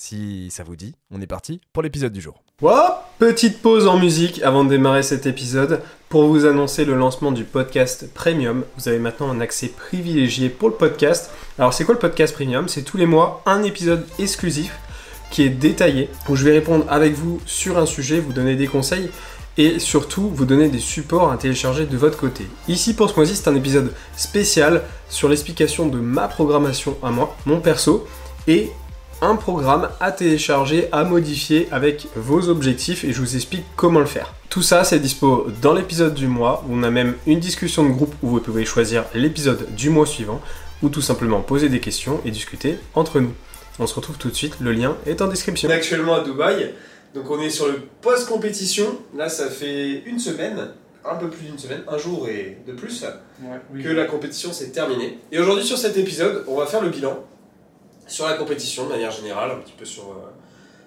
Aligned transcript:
Si 0.00 0.48
ça 0.52 0.62
vous 0.62 0.76
dit, 0.76 0.94
on 1.10 1.20
est 1.20 1.26
parti 1.26 1.60
pour 1.72 1.82
l'épisode 1.82 2.12
du 2.12 2.20
jour. 2.20 2.40
petite 3.18 3.60
pause 3.60 3.88
en 3.88 3.98
musique 3.98 4.40
avant 4.44 4.62
de 4.62 4.70
démarrer 4.70 5.02
cet 5.02 5.26
épisode 5.26 5.82
pour 6.08 6.28
vous 6.28 6.46
annoncer 6.46 6.84
le 6.84 6.94
lancement 6.94 7.32
du 7.32 7.42
podcast 7.42 8.08
Premium. 8.14 8.62
Vous 8.76 8.86
avez 8.86 9.00
maintenant 9.00 9.28
un 9.28 9.40
accès 9.40 9.66
privilégié 9.66 10.50
pour 10.50 10.68
le 10.68 10.76
podcast. 10.76 11.32
Alors 11.58 11.74
c'est 11.74 11.84
quoi 11.84 11.94
le 11.94 11.98
podcast 11.98 12.32
Premium? 12.32 12.68
C'est 12.68 12.82
tous 12.82 12.96
les 12.96 13.06
mois 13.06 13.42
un 13.44 13.64
épisode 13.64 14.06
exclusif 14.20 14.78
qui 15.32 15.42
est 15.42 15.50
détaillé 15.50 16.08
où 16.28 16.36
je 16.36 16.44
vais 16.44 16.52
répondre 16.52 16.84
avec 16.88 17.14
vous 17.14 17.40
sur 17.44 17.76
un 17.76 17.84
sujet, 17.84 18.20
vous 18.20 18.32
donner 18.32 18.54
des 18.54 18.68
conseils 18.68 19.10
et 19.56 19.80
surtout 19.80 20.30
vous 20.30 20.44
donner 20.44 20.68
des 20.68 20.78
supports 20.78 21.32
à 21.32 21.38
télécharger 21.38 21.86
de 21.86 21.96
votre 21.96 22.18
côté. 22.18 22.46
Ici 22.68 22.94
pour 22.94 23.10
ce 23.10 23.16
mois-ci 23.16 23.34
c'est 23.34 23.48
un 23.48 23.56
épisode 23.56 23.92
spécial 24.16 24.84
sur 25.08 25.28
l'explication 25.28 25.88
de 25.88 25.98
ma 25.98 26.28
programmation 26.28 26.96
à 27.02 27.10
moi, 27.10 27.36
mon 27.46 27.60
perso 27.60 28.06
et 28.46 28.70
un 29.20 29.36
programme 29.36 29.88
à 30.00 30.12
télécharger, 30.12 30.88
à 30.92 31.04
modifier 31.04 31.68
avec 31.70 32.06
vos 32.14 32.48
objectifs 32.48 33.04
et 33.04 33.12
je 33.12 33.20
vous 33.20 33.36
explique 33.36 33.64
comment 33.76 34.00
le 34.00 34.06
faire. 34.06 34.34
Tout 34.48 34.62
ça, 34.62 34.84
c'est 34.84 34.98
dispo 34.98 35.48
dans 35.60 35.74
l'épisode 35.74 36.14
du 36.14 36.26
mois 36.26 36.64
où 36.68 36.74
on 36.74 36.82
a 36.82 36.90
même 36.90 37.14
une 37.26 37.40
discussion 37.40 37.84
de 37.84 37.90
groupe 37.90 38.14
où 38.22 38.28
vous 38.28 38.40
pouvez 38.40 38.64
choisir 38.64 39.04
l'épisode 39.14 39.74
du 39.74 39.90
mois 39.90 40.06
suivant 40.06 40.40
ou 40.82 40.88
tout 40.88 41.02
simplement 41.02 41.40
poser 41.40 41.68
des 41.68 41.80
questions 41.80 42.20
et 42.24 42.30
discuter 42.30 42.78
entre 42.94 43.20
nous. 43.20 43.32
On 43.78 43.86
se 43.86 43.94
retrouve 43.94 44.18
tout 44.18 44.28
de 44.28 44.34
suite, 44.34 44.56
le 44.60 44.72
lien 44.72 44.96
est 45.06 45.20
en 45.20 45.28
description. 45.28 45.68
On 45.68 45.72
est 45.72 45.76
actuellement 45.76 46.14
à 46.14 46.24
Dubaï, 46.24 46.72
donc 47.14 47.30
on 47.30 47.40
est 47.40 47.50
sur 47.50 47.66
le 47.66 47.82
post-compétition. 48.00 48.86
Là, 49.16 49.28
ça 49.28 49.48
fait 49.48 50.02
une 50.06 50.18
semaine, 50.18 50.68
un 51.04 51.14
peu 51.16 51.28
plus 51.28 51.46
d'une 51.46 51.58
semaine, 51.58 51.82
un 51.88 51.98
jour 51.98 52.28
et 52.28 52.58
de 52.66 52.72
plus, 52.72 53.04
que 53.72 53.88
la 53.88 54.04
compétition 54.04 54.52
s'est 54.52 54.70
terminée. 54.70 55.18
Et 55.30 55.38
aujourd'hui, 55.38 55.64
sur 55.64 55.78
cet 55.78 55.96
épisode, 55.96 56.44
on 56.48 56.56
va 56.56 56.66
faire 56.66 56.82
le 56.82 56.90
bilan 56.90 57.24
sur 58.08 58.26
la 58.26 58.34
compétition 58.34 58.84
de 58.84 58.88
manière 58.88 59.12
générale, 59.12 59.52
un 59.52 59.56
petit 59.56 59.74
peu 59.78 59.84
sur, 59.84 60.04
euh, 60.04 60.30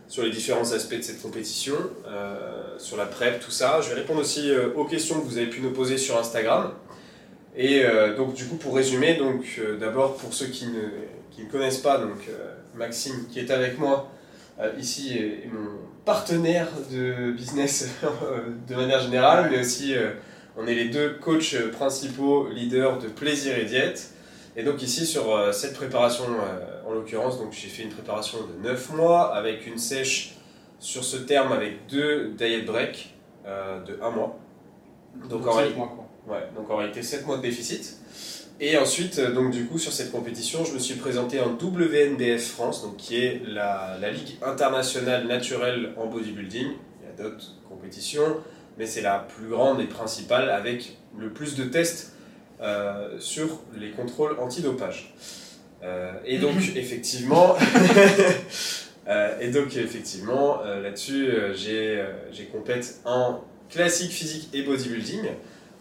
sur 0.08 0.23
les 0.23 0.31
différents 0.31 0.72
aspects 0.73 0.95
de 0.95 1.02
cette 1.02 1.22
compétition, 1.22 1.75
euh, 2.08 2.77
sur 2.77 2.97
la 2.97 3.05
prep, 3.05 3.39
tout 3.39 3.52
ça. 3.52 3.80
Je 3.81 3.89
vais 3.89 3.95
répondre 3.95 4.19
aussi 4.19 4.50
euh, 4.50 4.73
aux 4.75 4.86
questions 4.86 5.22
que 5.22 5.25
vous 5.25 5.38
avez 5.38 5.47
pu 5.47 5.61
nous 5.61 5.72
poser 5.72 5.97
sur 5.97 6.17
Instagram. 6.17 6.73
Et 7.55 7.83
donc 8.16 8.33
du 8.33 8.45
coup 8.45 8.55
pour 8.55 8.73
résumer, 8.73 9.16
donc 9.16 9.59
d'abord 9.77 10.16
pour 10.16 10.33
ceux 10.33 10.45
qui 10.45 10.67
ne, 10.67 10.88
qui 11.31 11.44
ne 11.44 11.52
connaissent 11.52 11.80
pas, 11.81 11.97
donc 11.97 12.30
Maxime 12.75 13.27
qui 13.30 13.39
est 13.39 13.52
avec 13.52 13.77
moi 13.77 14.09
ici 14.80 15.17
est, 15.17 15.49
mon 15.52 15.72
partenaire 16.05 16.69
de 16.89 17.33
business 17.33 17.89
de 18.69 18.73
manière 18.73 19.02
générale, 19.02 19.49
mais 19.52 19.59
aussi 19.59 19.94
on 20.55 20.66
est 20.66 20.75
les 20.75 20.88
deux 20.88 21.16
coachs 21.22 21.58
principaux 21.73 22.47
leaders 22.47 22.99
de 22.99 23.09
plaisir 23.09 23.58
et 23.58 23.66
diète. 23.66 24.14
Et 24.55 24.63
donc 24.63 24.81
ici 24.81 25.05
sur 25.05 25.33
euh, 25.33 25.52
cette 25.52 25.73
préparation 25.73 26.25
euh, 26.25 26.81
en 26.85 26.94
l'occurrence, 26.94 27.39
donc 27.39 27.53
j'ai 27.53 27.69
fait 27.69 27.83
une 27.83 27.89
préparation 27.89 28.39
de 28.39 28.67
9 28.67 28.93
mois 28.93 29.33
avec 29.33 29.66
une 29.66 29.77
sèche 29.77 30.35
sur 30.80 31.03
ce 31.05 31.17
terme 31.17 31.53
avec 31.53 31.88
deux 31.88 32.31
diet 32.31 32.66
break 32.66 33.13
euh, 33.45 33.81
de 33.83 33.98
1 34.02 34.09
mois. 34.09 34.37
Donc, 35.30 35.45
en, 35.45 35.53
réalité, 35.53 35.80
ouais, 36.27 36.49
donc 36.55 36.70
en 36.70 36.77
réalité 36.77 37.02
7 37.02 37.26
mois 37.26 37.37
de 37.37 37.42
déficit. 37.42 37.98
Et 38.59 38.77
ensuite, 38.77 39.20
donc 39.20 39.52
du 39.52 39.65
coup, 39.65 39.80
sur 39.80 39.92
cette 39.92 40.11
compétition, 40.11 40.64
je 40.64 40.73
me 40.73 40.80
suis 40.80 40.95
présenté 40.95 41.39
en 41.39 41.53
WNBF 41.53 42.45
France, 42.45 42.83
donc 42.83 42.97
qui 42.97 43.17
est 43.17 43.42
la, 43.47 43.97
la 43.99 44.11
Ligue 44.11 44.37
internationale 44.43 45.27
naturelle 45.27 45.93
en 45.97 46.05
bodybuilding. 46.05 46.67
Il 47.02 47.08
y 47.08 47.09
a 47.09 47.23
d'autres 47.23 47.55
compétitions, 47.67 48.37
mais 48.77 48.86
c'est 48.86 49.02
la 49.02 49.20
plus 49.20 49.47
grande 49.47 49.81
et 49.81 49.87
principale 49.87 50.49
avec 50.49 50.97
le 51.17 51.31
plus 51.31 51.55
de 51.55 51.64
tests 51.64 52.14
euh, 52.61 53.16
sur 53.17 53.60
les 53.76 53.89
contrôles 53.89 54.38
antidopage. 54.39 55.16
Euh, 55.83 56.11
et 56.26 56.38
donc, 56.38 56.58
effectivement, 56.76 57.55
euh, 59.08 59.39
et 59.39 59.49
donc, 59.49 59.76
effectivement 59.76 60.61
là-dessus, 60.64 61.27
j'ai, 61.55 62.05
j'ai 62.32 62.45
complète 62.45 63.00
en 63.04 63.42
classique 63.70 64.11
physique 64.11 64.50
et 64.54 64.61
bodybuilding. 64.61 65.23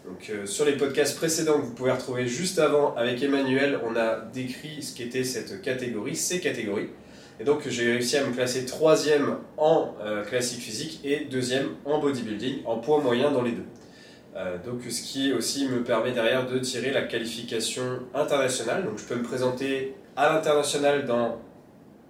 Donc, 0.05 0.31
sur 0.45 0.65
les 0.65 0.71
podcasts 0.71 1.15
précédents 1.15 1.59
que 1.59 1.65
vous 1.65 1.73
pouvez 1.75 1.91
retrouver 1.91 2.25
juste 2.25 2.57
avant 2.57 2.95
avec 2.95 3.21
Emmanuel, 3.21 3.79
on 3.85 3.95
a 3.95 4.19
décrit 4.33 4.81
ce 4.81 4.95
qu'était 4.95 5.23
cette 5.23 5.61
catégorie, 5.61 6.15
ces 6.15 6.39
catégories. 6.39 6.89
Et 7.39 7.43
donc 7.43 7.67
j'ai 7.67 7.91
réussi 7.91 8.17
à 8.17 8.25
me 8.25 8.33
classer 8.33 8.65
troisième 8.65 9.37
en 9.57 9.93
classique 10.27 10.61
physique 10.61 11.01
et 11.03 11.25
deuxième 11.25 11.69
en 11.85 11.99
bodybuilding, 11.99 12.65
en 12.65 12.77
poids 12.77 12.99
moyen 12.99 13.29
dans 13.29 13.43
les 13.43 13.51
deux. 13.51 13.65
Euh, 14.35 14.57
donc, 14.65 14.81
ce 14.89 15.01
qui 15.01 15.33
aussi 15.33 15.67
me 15.67 15.83
permet 15.83 16.11
derrière 16.11 16.47
de 16.47 16.57
tirer 16.59 16.91
la 16.91 17.01
qualification 17.01 17.99
internationale. 18.13 18.85
Donc, 18.85 18.97
je 18.97 19.03
peux 19.03 19.15
me 19.15 19.23
présenter 19.23 19.93
à 20.15 20.33
l'international 20.33 21.05
dans 21.05 21.37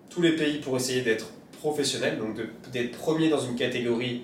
tous 0.09 0.21
les 0.21 0.35
pays 0.35 0.59
pour 0.59 0.75
essayer 0.75 1.01
d'être 1.01 1.27
professionnel, 1.59 2.17
donc 2.17 2.35
d'être 2.71 2.97
premier 2.97 3.29
dans 3.29 3.39
une 3.39 3.55
catégorie 3.55 4.23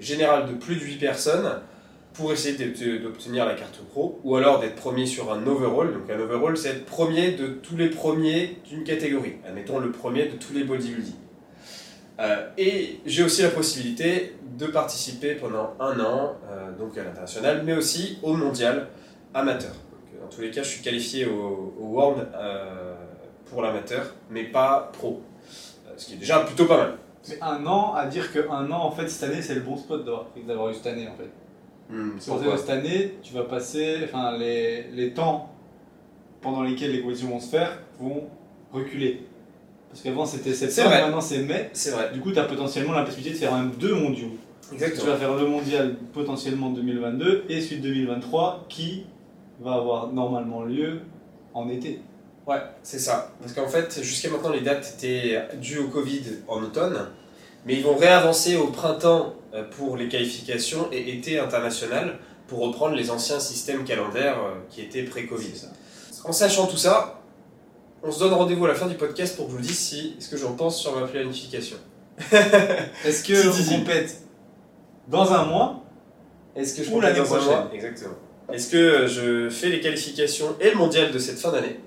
générale 0.00 0.48
de 0.48 0.54
plus 0.54 0.76
de 0.76 0.80
8 0.80 0.96
personnes 0.96 1.60
pour 2.14 2.32
essayer 2.32 2.56
d'obtenir 2.98 3.44
la 3.44 3.54
carte 3.54 3.80
pro, 3.90 4.20
ou 4.22 4.36
alors 4.36 4.60
d'être 4.60 4.76
premier 4.76 5.04
sur 5.04 5.32
un 5.32 5.46
overall. 5.46 5.92
Donc 5.92 6.08
un 6.10 6.20
overall, 6.20 6.56
c'est 6.56 6.70
être 6.70 6.86
premier 6.86 7.32
de 7.32 7.48
tous 7.48 7.76
les 7.76 7.90
premiers 7.90 8.58
d'une 8.68 8.84
catégorie. 8.84 9.34
Admettons 9.46 9.78
le 9.78 9.90
premier 9.90 10.26
de 10.26 10.36
tous 10.36 10.52
les 10.52 10.64
bodybuilding. 10.64 11.23
Euh, 12.20 12.48
et 12.56 13.00
j'ai 13.06 13.24
aussi 13.24 13.42
la 13.42 13.48
possibilité 13.48 14.36
de 14.56 14.66
participer 14.66 15.34
pendant 15.34 15.74
un 15.80 15.98
an 15.98 16.36
euh, 16.48 16.70
donc 16.78 16.96
à 16.96 17.02
l'international, 17.02 17.62
mais 17.64 17.74
aussi 17.74 18.18
au 18.22 18.34
mondial 18.34 18.88
amateur. 19.32 19.72
Donc, 19.72 20.20
dans 20.20 20.28
tous 20.28 20.40
les 20.40 20.50
cas, 20.50 20.62
je 20.62 20.68
suis 20.68 20.82
qualifié 20.82 21.26
au, 21.26 21.74
World 21.78 22.28
euh, 22.34 22.94
pour 23.46 23.62
l'amateur, 23.62 24.14
mais 24.30 24.44
pas 24.44 24.90
pro. 24.92 25.22
ce 25.96 26.06
qui 26.06 26.14
est 26.14 26.18
déjà 26.18 26.40
plutôt 26.40 26.66
pas 26.66 26.76
mal. 26.76 26.98
Mais 27.28 27.38
un 27.40 27.66
an, 27.66 27.94
à 27.94 28.06
dire 28.06 28.32
qu'un 28.32 28.70
an, 28.70 28.84
en 28.84 28.90
fait, 28.90 29.08
cette 29.08 29.30
année, 29.30 29.42
c'est 29.42 29.54
le 29.54 29.62
bon 29.62 29.76
spot 29.76 30.04
d'avoir 30.46 30.70
eu 30.70 30.74
cette 30.74 30.86
année, 30.86 31.08
en 31.08 31.14
fait. 31.14 31.30
Hmm, 31.88 32.18
cette 32.18 32.70
année, 32.70 33.18
tu 33.22 33.34
vas 33.34 33.44
passer, 33.44 33.98
enfin, 34.04 34.36
les, 34.36 34.84
les 34.92 35.12
temps 35.12 35.50
pendant 36.40 36.62
lesquels 36.62 36.92
les 36.92 37.00
compétitions 37.00 37.30
vont 37.30 37.40
se 37.40 37.48
faire 37.48 37.78
vont 37.98 38.28
reculer. 38.72 39.26
Parce 39.94 40.02
qu'avant 40.02 40.26
c'était 40.26 40.52
septembre, 40.52 40.90
maintenant 40.90 41.20
c'est 41.20 41.38
mai. 41.38 41.70
C'est 41.72 41.90
vrai. 41.92 42.10
Du 42.12 42.18
coup, 42.18 42.32
tu 42.32 42.38
as 42.40 42.42
potentiellement 42.42 42.94
la 42.94 43.04
possibilité 43.04 43.34
de 43.34 43.38
faire 43.38 43.54
même 43.54 43.70
deux 43.78 43.94
mondiaux. 43.94 44.32
Exactement. 44.72 45.04
Tu 45.04 45.08
vas 45.08 45.16
faire 45.16 45.34
le 45.36 45.46
mondial 45.46 45.94
potentiellement 46.12 46.70
2022 46.70 47.44
et 47.48 47.60
celui 47.60 47.80
2023 47.80 48.66
qui 48.68 49.06
va 49.60 49.74
avoir 49.74 50.12
normalement 50.12 50.64
lieu 50.64 51.02
en 51.54 51.68
été. 51.68 52.00
Ouais, 52.44 52.60
c'est 52.82 52.98
ça. 52.98 53.30
Parce 53.40 53.52
qu'en 53.52 53.68
fait, 53.68 54.02
jusqu'à 54.02 54.30
maintenant, 54.30 54.50
les 54.50 54.62
dates 54.62 54.96
étaient 54.98 55.40
dues 55.60 55.78
au 55.78 55.86
Covid 55.86 56.22
en 56.48 56.60
automne, 56.60 57.06
mais 57.64 57.74
ils 57.74 57.84
vont 57.84 57.94
réavancer 57.94 58.56
au 58.56 58.66
printemps 58.66 59.34
euh, 59.54 59.62
pour 59.62 59.96
les 59.96 60.08
qualifications 60.08 60.88
et 60.90 61.16
été 61.16 61.38
international 61.38 62.18
pour 62.48 62.58
reprendre 62.58 62.96
les 62.96 63.12
anciens 63.12 63.38
systèmes 63.38 63.84
calendaires 63.84 64.38
euh, 64.38 64.54
qui 64.70 64.80
étaient 64.80 65.04
pré-Covid. 65.04 65.68
En 66.24 66.32
sachant 66.32 66.66
tout 66.66 66.78
ça, 66.78 67.20
on 68.04 68.12
se 68.12 68.18
donne 68.18 68.34
rendez-vous 68.34 68.66
à 68.66 68.68
la 68.68 68.74
fin 68.74 68.86
du 68.86 68.96
podcast 68.96 69.34
pour 69.36 69.46
que 69.46 69.52
je 69.52 69.56
vous 69.56 69.62
dise 69.62 69.78
si, 69.78 70.16
ce 70.18 70.28
que 70.28 70.36
j'en 70.36 70.52
pense 70.52 70.78
sur 70.78 70.98
ma 70.98 71.06
planification. 71.06 71.78
Est-ce 73.04 73.24
que 73.24 73.48
on 73.48 73.78
compète 73.78 74.22
dans 75.08 75.32
un 75.32 75.46
mois? 75.46 75.82
Est-ce 76.54 76.76
que 76.76 76.84
je 76.84 77.00
l'année 77.00 77.22
prochaine 77.22 77.64
Exactement. 77.72 78.14
Est-ce 78.52 78.70
que 78.70 79.06
je 79.06 79.48
fais 79.48 79.70
les 79.70 79.80
qualifications 79.80 80.54
et 80.60 80.70
le 80.70 80.76
mondial 80.76 81.10
de 81.10 81.18
cette 81.18 81.38
fin 81.38 81.50
d'année? 81.50 81.80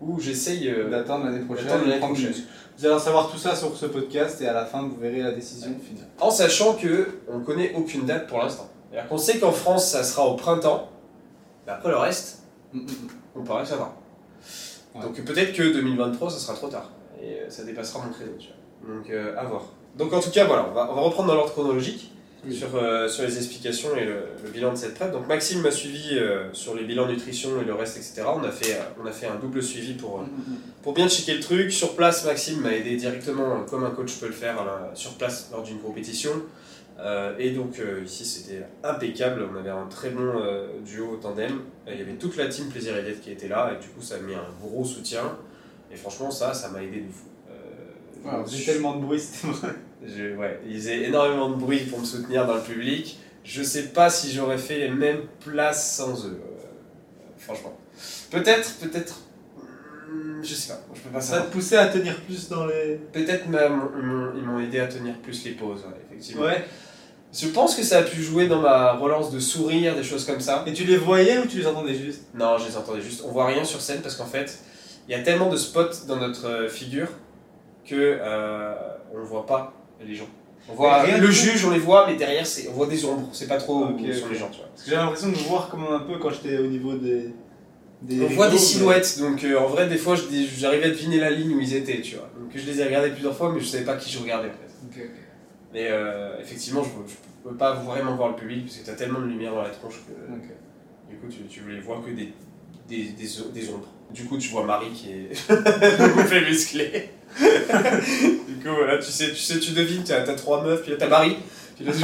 Ou 0.00 0.18
j'essaye 0.18 0.68
euh, 0.68 0.90
d'attendre 0.90 1.26
l'année 1.26 1.44
prochaine, 1.44 1.66
Vous 1.66 2.84
allez 2.84 2.94
en 2.94 2.98
savoir 2.98 3.30
tout 3.30 3.38
ça 3.38 3.54
sur 3.54 3.76
ce 3.76 3.86
podcast 3.86 4.40
et 4.40 4.48
à 4.48 4.52
la 4.52 4.64
fin 4.64 4.82
vous 4.82 4.96
verrez 4.96 5.22
la 5.22 5.32
décision 5.32 5.70
finale. 5.86 6.08
En 6.18 6.30
sachant 6.30 6.74
que 6.74 7.20
on 7.28 7.40
connaît 7.40 7.74
aucune 7.76 8.06
date 8.06 8.26
pour 8.26 8.38
l'instant. 8.38 8.68
C'est-à-dire 8.90 9.08
qu'on 9.08 9.18
sait 9.18 9.38
qu'en 9.38 9.52
France 9.52 9.86
ça 9.86 10.02
sera 10.02 10.26
au 10.26 10.34
printemps, 10.34 10.88
mais 11.66 11.72
après 11.72 11.90
le 11.90 11.98
reste, 11.98 12.42
mm, 12.72 12.80
mm, 12.80 12.82
mm. 12.82 13.08
on 13.36 13.44
paraît 13.44 13.66
Donc 15.00 15.20
peut-être 15.24 15.52
que 15.52 15.72
2023, 15.72 16.30
ça 16.30 16.38
sera 16.38 16.54
trop 16.54 16.68
tard. 16.68 16.90
Et 17.20 17.40
euh, 17.40 17.50
ça 17.50 17.64
dépassera 17.64 18.04
mon 18.04 18.12
créneau. 18.12 18.32
Donc 18.86 19.10
euh, 19.10 19.36
à 19.36 19.44
voir. 19.44 19.64
Donc 19.96 20.12
en 20.12 20.20
tout 20.20 20.30
cas, 20.30 20.44
voilà, 20.44 20.66
on 20.70 20.74
va, 20.74 20.90
on 20.90 20.94
va 20.94 21.00
reprendre 21.02 21.28
dans 21.28 21.34
l'ordre 21.34 21.52
chronologique. 21.52 22.10
sur, 22.50 22.76
euh, 22.76 23.08
sur 23.08 23.24
les 23.24 23.38
explications 23.38 23.96
et 23.96 24.04
le, 24.04 24.50
bilan 24.52 24.72
de 24.72 24.76
cette 24.76 24.94
prep. 24.94 25.10
Donc 25.10 25.26
Maxime 25.26 25.62
m'a 25.62 25.70
suivi 25.70 26.18
sur 26.52 26.74
les 26.74 26.84
bilans 26.84 27.06
nutrition 27.06 27.60
et 27.60 27.64
le 27.64 27.74
reste, 27.74 27.96
etc. 27.96 28.24
On 28.26 28.44
a 28.44 28.50
fait, 28.50 28.78
on 29.02 29.06
a 29.06 29.12
fait 29.12 29.26
un 29.26 29.36
double 29.36 29.62
suivi 29.62 29.94
pour, 29.94 30.18
mm, 30.18 30.24
mm, 30.24 30.26
mm. 30.26 30.56
pour 30.82 30.92
bien 30.92 31.08
checker 31.08 31.34
le 31.34 31.40
truc. 31.40 31.72
Sur 31.72 31.96
place, 31.96 32.24
Maxime 32.24 32.60
m'a 32.60 32.72
aidé 32.72 32.96
directement, 32.96 33.64
comme 33.68 33.84
un 33.84 33.90
coach 33.90 34.18
peut 34.20 34.26
le 34.26 34.32
faire, 34.32 34.56
sur 34.94 35.14
place 35.14 35.48
lors 35.52 35.62
d'une 35.62 35.78
compétition. 35.78 36.30
Et 37.38 37.50
donc 37.50 37.80
ici 38.04 38.24
c'était 38.24 38.64
impeccable, 38.82 39.48
on 39.52 39.58
avait 39.58 39.70
un 39.70 39.86
très 39.86 40.10
bon 40.10 40.32
duo 40.84 41.14
au 41.14 41.16
tandem. 41.16 41.60
Il 41.86 41.98
y 41.98 42.02
avait 42.02 42.14
toute 42.14 42.36
la 42.36 42.48
team 42.48 42.68
Plaisir 42.68 42.96
et 42.96 43.14
qui 43.14 43.32
était 43.32 43.48
là 43.48 43.72
et 43.74 43.82
du 43.82 43.88
coup 43.88 44.00
ça 44.00 44.16
a 44.16 44.18
mis 44.18 44.34
un 44.34 44.46
gros 44.60 44.84
soutien. 44.84 45.36
Et 45.92 45.96
franchement 45.96 46.30
ça, 46.30 46.54
ça 46.54 46.70
m'a 46.70 46.82
aidé 46.82 47.00
de 47.00 47.10
fou. 47.10 47.26
J'ai 48.46 48.64
tellement 48.64 48.96
de 48.96 49.04
bruit, 49.04 49.20
c'était 49.20 49.52
vrai. 49.52 49.74
Je, 50.06 50.36
ouais, 50.36 50.60
ils 50.66 50.76
faisaient 50.76 51.02
énormément 51.04 51.50
de 51.50 51.56
bruit 51.56 51.80
pour 51.80 52.00
me 52.00 52.04
soutenir 52.04 52.46
dans 52.46 52.54
le 52.54 52.62
public. 52.62 53.18
Je 53.44 53.62
sais 53.62 53.88
pas 53.88 54.10
si 54.10 54.32
j'aurais 54.32 54.58
fait 54.58 54.78
les 54.78 54.90
mêmes 54.90 55.22
places 55.40 55.96
sans 55.96 56.26
eux. 56.26 56.40
Euh, 56.40 56.66
franchement. 57.38 57.76
Peut-être, 58.30 58.76
peut-être. 58.76 59.20
Hmm, 60.08 60.42
je 60.42 60.54
sais 60.54 60.72
pas. 60.72 60.80
Je 60.94 61.00
peux 61.00 61.10
pas 61.10 61.20
Ça 61.20 61.40
te 61.40 61.52
poussait 61.52 61.76
à 61.76 61.86
tenir 61.86 62.20
plus 62.20 62.48
dans 62.48 62.66
les. 62.66 63.00
Peut-être 63.12 63.48
même 63.48 63.80
ils 64.36 64.42
m'ont 64.42 64.60
aidé 64.60 64.80
à 64.80 64.86
tenir 64.86 65.14
plus 65.18 65.44
les 65.44 65.52
pauses, 65.52 65.84
effectivement. 66.08 66.42
Ouais. 66.42 66.64
Je 67.36 67.48
pense 67.48 67.74
que 67.74 67.82
ça 67.82 67.98
a 67.98 68.02
pu 68.02 68.22
jouer 68.22 68.46
dans 68.46 68.60
ma 68.60 68.92
relance 68.92 69.32
de 69.32 69.40
sourire, 69.40 69.96
des 69.96 70.04
choses 70.04 70.24
comme 70.24 70.40
ça. 70.40 70.62
Et 70.66 70.72
tu 70.72 70.84
les 70.84 70.96
voyais 70.96 71.38
ou 71.38 71.46
tu 71.46 71.58
les 71.58 71.66
entendais 71.66 71.94
juste? 71.94 72.22
Non, 72.32 72.58
je 72.58 72.68
les 72.68 72.76
entendais 72.76 73.00
juste. 73.00 73.24
On 73.26 73.32
voit 73.32 73.46
rien 73.46 73.64
sur 73.64 73.80
scène 73.80 74.02
parce 74.02 74.14
qu'en 74.14 74.26
fait, 74.26 74.56
il 75.08 75.12
y 75.12 75.14
a 75.18 75.22
tellement 75.22 75.48
de 75.48 75.56
spots 75.56 76.06
dans 76.06 76.16
notre 76.16 76.46
euh, 76.46 76.68
figure 76.68 77.08
que 77.84 78.18
euh, 78.20 78.74
on 79.12 79.18
ne 79.18 79.24
voit 79.24 79.46
pas 79.46 79.74
les 80.00 80.14
gens. 80.14 80.28
On 80.68 80.74
voit 80.74 81.04
le 81.06 81.30
juge, 81.30 81.64
on 81.66 81.70
les 81.70 81.78
voit, 81.78 82.06
mais 82.06 82.14
derrière, 82.14 82.46
on 82.70 82.72
voit 82.72 82.86
des 82.86 83.04
ombres. 83.04 83.28
C'est 83.32 83.48
pas 83.48 83.58
trop 83.58 83.84
okay, 83.84 84.14
sur 84.14 84.28
les 84.28 84.36
gens, 84.36 84.48
tu 84.48 84.58
vois. 84.58 84.68
Parce 84.68 84.84
que 84.84 84.90
j'ai 84.90 84.96
l'impression 84.96 85.28
de 85.28 85.36
voir 85.36 85.68
comme 85.68 85.84
un 85.84 86.00
peu 86.00 86.18
quand 86.18 86.30
j'étais 86.30 86.56
au 86.58 86.66
niveau 86.66 86.94
des. 86.94 87.34
On 88.10 88.26
voit 88.34 88.50
des 88.50 88.58
silhouettes, 88.58 89.18
donc 89.18 89.42
euh, 89.44 89.58
en 89.58 89.66
vrai, 89.66 89.88
des 89.88 89.96
fois, 89.96 90.14
j'arrivais 90.58 90.86
à 90.86 90.90
deviner 90.90 91.18
la 91.18 91.30
ligne 91.30 91.54
où 91.56 91.60
ils 91.60 91.74
étaient, 91.74 92.00
tu 92.00 92.16
vois. 92.16 92.30
Donc 92.38 92.50
je 92.54 92.66
les 92.66 92.80
ai 92.80 92.84
regardés 92.84 93.10
plusieurs 93.10 93.36
fois, 93.36 93.52
mais 93.52 93.60
je 93.60 93.66
savais 93.66 93.84
pas 93.84 93.96
qui 93.96 94.10
je 94.10 94.18
regardais 94.18 94.48
en 94.48 94.92
fait. 94.92 95.10
Mais 95.72 95.88
euh, 95.90 96.40
effectivement, 96.40 96.84
je, 96.84 96.88
je 96.88 97.48
peux 97.48 97.56
pas 97.56 97.74
vraiment 97.74 98.14
voir 98.14 98.28
le 98.28 98.36
public 98.36 98.66
parce 98.66 98.78
que 98.78 98.84
tu 98.84 98.90
as 98.90 98.94
tellement 98.94 99.20
de 99.20 99.26
lumière 99.26 99.54
dans 99.54 99.62
la 99.62 99.70
tronche 99.70 100.02
que. 100.06 101.10
Du 101.10 101.16
coup, 101.16 101.28
tu, 101.28 101.44
tu 101.48 101.60
les 101.70 101.80
vois 101.80 102.02
que 102.04 102.10
des, 102.10 102.32
des, 102.88 103.12
des, 103.12 103.28
des 103.52 103.68
ombres. 103.70 103.88
Du 104.10 104.24
coup, 104.24 104.38
tu 104.38 104.48
vois 104.50 104.64
Marie 104.64 104.90
qui 104.90 105.10
est 105.10 105.30
beaucoup 105.98 106.20
fait 106.28 106.42
musclé. 106.42 107.10
du 107.38 108.54
coup, 108.62 108.74
voilà, 108.76 108.98
tu 108.98 109.10
sais, 109.10 109.30
tu, 109.30 109.36
sais, 109.36 109.58
tu 109.58 109.72
devines, 109.72 110.04
tu 110.04 110.12
as, 110.12 110.22
trois 110.34 110.62
meufs, 110.62 110.82
puis 110.82 110.92
là 110.92 110.96
t'as 110.98 111.08
Marie, 111.08 111.36
puis 111.74 111.84
là 111.84 111.92
tu 111.92 112.00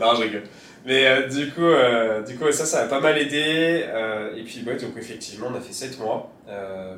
Non, 0.00 0.14
je 0.16 0.22
rigole. 0.22 0.42
Mais 0.88 1.06
euh, 1.06 1.28
du 1.28 1.50
coup, 1.52 1.60
euh, 1.60 2.22
du 2.22 2.38
coup 2.38 2.50
ça, 2.50 2.64
ça 2.64 2.84
a 2.84 2.86
pas 2.86 2.98
mal 2.98 3.18
aidé. 3.18 3.84
Euh, 3.86 4.34
et 4.34 4.42
puis, 4.42 4.64
ouais, 4.66 4.76
donc 4.76 4.96
effectivement, 4.96 5.48
on 5.52 5.54
a 5.54 5.60
fait 5.60 5.74
7 5.74 6.00
mois. 6.00 6.32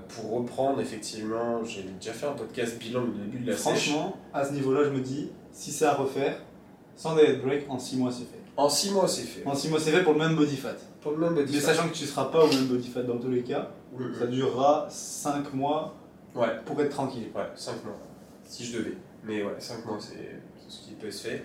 pour 0.09 0.31
reprendre, 0.31 0.81
effectivement, 0.81 1.65
j'ai 1.65 1.83
déjà 1.99 2.13
fait 2.13 2.27
un 2.27 2.35
podcast 2.35 2.79
bilan 2.79 3.03
au 3.03 3.07
début 3.09 3.41
de 3.41 3.51
la 3.51 3.57
Franchement, 3.57 4.17
à 4.33 4.45
ce 4.45 4.53
niveau-là, 4.53 4.85
je 4.85 4.91
me 4.91 5.01
dis, 5.01 5.33
si 5.53 5.73
c'est 5.73 5.87
à 5.87 5.95
refaire, 5.95 6.37
sans 6.95 7.17
diet 7.17 7.43
break, 7.43 7.69
en 7.69 7.81
6 7.81 7.97
mois, 7.97 8.13
c'est 8.13 8.27
fait. 8.31 8.41
En 8.57 8.69
6 8.69 8.93
mois, 8.93 9.09
c'est 9.09 9.23
fait. 9.23 9.45
En 9.45 9.57
6 9.57 9.69
mois, 9.71 9.81
c'est 9.81 9.91
fait 9.91 10.05
pour 10.05 10.13
le 10.13 10.21
même 10.21 10.37
body 10.37 10.57
fat. 10.57 10.77
Pour 11.01 11.13
le 11.13 11.19
même 11.19 11.35
body 11.35 11.53
Mais 11.53 11.61
sachant 11.61 11.89
que 11.89 11.95
tu 11.95 12.05
ne 12.05 12.09
seras 12.09 12.27
pas 12.27 12.45
au 12.45 12.49
même 12.49 12.67
body 12.67 12.89
fat 12.89 13.03
dans 13.03 13.19
tous 13.19 13.31
les 13.31 13.43
cas, 13.43 13.71
ça 14.21 14.27
durera 14.29 14.87
5 14.89 15.53
mois 15.53 15.97
ouais. 16.37 16.47
pour 16.65 16.81
être 16.81 16.91
tranquille. 16.91 17.27
Ouais, 17.35 17.43
5 17.57 17.85
mois. 17.85 17.99
Si 18.45 18.65
je 18.65 18.79
devais. 18.79 18.97
Mais 19.25 19.43
ouais, 19.43 19.55
5 19.59 19.85
mois, 19.85 19.99
c'est 19.99 20.39
ce 20.69 20.87
qui 20.87 20.93
peut 20.93 21.11
se 21.11 21.27
faire. 21.27 21.41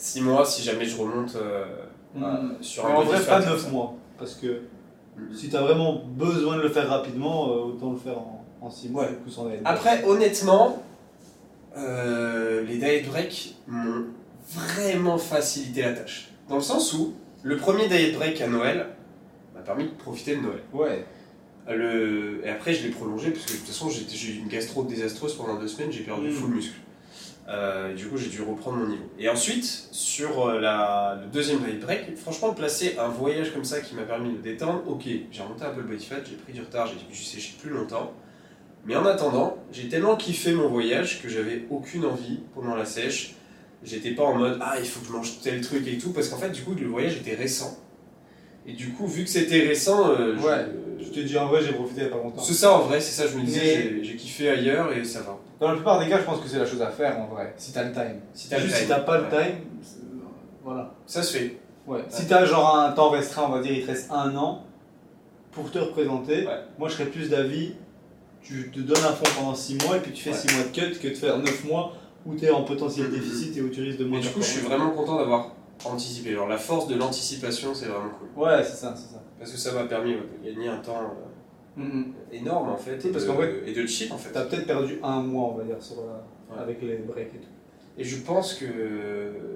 6 0.00 0.22
mois, 0.22 0.46
si 0.46 0.62
jamais 0.62 0.86
je 0.86 0.96
remonte 0.96 1.36
euh, 1.36 1.66
mm. 2.14 2.56
sur 2.60 2.86
un 2.86 2.94
En 2.94 3.02
vrai, 3.02 3.20
pas 3.24 3.40
9 3.40 3.72
mois. 3.72 3.94
Parce 4.18 4.34
que 4.34 4.62
mm. 5.16 5.34
si 5.34 5.48
tu 5.48 5.56
as 5.56 5.62
vraiment 5.62 6.02
besoin 6.06 6.56
de 6.56 6.62
le 6.62 6.68
faire 6.68 6.88
rapidement, 6.88 7.48
euh, 7.48 7.64
autant 7.66 7.92
le 7.92 7.98
faire 7.98 8.18
en, 8.60 8.70
6 8.70 8.90
mois. 8.90 9.06
Après, 9.64 10.04
honnêtement, 10.04 10.82
euh, 11.78 12.62
les 12.62 12.76
diet 12.76 13.06
breaks 13.08 13.54
m'ont 13.66 14.04
vraiment 14.46 15.16
facilité 15.16 15.82
la 15.82 15.94
tâche. 15.94 16.30
Dans 16.48 16.56
le 16.56 16.60
sens 16.60 16.92
où 16.92 17.14
le 17.42 17.56
premier 17.56 17.88
diet 17.88 18.12
break 18.12 18.40
à 18.42 18.48
Noël 18.48 18.88
m'a 19.54 19.62
permis 19.62 19.84
de 19.84 19.90
profiter 19.90 20.36
de 20.36 20.42
Noël. 20.42 20.60
Ouais. 20.74 21.06
Le... 21.68 22.42
Et 22.44 22.50
après, 22.50 22.74
je 22.74 22.86
l'ai 22.86 22.90
prolongé 22.90 23.30
parce 23.30 23.46
que 23.46 23.52
de 23.52 23.56
toute 23.58 23.66
façon, 23.66 23.88
j'ai 23.88 24.32
eu 24.32 24.38
une 24.40 24.48
gastro 24.48 24.82
désastreuse 24.82 25.34
pendant 25.34 25.58
deux 25.58 25.68
semaines, 25.68 25.92
j'ai 25.92 26.02
perdu 26.02 26.28
mmh. 26.28 26.32
full 26.32 26.50
muscle. 26.50 26.74
Euh, 27.48 27.94
du 27.94 28.06
coup, 28.06 28.16
j'ai 28.16 28.28
dû 28.28 28.42
reprendre 28.42 28.78
mon 28.78 28.86
niveau. 28.86 29.02
Et 29.18 29.28
ensuite, 29.28 29.64
sur 29.90 30.46
euh, 30.46 30.60
la, 30.60 31.18
le 31.20 31.26
deuxième 31.30 31.58
diet 31.58 31.80
break, 31.80 32.16
franchement, 32.16 32.54
placer 32.54 32.96
un 32.98 33.08
voyage 33.08 33.52
comme 33.52 33.64
ça 33.64 33.80
qui 33.80 33.94
m'a 33.94 34.02
permis 34.02 34.32
de 34.32 34.38
détendre, 34.38 34.82
ok, 34.86 35.02
j'ai 35.04 35.42
remonté 35.42 35.64
un 35.64 35.70
peu 35.70 35.80
le 35.80 35.88
body 35.88 36.04
fat, 36.04 36.16
j'ai 36.24 36.36
pris 36.36 36.52
du 36.52 36.60
retard, 36.60 36.86
j'ai 36.86 36.94
dû 36.94 37.20
sécher 37.20 37.54
plus 37.60 37.70
longtemps. 37.70 38.12
Mais 38.86 38.94
en 38.94 39.04
attendant, 39.04 39.56
j'ai 39.72 39.88
tellement 39.88 40.16
kiffé 40.16 40.52
mon 40.52 40.68
voyage 40.68 41.20
que 41.22 41.28
j'avais 41.28 41.66
aucune 41.70 42.04
envie 42.04 42.40
pendant 42.54 42.76
la 42.76 42.84
sèche 42.84 43.34
J'étais 43.82 44.10
pas 44.10 44.24
en 44.24 44.34
mode 44.34 44.58
ah 44.60 44.74
il 44.78 44.84
faut 44.84 45.00
que 45.00 45.06
je 45.06 45.12
mange 45.12 45.40
tel 45.42 45.60
truc 45.62 45.86
et 45.88 45.96
tout 45.96 46.10
parce 46.10 46.28
qu'en 46.28 46.36
fait 46.36 46.50
du 46.50 46.62
coup 46.62 46.74
le 46.74 46.86
voyage 46.86 47.16
était 47.16 47.34
récent. 47.34 47.78
Et 48.66 48.72
du 48.74 48.90
coup 48.90 49.06
vu 49.06 49.24
que 49.24 49.30
c'était 49.30 49.66
récent, 49.66 50.10
euh, 50.10 50.36
ouais. 50.36 50.66
je, 50.98 51.08
te 51.08 51.20
dis 51.20 51.38
en 51.38 51.48
vrai 51.48 51.62
j'ai 51.62 51.72
profité 51.72 52.02
il 52.02 52.04
y 52.04 52.06
a 52.06 52.10
pas 52.10 52.22
longtemps. 52.22 52.42
C'est 52.42 52.52
ça 52.52 52.74
en 52.74 52.80
vrai, 52.80 53.00
c'est 53.00 53.12
ça 53.22 53.26
je 53.26 53.38
me 53.38 53.42
disais 53.42 54.02
j'ai 54.02 54.16
kiffé 54.16 54.50
ailleurs 54.50 54.92
et 54.92 55.02
ça 55.04 55.20
va. 55.20 55.38
Dans 55.60 55.68
la 55.68 55.74
plupart 55.74 56.00
des 56.00 56.08
cas 56.08 56.18
je 56.18 56.24
pense 56.24 56.40
que 56.40 56.48
c'est 56.48 56.58
la 56.58 56.66
chose 56.66 56.82
à 56.82 56.88
faire 56.88 57.18
en 57.20 57.26
vrai 57.26 57.54
si 57.56 57.72
t'as 57.72 57.84
le 57.84 57.92
time. 57.92 58.20
Si 58.32 58.48
t'as 58.48 58.60
si 58.60 58.88
t'as 58.88 59.00
pas 59.00 59.18
le 59.18 59.28
time, 59.28 59.58
voilà. 60.64 60.94
Ça 61.06 61.22
se 61.22 61.36
fait. 61.36 61.60
Ouais. 61.86 62.04
Si 62.08 62.26
t'as 62.26 62.44
genre 62.44 62.78
un 62.78 62.92
temps 62.92 63.10
restreint 63.10 63.44
on 63.46 63.50
va 63.52 63.60
dire 63.60 63.72
il 63.72 63.82
te 63.82 63.88
reste 63.88 64.10
un 64.10 64.34
an 64.36 64.64
pour 65.52 65.70
te 65.70 65.78
représenter, 65.78 66.48
moi 66.78 66.88
je 66.88 66.94
serais 66.94 67.06
plus 67.06 67.28
d'avis 67.28 67.74
tu 68.42 68.70
te 68.70 68.80
donnes 68.80 69.04
un 69.04 69.12
fond 69.12 69.24
pendant 69.38 69.54
6 69.54 69.78
mois 69.86 69.96
et 69.98 70.00
puis 70.00 70.12
tu 70.12 70.22
fais 70.22 70.32
6 70.32 70.54
mois 70.54 70.64
de 70.64 70.70
cut 70.70 70.98
que 70.98 71.08
de 71.08 71.14
faire 71.14 71.38
9 71.38 71.64
mois 71.64 71.92
où 72.26 72.34
tu 72.34 72.44
es 72.44 72.50
en 72.50 72.62
potentiel 72.64 73.10
déficit 73.10 73.56
et 73.56 73.62
où 73.62 73.68
tu 73.68 73.82
risques 73.82 73.98
de 73.98 74.04
moins. 74.04 74.20
du 74.20 74.28
coup, 74.28 74.40
je 74.40 74.46
suis 74.46 74.60
vraiment 74.60 74.90
content 74.90 75.16
d'avoir 75.16 75.52
anticipé. 75.84 76.32
Genre, 76.32 76.48
la 76.48 76.58
force 76.58 76.86
de 76.86 76.94
l'anticipation, 76.94 77.74
c'est 77.74 77.86
vraiment 77.86 78.10
cool. 78.18 78.42
Ouais, 78.42 78.62
c'est 78.62 78.76
ça, 78.76 78.94
c'est 78.94 79.12
ça. 79.12 79.22
Parce 79.38 79.50
que 79.52 79.58
ça 79.58 79.72
m'a 79.72 79.84
permis 79.84 80.14
de 80.14 80.20
gagner 80.44 80.68
un 80.68 80.78
temps 80.78 81.00
euh, 81.00 81.29
mm-hmm. 81.80 82.04
énorme 82.32 82.70
en 82.70 82.76
fait. 82.76 83.04
Et, 83.04 83.10
parce 83.10 83.26
de, 83.26 83.32
fait, 83.32 83.62
et 83.66 83.72
de 83.72 84.12
en 84.12 84.18
fait. 84.18 84.30
T'as 84.32 84.44
peut-être 84.44 84.66
perdu 84.66 84.98
un 85.02 85.22
mois, 85.22 85.50
on 85.54 85.58
va 85.58 85.64
dire, 85.64 85.82
sur 85.82 85.96
avec 86.56 86.82
les 86.82 86.96
breaks 86.98 87.34
et 87.34 87.38
tout. 87.38 87.48
Et 87.98 88.04
je 88.04 88.16
pense 88.18 88.54
que 88.54 88.66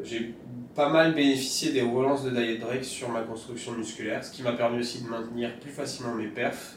j'ai 0.02 0.34
pas 0.74 0.88
mal 0.88 1.14
bénéficié 1.14 1.72
des 1.72 1.82
relances 1.82 2.24
de 2.24 2.30
diet 2.30 2.58
break 2.58 2.84
sur 2.84 3.08
ma 3.08 3.22
construction 3.22 3.72
musculaire, 3.72 4.24
ce 4.24 4.32
qui 4.32 4.42
m'a 4.42 4.52
permis 4.52 4.80
aussi 4.80 5.02
de 5.02 5.08
maintenir 5.08 5.58
plus 5.60 5.70
facilement 5.70 6.14
mes 6.14 6.26
perfs. 6.26 6.76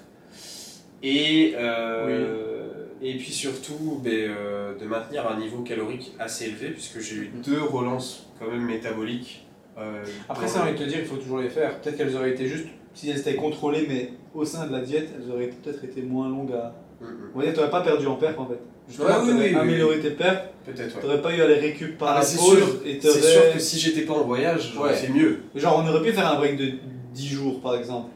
Et 1.04 1.54
euh, 1.58 2.88
et 3.02 3.16
puis 3.18 3.32
surtout 3.32 4.00
ben, 4.04 4.14
euh, 4.14 4.78
de 4.78 4.86
maintenir 4.86 5.30
un 5.30 5.40
niveau 5.40 5.62
calorique 5.62 6.14
assez 6.20 6.46
élevé, 6.46 6.70
puisque 6.70 7.00
j'ai 7.00 7.16
eu 7.16 7.32
deux 7.44 7.62
relances 7.62 8.28
quand 8.40 8.50
même 8.50 8.66
métaboliques. 8.66 9.47
Euh, 9.78 10.04
Après, 10.28 10.48
ça, 10.48 10.60
j'ai 10.60 10.70
envie 10.70 10.80
de 10.80 10.84
te 10.84 10.90
dire, 10.90 11.00
il 11.00 11.06
faut 11.06 11.18
toujours 11.18 11.40
les 11.40 11.50
faire. 11.50 11.80
Peut-être 11.80 11.98
qu'elles 11.98 12.16
auraient 12.16 12.32
été 12.32 12.48
juste, 12.48 12.68
si 12.94 13.10
elles 13.10 13.20
étaient 13.20 13.36
contrôlées, 13.36 13.86
mais 13.88 14.12
au 14.34 14.44
sein 14.44 14.66
de 14.66 14.72
la 14.72 14.82
diète, 14.82 15.10
elles 15.16 15.32
auraient 15.32 15.50
peut-être 15.50 15.84
été 15.84 16.02
moins 16.02 16.30
longues 16.30 16.54
à. 16.54 16.74
Mm, 17.00 17.06
mm. 17.06 17.32
On 17.36 17.40
va 17.40 17.46
dire, 17.46 17.54
tu 17.54 17.60
n'aurais 17.60 17.72
pas 17.72 17.82
perdu 17.82 18.08
en 18.08 18.16
perf 18.16 18.40
en 18.40 18.48
fait. 18.48 18.60
Justement, 18.88 19.08
tu 19.24 19.34
aurais 19.34 19.54
amélioré 19.54 20.00
tes 20.00 20.12
perfs. 20.12 20.50
Peut-être. 20.66 21.00
Tu 21.00 21.06
n'aurais 21.06 21.22
pas 21.22 21.36
eu 21.36 21.42
à 21.42 21.48
les 21.48 21.60
récup 21.60 21.98
par 21.98 22.10
ah, 22.10 22.16
la 22.16 22.22
C'est 22.24 22.38
sûr, 22.38 22.58
sûr 22.58 23.54
que 23.54 23.60
si 23.60 23.80
j'étais 23.80 24.02
pas 24.02 24.14
en 24.14 24.24
voyage, 24.24 24.72
j'aurais 24.74 24.94
fait 24.94 25.12
mieux. 25.12 25.42
Genre, 25.56 25.84
on 25.84 25.88
aurait 25.88 26.02
pu 26.02 26.12
faire 26.12 26.32
un 26.32 26.38
break 26.38 26.58
de 26.58 26.72
10 27.14 27.28
jours 27.28 27.62
par 27.62 27.76
exemple, 27.76 28.10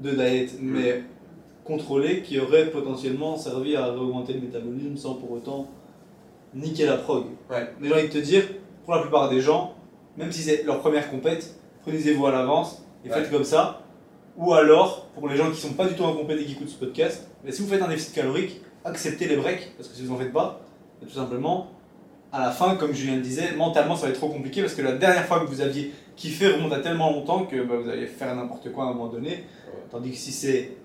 de 0.00 0.10
diète, 0.10 0.60
mm. 0.60 0.70
mais 0.70 1.02
contrôlé 1.64 2.22
qui 2.22 2.38
aurait 2.38 2.70
potentiellement 2.70 3.36
servi 3.36 3.76
à 3.76 3.92
augmenter 3.92 4.34
le 4.34 4.40
métabolisme 4.40 4.96
sans 4.96 5.14
pour 5.14 5.32
autant 5.32 5.68
niquer 6.54 6.86
la 6.86 6.96
prog. 6.96 7.24
Ouais. 7.50 7.68
Mais 7.80 7.88
j'ai 7.88 7.94
envie 7.94 8.08
de 8.08 8.12
te 8.12 8.18
dire, 8.18 8.44
pour 8.84 8.94
la 8.94 9.02
plupart 9.02 9.28
des 9.28 9.40
gens, 9.40 9.74
même 10.18 10.32
si 10.32 10.42
c'est 10.42 10.64
leur 10.64 10.80
première 10.80 11.10
compète, 11.10 11.54
prenez-vous 11.82 12.26
à 12.26 12.32
l'avance 12.32 12.82
et 13.04 13.08
faites 13.08 13.30
comme 13.30 13.44
ça. 13.44 13.82
Ou 14.36 14.52
alors, 14.52 15.06
pour 15.14 15.28
les 15.28 15.36
gens 15.36 15.50
qui 15.50 15.60
sont 15.60 15.72
pas 15.72 15.86
du 15.86 15.94
tout 15.94 16.02
en 16.02 16.14
compète 16.14 16.40
et 16.40 16.44
qui 16.44 16.52
écoutent 16.52 16.68
ce 16.68 16.78
podcast, 16.78 17.28
mais 17.44 17.52
si 17.52 17.62
vous 17.62 17.68
faites 17.68 17.82
un 17.82 17.88
déficit 17.88 18.14
calorique, 18.14 18.60
acceptez 18.84 19.26
les 19.26 19.36
breaks, 19.36 19.72
parce 19.76 19.88
que 19.88 19.96
si 19.96 20.04
vous 20.04 20.14
en 20.14 20.18
faites 20.18 20.32
pas, 20.32 20.60
tout 21.00 21.14
simplement, 21.14 21.68
à 22.32 22.40
la 22.40 22.50
fin, 22.50 22.76
comme 22.76 22.92
Julien 22.92 23.16
le 23.16 23.22
disait, 23.22 23.52
mentalement 23.56 23.96
ça 23.96 24.06
va 24.06 24.10
être 24.10 24.18
trop 24.18 24.28
compliqué 24.28 24.60
parce 24.60 24.74
que 24.74 24.82
la 24.82 24.92
dernière 24.92 25.24
fois 25.24 25.40
que 25.40 25.46
vous 25.46 25.60
aviez 25.60 25.92
kiffé 26.16 26.48
remonte 26.48 26.72
à 26.72 26.80
tellement 26.80 27.10
longtemps 27.10 27.46
que 27.46 27.62
bah, 27.62 27.76
vous 27.82 27.88
allez 27.88 28.06
faire 28.06 28.34
n'importe 28.34 28.70
quoi 28.72 28.84
à 28.84 28.86
un 28.88 28.90
moment 28.90 29.08
donné. 29.08 29.44
Tandis 29.90 30.10
que 30.10 30.16
si 30.16 30.32
c'est 30.32 30.76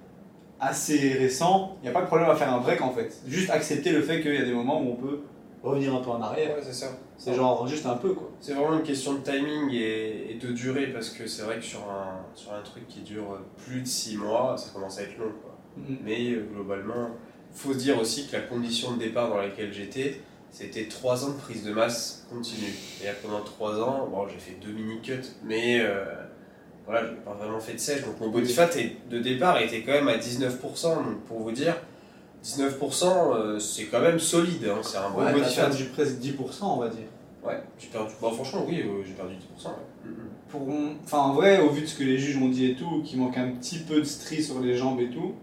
assez 0.60 1.14
récent, 1.14 1.78
il 1.82 1.84
n'y 1.84 1.90
a 1.90 1.92
pas 1.92 2.02
de 2.02 2.08
problème 2.08 2.30
à 2.30 2.36
faire 2.36 2.54
un 2.54 2.60
break 2.60 2.82
en 2.82 2.92
fait. 2.92 3.22
Juste 3.28 3.50
accepter 3.50 3.92
le 3.92 4.02
fait 4.02 4.22
qu'il 4.22 4.34
y 4.34 4.38
a 4.38 4.46
des 4.46 4.54
moments 4.54 4.82
où 4.82 4.92
on 4.92 4.96
peut 4.96 5.22
revenir 5.64 5.96
un 5.96 6.02
peu 6.02 6.10
en 6.10 6.22
arrière. 6.22 6.56
Ouais, 6.56 6.62
c'est 6.64 6.74
ça. 6.74 6.88
C'est 7.18 7.34
genre 7.34 7.66
juste 7.68 7.86
un 7.86 7.96
peu 7.96 8.14
quoi. 8.14 8.30
C'est 8.42 8.54
vraiment 8.54 8.78
une 8.78 8.84
question 8.84 9.14
de 9.14 9.20
timing 9.20 9.72
et, 9.72 10.38
de 10.42 10.52
durée 10.52 10.88
parce 10.88 11.10
que 11.10 11.26
c'est 11.26 11.44
vrai 11.44 11.58
que 11.58 11.64
sur 11.64 11.80
un, 11.80 12.26
sur 12.36 12.54
un 12.54 12.62
truc 12.62 12.88
qui 12.88 13.00
dure 13.00 13.40
plus 13.66 13.82
de 13.82 13.88
6 13.88 14.18
mois, 14.18 14.58
ça 14.58 14.72
commence 14.74 15.00
à 15.00 15.04
être 15.04 15.18
long 15.18 15.32
quoi. 15.42 15.58
Mm-hmm. 15.80 15.98
Mais 16.04 16.32
euh, 16.32 16.46
globalement, 16.54 17.12
il 17.54 17.58
faut 17.58 17.74
se 17.74 17.78
dire 17.78 18.00
aussi 18.00 18.28
que 18.28 18.34
la 18.34 18.42
condition 18.42 18.94
de 18.94 19.00
départ 19.00 19.30
dans 19.30 19.38
laquelle 19.38 19.72
j'étais, 19.72 20.20
c'était 20.52 20.88
3 20.88 21.26
ans 21.26 21.30
de 21.30 21.38
prise 21.38 21.64
de 21.64 21.72
masse 21.72 22.28
continue. 22.30 22.74
Et 23.02 23.08
pendant 23.24 23.42
3 23.42 23.82
ans, 23.82 24.08
bon, 24.12 24.28
j'ai 24.28 24.40
fait 24.40 24.58
deux 24.62 24.74
mini-cuts, 24.74 25.30
mais 25.44 25.80
euh, 25.80 26.04
voilà, 26.86 27.08
j'ai 27.08 27.16
pas 27.16 27.34
vraiment 27.34 27.60
fait 27.60 27.74
de 27.74 27.80
sèche. 27.80 28.04
Donc 28.04 28.20
mon 28.20 28.30
body 28.30 28.54
fat 28.54 28.70
de 29.10 29.20
départ 29.20 29.60
était 29.60 29.82
quand 29.82 29.94
même 29.94 30.10
à 30.10 30.18
19%. 30.18 30.96
Donc 30.96 31.22
pour 31.26 31.40
vous 31.40 31.52
dire, 31.52 31.76
19%, 32.44 33.06
euh, 33.06 33.60
c'est 33.60 33.86
quand 33.86 34.02
même 34.02 34.20
solide. 34.20 34.66
Hein, 34.66 34.80
c'est 34.82 34.98
un 34.98 35.10
bon 35.10 35.24
body 35.24 35.54
fat. 35.54 35.68
perdu 35.68 35.86
presque 35.86 36.16
10%, 36.16 36.36
on 36.62 36.78
va 36.78 36.90
dire. 36.90 37.06
Ouais, 37.44 37.62
j'ai 37.80 37.88
perdu. 37.88 38.14
Bon, 38.22 38.32
franchement, 38.32 38.66
oui, 38.68 38.82
euh, 38.82 39.04
j'ai 39.06 39.14
perdu 39.14 39.34
10%. 39.36 39.70
Pour, 40.50 40.68
enfin, 41.04 41.20
en 41.20 41.34
vrai, 41.34 41.60
au 41.62 41.70
vu 41.70 41.82
de 41.82 41.88
ce 41.88 41.98
que 41.98 42.04
les 42.04 42.18
juges 42.18 42.38
ont 42.38 42.50
dit 42.50 42.66
et 42.72 42.76
tout, 42.76 43.02
qu'il 43.04 43.20
manque 43.20 43.38
un 43.38 43.50
petit 43.52 43.80
peu 43.80 44.00
de 44.00 44.04
stri 44.04 44.44
sur 44.44 44.60
les 44.60 44.78
jambes 44.78 45.00
et 45.00 45.10
tout, 45.10 45.34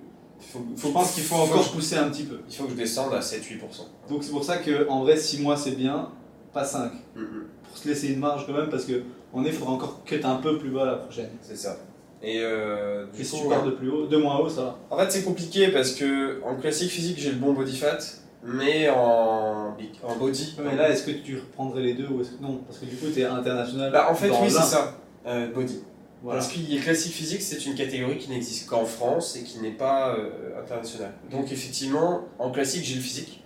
faut, 0.41 0.65
je 0.77 0.89
pense 0.89 1.13
qu'il 1.13 1.25
faut 1.25 1.37
encore 1.37 1.71
pousser 1.71 1.97
un 1.97 2.09
petit 2.09 2.23
peu. 2.23 2.41
Il 2.49 2.55
faut 2.55 2.65
que 2.65 2.71
je 2.71 2.77
descende 2.77 3.13
à 3.13 3.21
7-8%. 3.21 3.61
Donc 4.09 4.25
c'est 4.25 4.31
pour 4.31 4.45
ça 4.45 4.59
qu'en 4.59 5.03
vrai, 5.03 5.17
6 5.17 5.43
mois 5.43 5.57
c'est 5.57 5.73
bien, 5.73 6.11
pas 6.53 6.65
5. 6.65 6.93
Pour 7.15 7.79
se 7.79 7.89
laisser 7.89 8.09
une 8.09 8.19
marge 8.19 8.47
quand 8.47 8.55
même, 8.55 8.71
parce 8.71 8.85
que 8.85 9.03
on 9.33 9.45
est, 9.45 9.49
il 9.49 9.55
faudra 9.55 9.73
encore 9.73 10.03
cut 10.05 10.21
un 10.25 10.37
peu 10.37 10.59
plus 10.59 10.71
bas 10.71 10.87
la 10.87 10.97
prochaine. 10.97 11.31
C'est 11.43 11.57
ça. 11.57 11.77
Et, 12.23 12.41
euh, 12.41 13.07
du 13.15 13.25
si 13.25 13.41
tu 13.41 13.49
pars 13.49 13.65
de 13.65 13.71
plus 13.71 13.89
haut, 13.89 14.07
de 14.07 14.17
moins 14.17 14.39
haut, 14.39 14.49
ça 14.49 14.63
va. 14.63 14.79
En 14.91 14.99
fait, 14.99 15.11
c'est 15.11 15.25
compliqué 15.25 15.69
parce 15.69 15.93
que 15.93 16.43
en 16.45 16.57
classique 16.57 16.91
physique, 16.91 17.19
j'ai 17.19 17.31
le 17.31 17.39
bon 17.39 17.55
body 17.55 17.77
fat, 17.77 17.99
mais 18.43 18.91
en, 18.91 19.77
en 20.03 20.17
body. 20.19 20.57
mais 20.63 20.77
là, 20.77 20.91
est-ce 20.91 21.05
que 21.05 21.13
tu 21.13 21.37
reprendrais 21.39 21.83
les 21.83 21.95
deux 21.95 22.09
ou 22.09 22.21
est-ce 22.21 22.33
que 22.33 22.43
non 22.43 22.61
Parce 22.67 22.79
que 22.79 22.85
du 22.85 22.97
coup, 22.97 23.07
tu 23.13 23.21
es 23.21 23.25
international. 23.25 23.91
Bah, 23.91 24.09
en 24.11 24.15
fait, 24.15 24.31
oui, 24.31 24.51
c'est 24.51 24.61
ça. 24.61 24.95
Euh, 25.27 25.51
body. 25.53 25.81
Parce 26.27 26.49
que 26.49 26.59
le 26.59 26.81
classique 26.81 27.13
physique, 27.13 27.41
c'est 27.41 27.65
une 27.65 27.75
catégorie 27.75 28.19
qui 28.19 28.29
n'existe 28.29 28.69
qu'en 28.69 28.85
France 28.85 29.37
et 29.37 29.43
qui 29.43 29.59
n'est 29.61 29.71
pas 29.71 30.15
euh, 30.15 30.61
internationale. 30.61 31.15
Donc 31.31 31.51
effectivement, 31.51 32.23
en 32.39 32.51
classique, 32.51 32.85
j'ai 32.85 32.97
le 32.97 33.01
physique. 33.01 33.43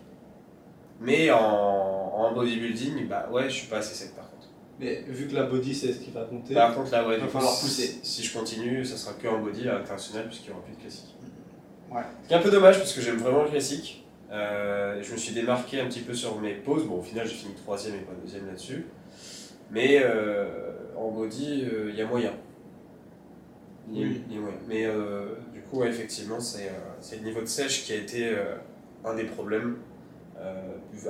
Mais 1.00 1.30
en, 1.30 1.38
en, 1.38 2.32
bodybuilding, 2.32 3.06
bah 3.08 3.28
ouais, 3.30 3.44
je 3.44 3.54
suis 3.54 3.66
pas 3.68 3.78
assez 3.78 3.94
sec 3.94 4.14
par 4.16 4.23
contre. 4.23 4.23
Mais 4.80 5.04
vu 5.06 5.28
que 5.28 5.34
la 5.34 5.44
body, 5.44 5.74
c'est 5.74 5.92
ce 5.92 5.98
qui 6.00 6.10
va 6.10 6.24
compter, 6.24 6.54
par 6.54 6.74
contre, 6.74 6.90
là, 6.90 7.06
ouais, 7.06 7.16
il 7.16 7.20
va 7.20 7.28
falloir 7.28 7.58
pousser. 7.58 7.98
Si 8.02 8.22
je 8.22 8.36
continue, 8.36 8.84
ça 8.84 8.96
sera 8.96 9.14
que 9.14 9.28
en 9.28 9.40
body 9.40 9.68
à 9.68 9.78
international 9.78 10.26
puisqu'il 10.26 10.48
n'y 10.50 10.56
aura 10.56 10.64
plus 10.64 10.74
de 10.74 10.80
classique. 10.80 11.14
Ouais. 11.90 12.02
C'est 12.28 12.34
un 12.34 12.40
peu 12.40 12.50
dommage 12.50 12.78
parce 12.78 12.92
que 12.92 13.00
j'aime 13.00 13.18
vraiment 13.18 13.44
le 13.44 13.50
classique. 13.50 14.04
Euh, 14.32 15.00
je 15.00 15.12
me 15.12 15.16
suis 15.16 15.32
démarqué 15.32 15.80
un 15.80 15.86
petit 15.86 16.00
peu 16.00 16.12
sur 16.12 16.40
mes 16.40 16.54
pauses. 16.54 16.86
Bon, 16.86 16.98
au 16.98 17.02
final, 17.02 17.26
j'ai 17.26 17.34
fini 17.34 17.54
troisième 17.54 17.94
et 17.94 17.98
pas 17.98 18.14
deuxième 18.20 18.46
là-dessus. 18.46 18.86
Mais 19.70 20.00
euh, 20.02 20.72
en 20.96 21.10
body, 21.10 21.66
il 21.88 21.94
y 21.94 22.02
a 22.02 22.06
moyen. 22.06 22.32
Oui. 23.90 24.22
Mais 24.68 24.86
euh, 24.86 25.34
du 25.52 25.60
coup, 25.60 25.84
effectivement, 25.84 26.40
c'est 26.40 26.68
euh, 26.68 27.16
le 27.16 27.24
niveau 27.24 27.40
de 27.40 27.46
sèche 27.46 27.84
qui 27.84 27.92
a 27.92 27.96
été 27.96 28.28
euh, 28.28 28.56
un 29.04 29.14
des 29.14 29.24
problèmes. 29.24 29.76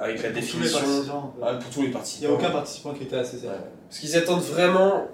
Avec 0.00 0.22
la 0.22 0.30
définition. 0.30 0.78
pour 0.80 1.70
tous 1.72 1.82
les 1.82 1.88
participants. 1.88 2.26
Il 2.26 2.28
n'y 2.28 2.34
a 2.34 2.38
aucun 2.38 2.50
participant 2.50 2.92
qui 2.94 3.04
était 3.04 3.16
assez 3.16 3.38
sec. 3.38 3.50
Parce 3.88 4.00
qu'ils 4.00 4.16
attendent 4.16 4.42
vraiment, 4.42 5.08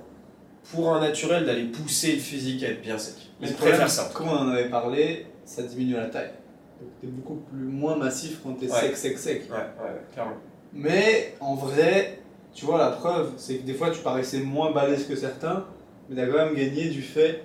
pour 0.72 0.94
un 0.94 1.00
naturel, 1.00 1.44
d'aller 1.44 1.64
pousser 1.64 2.14
le 2.14 2.20
physique 2.20 2.62
à 2.62 2.68
être 2.68 2.82
bien 2.82 2.98
sec. 2.98 3.14
Ils 3.40 3.52
préfèrent 3.54 3.90
ça. 3.90 4.10
Comme 4.14 4.28
on 4.28 4.36
en 4.36 4.48
avait 4.48 4.68
parlé, 4.68 5.26
ça 5.44 5.62
diminue 5.62 5.94
la 5.94 6.06
taille. 6.06 6.32
Donc 6.80 6.90
tu 7.00 7.06
es 7.06 7.10
beaucoup 7.10 7.42
plus, 7.50 7.66
moins 7.66 7.96
massif 7.96 8.40
quand 8.42 8.54
tu 8.54 8.64
es 8.64 8.68
sec, 8.68 8.96
sec, 8.96 9.18
sec. 9.18 9.42
Ouais, 9.50 9.56
ouais, 9.56 10.00
clairement. 10.12 10.36
Mais 10.72 11.34
en 11.40 11.54
vrai, 11.54 12.20
tu 12.54 12.64
vois, 12.64 12.78
la 12.78 12.90
preuve, 12.90 13.32
c'est 13.36 13.56
que 13.56 13.66
des 13.66 13.74
fois 13.74 13.90
tu 13.90 14.00
paraissais 14.00 14.38
moins 14.38 14.70
balèze 14.70 15.06
que 15.06 15.16
certains, 15.16 15.66
mais 16.08 16.16
tu 16.16 16.22
as 16.22 16.26
quand 16.26 16.44
même 16.44 16.54
gagné 16.54 16.88
du 16.88 17.02
fait 17.02 17.42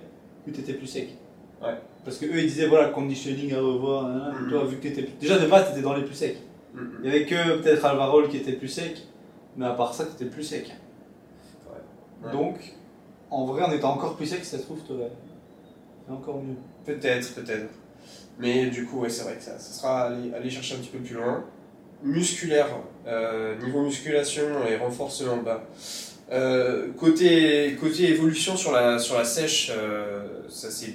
tu 0.52 0.60
étais 0.60 0.74
plus 0.74 0.86
sec. 0.86 1.08
Ouais. 1.62 1.74
Parce 2.04 2.18
que 2.18 2.26
eux 2.26 2.38
ils 2.38 2.46
disaient 2.46 2.66
voilà, 2.66 2.88
conditioning 2.90 3.52
à 3.54 3.58
revoir. 3.58 4.06
Hein, 4.06 4.32
mm-hmm. 4.34 4.50
Toi, 4.50 4.64
vu 4.64 4.76
que 4.76 4.82
tu 4.82 4.88
étais. 4.88 5.08
Déjà 5.20 5.38
de 5.38 5.46
base, 5.46 5.66
tu 5.66 5.72
étais 5.72 5.82
dans 5.82 5.94
les 5.94 6.04
plus 6.04 6.14
secs. 6.14 6.36
Il 7.02 7.06
y 7.06 7.08
avait 7.08 7.26
que 7.26 7.60
peut-être 7.60 7.84
Alvarol 7.84 8.28
qui 8.28 8.36
était 8.36 8.52
plus 8.52 8.68
sec, 8.68 9.06
mais 9.56 9.66
à 9.66 9.72
part 9.72 9.94
ça, 9.94 10.04
tu 10.04 10.12
étais 10.12 10.26
plus 10.26 10.42
sec. 10.42 10.72
Ouais. 12.22 12.32
Donc, 12.32 12.74
en 13.30 13.46
vrai, 13.46 13.62
en 13.62 13.72
étant 13.72 13.94
encore 13.94 14.16
plus 14.16 14.26
sec, 14.26 14.44
si 14.44 14.50
ça 14.50 14.58
se 14.58 14.62
trouve, 14.62 14.80
tu 14.86 14.92
C'est 16.06 16.12
encore 16.12 16.42
mieux. 16.42 16.56
Peut-être, 16.84 17.34
peut-être. 17.34 17.70
Mais 18.38 18.66
du 18.66 18.84
coup, 18.84 19.00
ouais, 19.00 19.08
c'est 19.08 19.24
vrai 19.24 19.36
que 19.36 19.42
ça, 19.42 19.58
ça 19.58 19.72
sera 19.72 20.02
aller, 20.04 20.32
aller, 20.34 20.50
chercher 20.50 20.74
un 20.74 20.78
petit 20.78 20.90
peu 20.90 20.98
plus 20.98 21.14
loin. 21.14 21.44
Musculaire, 22.02 22.68
euh, 23.06 23.56
niveau 23.62 23.82
musculation 23.82 24.66
et 24.68 24.76
renforcement 24.76 25.38
bas. 25.38 25.64
Euh, 26.30 26.92
côté, 26.98 27.76
côté 27.80 28.10
évolution 28.10 28.56
sur 28.56 28.72
la, 28.72 28.98
sur 28.98 29.16
la 29.16 29.24
sèche, 29.24 29.72
euh, 29.74 30.42
ça 30.48 30.70
s'est 30.70 30.94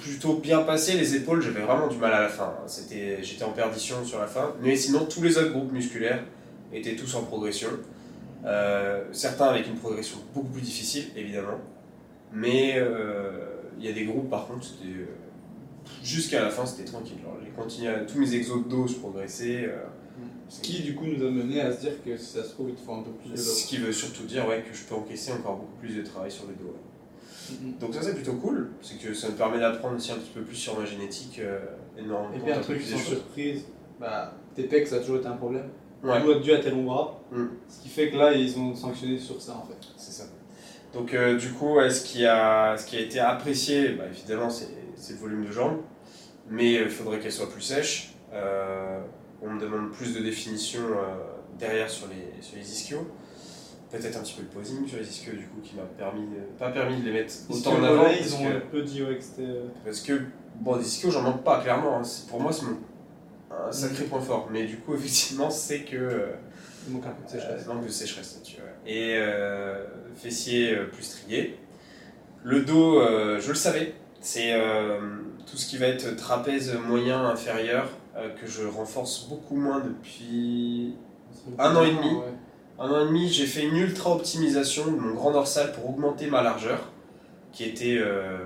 plutôt 0.00 0.34
bien 0.34 0.62
passé. 0.62 0.94
Les 0.94 1.16
épaules, 1.16 1.42
j'avais 1.42 1.60
vraiment 1.60 1.86
du 1.86 1.96
mal 1.96 2.12
à 2.12 2.22
la 2.22 2.28
fin. 2.28 2.52
C'était, 2.66 3.22
j'étais 3.22 3.44
en 3.44 3.52
perdition 3.52 4.04
sur 4.04 4.18
la 4.18 4.26
fin. 4.26 4.54
Mais 4.62 4.76
sinon, 4.76 5.06
tous 5.06 5.22
les 5.22 5.36
autres 5.38 5.50
groupes 5.50 5.72
musculaires 5.72 6.22
étaient 6.72 6.96
tous 6.96 7.14
en 7.14 7.22
progression. 7.22 7.68
Euh, 8.44 9.04
certains 9.12 9.46
avec 9.46 9.66
une 9.66 9.76
progression 9.76 10.18
beaucoup 10.34 10.48
plus 10.48 10.62
difficile, 10.62 11.06
évidemment. 11.16 11.58
Mais 12.32 12.80
il 13.78 13.84
y 13.84 13.88
a 13.88 13.92
des 13.92 14.04
groupes, 14.04 14.30
par 14.30 14.46
contre, 14.46 14.66
jusqu'à 16.02 16.42
la 16.42 16.50
fin, 16.50 16.64
c'était 16.66 16.90
tranquille. 16.90 17.18
les 17.42 18.06
tous 18.06 18.18
mes 18.18 18.34
exos 18.34 18.64
de 18.64 18.68
dos, 18.68 18.86
je 18.86 18.94
progressais. 18.94 19.68
Ce 20.50 20.60
qui 20.60 20.82
du 20.82 20.96
coup 20.96 21.04
nous 21.06 21.24
a 21.24 21.30
mené 21.30 21.60
à 21.60 21.72
se 21.72 21.80
dire 21.80 22.02
que 22.04 22.16
si 22.16 22.26
ça 22.26 22.42
se 22.42 22.50
trouve 22.50 22.70
il 22.70 22.74
te 22.74 22.80
faut 22.80 22.92
un 22.92 23.02
peu 23.02 23.12
plus 23.12 23.30
de 23.30 23.36
dos. 23.36 23.40
Ce 23.40 23.66
qui 23.66 23.78
veut 23.78 23.92
surtout 23.92 24.24
dire 24.24 24.48
ouais, 24.48 24.64
que 24.68 24.76
je 24.76 24.82
peux 24.82 24.96
encaisser 24.96 25.32
encore 25.32 25.56
beaucoup 25.56 25.76
plus 25.78 25.94
de 25.94 26.02
travail 26.02 26.30
sur 26.30 26.46
le 26.46 26.54
dos. 26.54 26.74
Donc 27.80 27.94
ça 27.94 28.02
c'est 28.02 28.14
plutôt 28.14 28.34
cool, 28.34 28.70
c'est 28.82 28.98
que 28.98 29.14
ça 29.14 29.28
me 29.28 29.34
permet 29.34 29.58
d'apprendre 29.58 29.96
aussi 29.96 30.12
un 30.12 30.16
petit 30.16 30.30
peu 30.34 30.42
plus 30.42 30.56
sur 30.56 30.78
ma 30.78 30.84
génétique 30.84 31.40
euh, 31.40 31.58
et 31.96 32.02
Et 32.02 32.40
puis 32.40 32.52
un 32.52 32.60
truc 32.60 32.80
sans 32.82 32.98
surprise, 32.98 33.64
bah, 33.98 34.34
tes 34.54 34.64
pecs 34.64 34.86
ça 34.86 34.96
a 34.96 34.98
toujours 35.00 35.16
été 35.16 35.26
un 35.26 35.36
problème. 35.36 35.68
Ouais. 36.02 36.16
être 36.16 36.40
dû 36.40 36.52
à 36.52 36.58
tes 36.58 36.70
longs 36.70 36.84
bras. 36.84 37.20
Mm. 37.30 37.44
Ce 37.68 37.82
qui 37.82 37.88
fait 37.88 38.10
que 38.10 38.16
là 38.16 38.32
ils 38.32 38.58
ont 38.58 38.74
sanctionné 38.74 39.18
sur 39.18 39.40
ça 39.40 39.56
en 39.56 39.66
fait. 39.66 39.88
C'est 39.96 40.12
ça. 40.12 40.24
Donc 40.92 41.14
euh, 41.14 41.36
du 41.36 41.52
coup 41.52 41.78
ce, 41.88 42.02
qui 42.02 42.26
a, 42.26 42.76
ce 42.76 42.86
qui 42.86 42.96
a 42.96 43.00
été 43.00 43.20
apprécié, 43.20 43.90
bah, 43.90 44.04
évidemment 44.10 44.50
c'est 44.50 44.68
le 45.10 45.16
volume 45.18 45.44
de 45.44 45.52
jambes, 45.52 45.78
mais 46.48 46.74
il 46.74 46.90
faudrait 46.90 47.18
qu'elle 47.18 47.32
soit 47.32 47.50
plus 47.50 47.62
sèche. 47.62 48.14
Euh, 48.32 49.00
on 49.42 49.50
me 49.50 49.60
demande 49.60 49.90
plus 49.90 50.14
de 50.14 50.20
définition 50.20 50.80
euh, 50.80 51.14
derrière 51.58 51.90
sur 51.90 52.06
les, 52.08 52.42
sur 52.42 52.56
les 52.56 52.72
ischios. 52.72 53.06
Peut-être 53.90 54.16
un 54.16 54.20
petit 54.20 54.34
peu 54.34 54.42
de 54.42 54.48
posing 54.48 54.86
sur 54.86 54.98
les 54.98 55.08
ischios, 55.08 55.32
du 55.32 55.46
coup, 55.46 55.60
qui 55.62 55.74
m'a 55.74 55.82
permis, 55.82 56.26
pas 56.58 56.70
permis 56.70 57.00
de 57.00 57.06
les 57.06 57.12
mettre 57.12 57.34
autant 57.48 57.72
en 57.72 57.82
avant. 57.82 58.06
Ils 58.08 58.34
ont 58.34 58.46
un 58.46 58.60
peu 58.60 58.86
c'était. 58.86 59.42
Euh, 59.42 59.66
parce 59.84 60.00
que, 60.00 60.20
bon, 60.60 60.76
des 60.76 60.86
ischios, 60.86 61.10
j'en 61.10 61.22
manque 61.22 61.42
pas, 61.42 61.60
clairement. 61.60 61.98
Hein. 61.98 62.02
Pour 62.28 62.40
moi, 62.40 62.52
c'est 62.52 62.66
un 63.50 63.72
sacré 63.72 64.04
point 64.04 64.20
fort. 64.20 64.48
Mais 64.52 64.64
du 64.64 64.76
coup, 64.76 64.94
effectivement, 64.96 65.50
c'est 65.50 65.80
que. 65.80 65.96
Euh, 65.96 66.26
il 66.86 66.94
manque 66.94 67.06
un 67.06 67.10
peu 67.10 67.24
de 67.24 67.30
sécheresse. 67.30 67.66
manque 67.66 67.84
de 67.84 67.90
sécheresse 67.90 68.40
Et 68.86 69.20
fessier 70.16 70.76
plus 70.92 71.02
strié. 71.02 71.58
Le 72.42 72.62
dos, 72.62 73.02
je 73.38 73.48
le 73.48 73.54
savais. 73.54 73.94
C'est 74.20 74.54
tout 75.46 75.56
ce 75.56 75.66
qui 75.66 75.76
va 75.76 75.88
être 75.88 76.16
trapèze 76.16 76.74
moyen, 76.86 77.26
inférieur 77.26 77.88
euh, 78.16 78.28
que 78.30 78.46
je 78.46 78.66
renforce 78.66 79.28
beaucoup 79.28 79.54
moins 79.54 79.80
depuis 79.80 80.96
un 81.58 81.76
an 81.76 81.84
et 81.84 81.92
demi. 81.92 82.18
Un 82.82 82.90
an 82.92 83.02
et 83.02 83.08
demi, 83.08 83.28
j'ai 83.28 83.44
fait 83.44 83.64
une 83.64 83.76
ultra 83.76 84.10
optimisation 84.10 84.86
de 84.86 84.96
mon 84.96 85.12
grand 85.12 85.32
dorsal 85.32 85.70
pour 85.72 85.90
augmenter 85.90 86.28
ma 86.28 86.42
largeur, 86.42 86.90
qui 87.52 87.64
était 87.64 87.98
euh, 87.98 88.38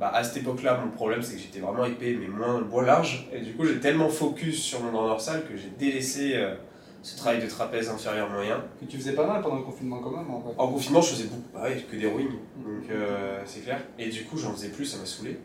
bah, 0.00 0.10
à 0.14 0.24
cette 0.24 0.38
époque-là, 0.38 0.80
mon 0.82 0.90
problème 0.90 1.20
c'est 1.20 1.34
que 1.34 1.42
j'étais 1.42 1.60
vraiment 1.60 1.84
épais 1.84 2.16
mais 2.18 2.26
moins, 2.26 2.62
moins 2.62 2.84
large. 2.84 3.28
Et 3.34 3.40
du 3.40 3.52
coup, 3.52 3.66
j'ai 3.66 3.80
tellement 3.80 4.08
focus 4.08 4.62
sur 4.62 4.80
mon 4.80 4.92
grand 4.92 5.08
dorsal 5.08 5.44
que 5.44 5.58
j'ai 5.58 5.70
délaissé 5.78 6.32
euh, 6.36 6.54
ce 7.02 7.18
travail 7.18 7.42
de 7.42 7.46
trapèze 7.46 7.90
inférieur 7.90 8.30
moyen. 8.30 8.64
Que 8.80 8.86
tu 8.86 8.96
faisais 8.96 9.12
pas 9.12 9.26
mal 9.26 9.42
pendant 9.42 9.56
le 9.56 9.62
confinement 9.62 9.98
quand 9.98 10.16
même 10.16 10.30
en 10.30 10.40
fait. 10.40 10.54
En 10.56 10.68
confinement, 10.68 11.02
je 11.02 11.10
faisais 11.10 11.24
beaucoup, 11.24 11.42
bah 11.52 11.68
que 11.70 11.96
des 11.96 12.06
rowing, 12.06 12.30
donc 12.30 12.96
c'est 13.44 13.60
clair. 13.60 13.82
Et 13.98 14.08
du 14.08 14.24
coup, 14.24 14.38
j'en 14.38 14.52
faisais 14.52 14.70
plus, 14.70 14.86
ça 14.86 14.96
m'a 14.96 15.04
saoulé. 15.04 15.38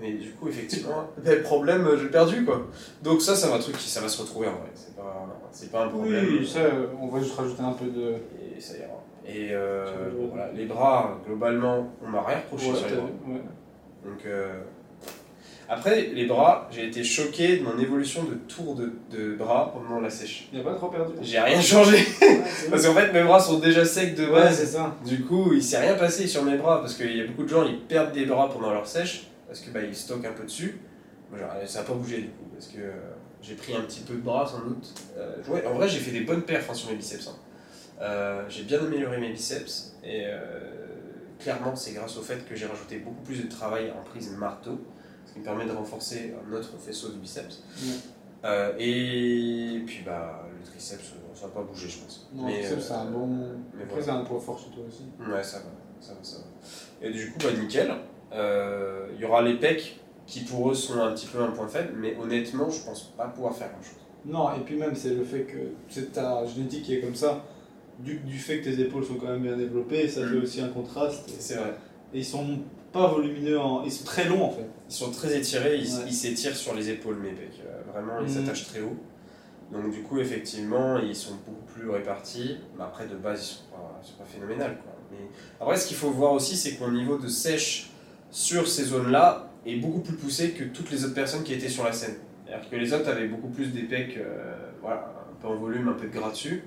Mais 0.00 0.12
du 0.12 0.30
coup, 0.32 0.48
effectivement, 0.48 1.08
problème, 1.44 1.88
j'ai 2.00 2.08
perdu 2.08 2.44
quoi. 2.44 2.66
Donc 3.02 3.20
ça, 3.22 3.34
c'est 3.34 3.52
un 3.52 3.58
truc 3.58 3.76
qui 3.76 3.88
ça 3.88 4.00
va 4.00 4.08
se 4.08 4.20
retrouver 4.20 4.48
en 4.48 4.52
vrai. 4.52 4.70
C'est 4.74 4.96
pas, 4.96 5.26
c'est 5.52 5.70
pas 5.70 5.84
un 5.84 5.88
problème. 5.88 6.26
Oui, 6.30 6.46
ça, 6.46 6.60
on 7.00 7.08
va 7.08 7.20
juste 7.20 7.34
rajouter 7.34 7.62
un 7.62 7.72
peu 7.72 7.86
de. 7.86 8.14
Et 8.56 8.60
ça 8.60 8.76
ira. 8.76 9.00
Et 9.26 9.50
euh, 9.52 9.86
voilà, 10.30 10.50
les 10.52 10.64
bras, 10.64 11.20
globalement, 11.26 11.88
on 12.04 12.08
m'a 12.08 12.22
rien 12.22 12.38
reproché 12.38 12.74
sur 12.74 12.88
les 12.88 12.96
bras. 12.96 13.08
Donc 14.04 14.24
euh, 14.26 14.60
après, 15.72 16.10
les 16.12 16.26
bras, 16.26 16.68
j'ai 16.72 16.88
été 16.88 17.04
choqué 17.04 17.58
de 17.58 17.62
mon 17.62 17.78
évolution 17.78 18.24
de 18.24 18.34
tour 18.34 18.74
de, 18.74 18.92
de 19.12 19.36
bras 19.36 19.72
pendant 19.72 20.00
la 20.00 20.10
sèche. 20.10 20.48
Il 20.52 20.58
a 20.58 20.64
pas 20.64 20.74
trop 20.74 20.88
perdu. 20.88 21.12
J'ai 21.22 21.38
rien 21.38 21.60
changé. 21.60 22.04
parce 22.70 22.84
qu'en 22.84 22.94
fait, 22.94 23.12
mes 23.12 23.22
bras 23.22 23.38
sont 23.38 23.60
déjà 23.60 23.84
secs 23.84 24.16
de 24.16 24.26
base. 24.26 24.46
Ouais, 24.46 24.52
c'est 24.52 24.66
ça. 24.66 24.96
Du 25.06 25.22
coup, 25.22 25.52
il 25.52 25.62
s'est 25.62 25.78
rien 25.78 25.94
passé 25.94 26.26
sur 26.26 26.42
mes 26.42 26.56
bras 26.56 26.80
parce 26.80 26.94
qu'il 26.94 27.16
y 27.16 27.20
a 27.20 27.26
beaucoup 27.26 27.44
de 27.44 27.48
gens, 27.48 27.64
ils 27.64 27.78
perdent 27.78 28.12
des 28.12 28.24
bras 28.24 28.50
pendant 28.50 28.72
leur 28.72 28.86
sèche 28.86 29.29
parce 29.50 29.62
que 29.62 29.70
bah, 29.70 29.82
il 29.82 29.96
stocke 29.96 30.24
un 30.24 30.32
peu 30.32 30.44
dessus. 30.44 30.78
ça 31.66 31.80
n'a 31.80 31.84
pas 31.84 31.94
bougé 31.94 32.18
du 32.18 32.28
coup, 32.28 32.44
parce 32.52 32.68
que 32.68 32.78
euh, 32.78 32.92
j'ai 33.42 33.56
pris 33.56 33.74
un 33.74 33.80
petit 33.80 34.02
peu 34.02 34.14
de 34.14 34.20
bras 34.20 34.46
sans 34.46 34.60
doute. 34.60 34.94
Euh, 35.18 35.42
en 35.66 35.74
vrai, 35.74 35.88
j'ai 35.88 35.98
fait 35.98 36.12
des 36.12 36.20
bonnes 36.20 36.42
perfs 36.42 36.70
hein, 36.70 36.74
sur 36.74 36.88
mes 36.88 36.94
biceps. 36.94 37.26
Hein. 37.26 37.36
Euh, 38.00 38.44
j'ai 38.48 38.62
bien 38.62 38.78
amélioré 38.78 39.18
mes 39.18 39.32
biceps 39.32 39.96
et 40.04 40.24
clairement, 41.40 41.74
c'est 41.74 41.92
grâce 41.92 42.16
au 42.16 42.22
fait 42.22 42.48
que 42.48 42.54
j'ai 42.54 42.66
rajouté 42.66 42.98
beaucoup 42.98 43.22
plus 43.22 43.42
de 43.42 43.48
travail 43.48 43.90
en 43.90 44.04
prise 44.04 44.30
marteau, 44.36 44.78
ce 45.26 45.32
qui 45.32 45.40
me 45.40 45.44
permet 45.44 45.66
de 45.66 45.72
renforcer 45.72 46.32
un 46.48 46.52
autre 46.52 46.78
faisceau 46.78 47.08
du 47.08 47.18
biceps. 47.18 47.64
Euh, 48.44 48.72
et 48.78 49.82
puis 49.84 50.02
bah, 50.06 50.46
le 50.56 50.64
triceps, 50.64 51.12
ça 51.34 51.48
va 51.48 51.52
pas 51.54 51.62
bouger, 51.62 51.88
je 51.88 51.98
pense. 51.98 52.30
Non, 52.32 52.46
le 52.46 52.52
triceps, 52.52 52.86
c'est 52.86 52.92
un 52.92 53.10
bon. 53.10 53.26
Mais 53.74 53.82
Après, 53.82 54.00
c'est 54.00 54.10
un 54.10 54.22
point 54.22 54.38
fort 54.38 54.58
chez 54.60 54.70
toi 54.70 54.84
aussi. 54.86 55.06
Ouais, 55.18 55.42
ça 55.42 55.58
va, 55.58 55.70
ça 56.00 56.14
va, 56.14 56.20
ça 56.22 56.36
va. 56.36 57.06
Et 57.06 57.10
du 57.10 57.32
coup, 57.32 57.38
bah 57.40 57.52
nickel. 57.60 57.92
Il 58.32 59.20
y 59.20 59.24
aura 59.24 59.42
les 59.42 59.54
pecs 59.54 60.00
qui 60.26 60.40
pour 60.40 60.70
eux 60.70 60.74
sont 60.74 61.00
un 61.00 61.12
petit 61.12 61.26
peu 61.26 61.40
un 61.42 61.50
point 61.50 61.66
faible, 61.66 61.94
mais 61.96 62.16
honnêtement, 62.16 62.70
je 62.70 62.80
pense 62.84 63.02
pas 63.16 63.26
pouvoir 63.26 63.54
faire 63.54 63.68
grand 63.70 63.82
chose. 63.82 64.00
Non, 64.24 64.54
et 64.54 64.60
puis 64.64 64.76
même, 64.76 64.94
c'est 64.94 65.14
le 65.14 65.24
fait 65.24 65.42
que 65.42 65.58
c'est 65.88 66.12
ta 66.12 66.44
génétique 66.46 66.84
qui 66.84 66.94
est 66.94 67.00
comme 67.00 67.14
ça, 67.14 67.44
du, 67.98 68.16
du, 68.20 68.38
fait 68.38 68.60
que 68.60 68.64
tes 68.64 68.80
épaules 68.80 69.04
sont 69.04 69.16
quand 69.16 69.26
même 69.26 69.42
bien 69.42 69.56
développées, 69.56 70.08
ça 70.08 70.26
fait 70.26 70.34
mm. 70.34 70.42
aussi 70.42 70.60
un 70.60 70.68
contraste. 70.68 71.30
C'est 71.38 71.56
vrai. 71.56 71.74
Et 72.14 72.18
ils 72.18 72.24
sont 72.24 72.60
pas 72.92 73.08
volumineux, 73.08 73.58
ils 73.84 73.92
sont 73.92 74.04
très 74.04 74.28
longs 74.28 74.44
en 74.44 74.50
fait. 74.50 74.66
Ils 74.88 74.94
sont 74.94 75.10
très 75.10 75.36
étirés, 75.36 75.76
ils 75.78 76.12
s'étirent 76.12 76.56
sur 76.56 76.74
les 76.74 76.90
épaules, 76.90 77.16
mes 77.16 77.30
pecs. 77.30 77.60
Euh, 77.64 77.92
vraiment, 77.92 78.20
ils 78.20 78.26
mm. 78.26 78.28
s'attachent 78.28 78.68
très 78.68 78.80
haut. 78.80 78.96
Donc 79.72 79.90
du 79.90 80.02
coup, 80.02 80.18
effectivement, 80.18 80.98
ils 80.98 81.14
sont 81.14 81.34
beaucoup 81.46 81.72
plus 81.74 81.90
répartis. 81.90 82.56
Mais 82.76 82.84
après, 82.84 83.06
de 83.06 83.16
base, 83.16 83.40
ils 83.40 83.44
sont 83.44 83.70
pas, 83.70 84.00
sont 84.02 84.16
pas 84.16 84.24
phénoménales. 84.24 84.78
Quoi. 84.82 84.92
Mais 85.12 85.28
après, 85.60 85.76
ce 85.76 85.88
qu'il 85.88 85.96
faut 85.96 86.10
voir 86.10 86.32
aussi, 86.32 86.56
c'est 86.56 86.76
qu'au 86.76 86.90
niveau 86.90 87.18
de 87.18 87.28
sèche 87.28 87.89
sur 88.30 88.66
ces 88.66 88.84
zones-là 88.84 89.50
est 89.66 89.76
beaucoup 89.76 90.00
plus 90.00 90.16
poussé 90.16 90.52
que 90.52 90.64
toutes 90.64 90.90
les 90.90 91.04
autres 91.04 91.14
personnes 91.14 91.42
qui 91.42 91.52
étaient 91.52 91.68
sur 91.68 91.84
la 91.84 91.92
scène. 91.92 92.16
C'est-à-dire 92.46 92.70
que 92.70 92.76
les 92.76 92.92
autres 92.92 93.08
avaient 93.08 93.28
beaucoup 93.28 93.48
plus 93.48 93.72
des 93.72 93.82
pecs, 93.82 94.16
euh, 94.16 94.70
voilà, 94.80 95.14
un 95.30 95.40
peu 95.40 95.48
en 95.48 95.56
volume, 95.56 95.88
un 95.88 95.92
peu 95.92 96.06
de 96.06 96.12
gras 96.12 96.30
dessus. 96.30 96.62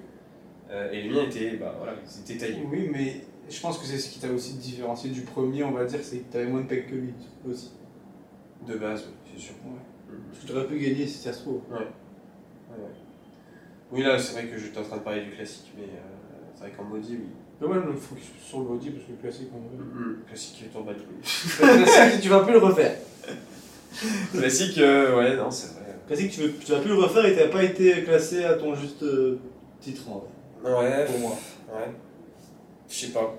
Euh, 0.70 0.92
et 0.92 1.04
les 1.04 1.10
miens 1.10 1.24
étaient, 1.24 1.58
bah, 1.58 1.76
voilà, 1.78 1.94
ils 2.04 2.22
étaient 2.22 2.46
taillés. 2.46 2.64
Oui, 2.70 2.90
mais 2.92 3.22
je 3.50 3.60
pense 3.60 3.78
que 3.78 3.86
c'est 3.86 3.98
ce 3.98 4.10
qui 4.10 4.20
t'a 4.20 4.32
aussi 4.32 4.54
différencié 4.56 5.12
du 5.12 5.22
premier, 5.22 5.64
on 5.64 5.72
va 5.72 5.86
dire, 5.86 6.00
c'est 6.02 6.20
que 6.20 6.32
tu 6.32 6.38
avais 6.38 6.48
moins 6.48 6.62
de 6.62 6.68
pecs 6.68 6.90
que 6.90 6.96
lui 6.96 7.14
aussi. 7.50 7.72
De 8.66 8.76
base, 8.76 9.06
oui, 9.08 9.32
c'est 9.34 9.42
sûr. 9.42 9.56
Ouais. 9.66 10.18
Que 10.42 10.48
tu 10.48 10.54
aurais 10.54 10.68
pu 10.68 10.80
gagner 10.80 11.06
si 11.06 11.18
ça 11.18 11.34
se 11.34 11.42
trouve. 11.42 11.62
Ouais. 11.70 11.80
ouais. 11.80 12.92
Oui, 13.92 14.04
là, 14.04 14.18
c'est 14.18 14.34
vrai 14.34 14.48
que 14.48 14.58
j'étais 14.58 14.80
en 14.80 14.84
train 14.84 14.98
de 14.98 15.04
parler 15.04 15.26
du 15.26 15.32
classique, 15.32 15.72
mais 15.78 15.84
euh, 15.84 16.50
c'est 16.56 16.62
vrai 16.62 16.72
qu'en 16.72 16.86
body, 16.86 17.18
oui. 17.20 17.28
Mais 17.64 17.70
ouais, 17.70 17.84
il 17.94 17.98
faut 17.98 18.16
sur 18.46 18.60
le 18.60 18.66
body 18.66 18.90
parce 18.90 19.06
que 19.06 19.12
le 19.12 19.18
classique, 19.18 19.50
on 19.54 19.60
veut. 19.60 19.84
Mm 19.84 20.16
-hmm. 20.22 20.28
Classique, 20.28 20.70
tu 20.72 20.78
en 20.78 20.82
bats 20.82 20.94
classique, 20.94 22.22
tu 22.22 22.30
vas 22.30 22.40
plus 22.42 22.54
le 22.54 22.60
refaire. 22.60 22.96
classique, 24.34 24.78
euh, 24.80 25.18
ouais, 25.18 25.36
non, 25.38 25.50
c'est 25.50 25.74
vrai. 25.74 25.96
Classique, 26.08 26.32
tu, 26.32 26.42
veux, 26.42 26.54
tu 26.54 26.72
vas 26.72 26.80
plus 26.80 26.90
le 26.90 26.96
refaire 26.96 27.26
et 27.26 27.34
tu 27.34 27.40
n'as 27.40 27.48
pas 27.48 27.64
été 27.64 28.04
classé 28.04 28.44
à 28.44 28.56
ton 28.56 28.76
juste 28.76 29.04
euh, 29.04 29.40
titre 29.80 30.04
en 30.10 30.18
vrai. 30.20 30.74
Ouais. 30.74 31.06
Pour 31.06 31.20
moi. 31.20 31.36
Ouais. 31.74 31.90
Je 32.90 32.96
sais 32.96 33.14
pas. 33.14 33.34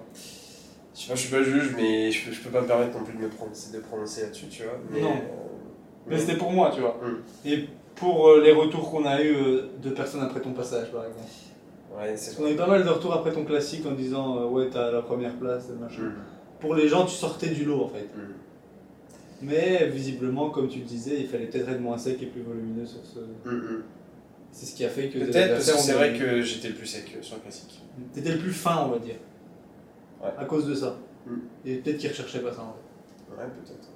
Je 0.95 1.01
sais 1.01 1.09
pas, 1.09 1.15
je 1.17 1.21
suis 1.21 1.31
pas 1.37 1.43
juge, 1.43 1.75
mais 1.77 2.11
je 2.11 2.25
peux, 2.25 2.33
je 2.33 2.41
peux 2.41 2.51
pas 2.51 2.63
me 2.63 2.67
permettre 2.67 2.97
non 2.99 3.05
plus 3.05 3.17
de 3.19 3.23
me 3.25 3.29
prononcer, 3.29 3.77
de 3.77 3.81
prononcer 3.81 4.23
là-dessus, 4.23 4.49
tu 4.49 4.63
vois. 4.63 4.79
Mais, 4.91 5.01
non. 5.01 5.17
Euh, 5.17 6.07
mais, 6.07 6.19
c'était 6.19 6.39
pour 6.39 6.53
moi, 6.53 6.71
tu 6.75 6.81
vois. 6.81 6.97
Mm. 7.03 7.49
Et 7.49 7.69
pour 7.95 8.17
euh, 8.29 8.43
les 8.47 8.53
retours 8.53 8.91
qu'on 8.91 9.05
a 9.05 9.23
eu 9.23 9.35
de 9.83 9.91
personnes 9.91 10.23
après 10.23 10.41
ton 10.41 10.53
passage, 10.53 10.91
par 10.93 11.05
exemple. 11.05 11.29
Ouais, 11.97 12.15
On 12.41 12.45
a 12.45 12.51
eu 12.51 12.57
pas 12.57 12.67
mal 12.67 12.85
de 12.85 12.89
retours 12.89 13.15
après 13.15 13.33
ton 13.33 13.45
classique 13.45 13.87
en 13.87 13.93
disant 13.93 14.49
ouais, 14.49 14.69
t'as 14.71 14.91
la 14.91 15.03
première 15.03 15.35
place, 15.37 15.69
machin. 15.81 16.03
Mm. 16.03 16.15
Pour 16.61 16.75
les 16.75 16.89
gens, 16.89 17.07
tu 17.07 17.15
sortais 17.15 17.49
du 17.49 17.65
lot 17.65 17.85
en 17.85 17.89
fait. 17.89 18.05
Mm. 18.05 18.35
Mais 19.43 19.89
visiblement, 19.89 20.51
comme 20.51 20.69
tu 20.69 20.81
le 20.81 20.85
disais, 20.85 21.21
il 21.21 21.29
fallait 21.29 21.47
peut-être 21.47 21.69
être 21.69 21.81
moins 21.81 21.99
sec 21.99 22.23
et 22.23 22.27
plus 22.27 22.43
volumineux 22.43 22.87
sur 22.87 23.01
ce. 23.05 23.21
C'est 24.51 24.67
ce 24.67 24.75
qui 24.77 24.85
a 24.85 24.89
fait 24.89 25.09
que. 25.09 25.19
Peut-être 25.19 25.55
parce 25.55 25.73
que 25.73 25.79
c'est 25.79 25.93
vrai 25.93 26.17
que 26.17 26.43
j'étais 26.43 26.69
le 26.69 26.75
plus 26.75 26.87
sec 26.87 27.17
sur 27.21 27.37
le 27.37 27.43
classique. 27.43 27.83
T'étais 28.13 28.33
le 28.33 28.39
plus 28.39 28.53
fin, 28.53 28.85
on 28.87 28.93
va 28.93 28.99
dire. 28.99 29.17
Ouais. 30.23 30.31
À 30.39 30.45
cause 30.45 30.67
de 30.67 30.75
ça. 30.75 30.97
Et 31.65 31.77
peut-être 31.77 31.99
qu'ils 31.99 32.11
recherchaient 32.11 32.41
pas 32.41 32.53
ça 32.53 32.63
en 32.63 32.75
fait. 32.75 33.41
Ouais, 33.41 33.49
peut-être. 33.49 33.89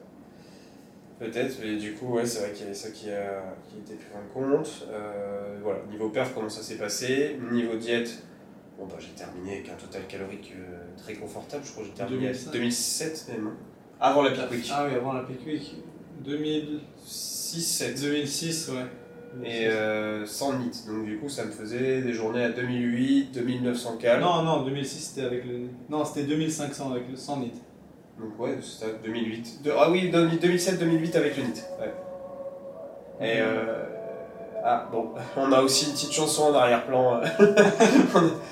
Peut-être, 1.19 1.57
mais 1.61 1.77
du 1.77 1.95
coup, 1.95 2.15
ouais, 2.15 2.25
c'est 2.25 2.41
vrai 2.41 2.53
qu'il 2.53 2.63
y 2.63 2.65
avait 2.67 2.75
ça 2.75 2.91
qui, 2.91 3.11
a, 3.11 3.43
qui 3.69 3.79
était 3.79 3.95
pris 3.95 4.15
en 4.15 4.33
compte. 4.33 4.87
Euh, 4.89 5.59
voilà, 5.63 5.81
niveau 5.91 6.11
perf, 6.11 6.33
comment 6.33 6.49
ça 6.49 6.63
s'est 6.63 6.77
passé? 6.77 7.39
Niveau 7.51 7.75
diète, 7.75 8.23
bon, 8.79 8.87
bah, 8.87 8.95
j'ai 9.01 9.09
terminé 9.09 9.55
avec 9.57 9.69
un 9.69 9.75
total 9.75 10.07
calorique 10.07 10.53
euh, 10.57 10.79
très 10.97 11.15
confortable. 11.15 11.65
Je 11.67 11.73
crois 11.73 11.83
que 11.83 11.89
j'ai 11.89 11.95
terminé 11.97 12.29
à 12.29 12.33
2007 12.53 13.27
même. 13.31 13.49
Hein. 13.49 13.57
Avant 14.01 14.23
la 14.23 14.31
Peak 14.31 14.51
Week. 14.53 14.71
Ah 14.73 14.87
oui, 14.89 14.95
avant 14.95 15.13
la 15.13 15.25
Peak 15.25 15.45
Week. 15.45 15.75
2006, 16.25 17.61
7. 17.63 18.01
2006, 18.01 18.69
ouais. 18.69 19.45
Et 19.45 19.67
euh, 19.67 20.25
sans 20.25 20.57
NIT. 20.59 20.87
Donc 20.87 21.05
du 21.05 21.19
coup, 21.19 21.29
ça 21.29 21.45
me 21.45 21.51
faisait 21.51 22.01
des 22.03 22.13
journées 22.13 22.45
à 22.45 22.51
2008, 22.51 23.33
2900 23.33 23.97
cal. 23.99 24.21
Non, 24.21 24.43
non, 24.43 24.63
2006 24.63 24.99
c'était 24.99 25.27
avec 25.27 25.45
le. 25.45 25.69
Non, 25.91 26.05
c'était 26.05 26.27
2500 26.27 26.93
avec 26.93 27.11
le 27.11 27.17
sans 27.17 27.39
NIT. 27.39 27.53
Donc 28.19 28.39
ouais, 28.39 28.59
c'était 28.63 28.95
2008. 29.05 29.61
Ah 29.77 29.91
oui, 29.91 30.11
2007-2008 30.11 31.17
avec 31.17 31.37
le 31.37 31.43
NIT. 31.45 31.63
Ouais. 31.81 31.95
Et 33.21 33.41
euh... 33.41 33.85
Ah 34.65 34.87
bon, 34.91 35.11
on 35.37 35.53
a 35.53 35.61
aussi 35.61 35.87
une 35.87 35.93
petite 35.93 36.13
chanson 36.13 36.45
en 36.45 36.55
arrière-plan. 36.55 37.21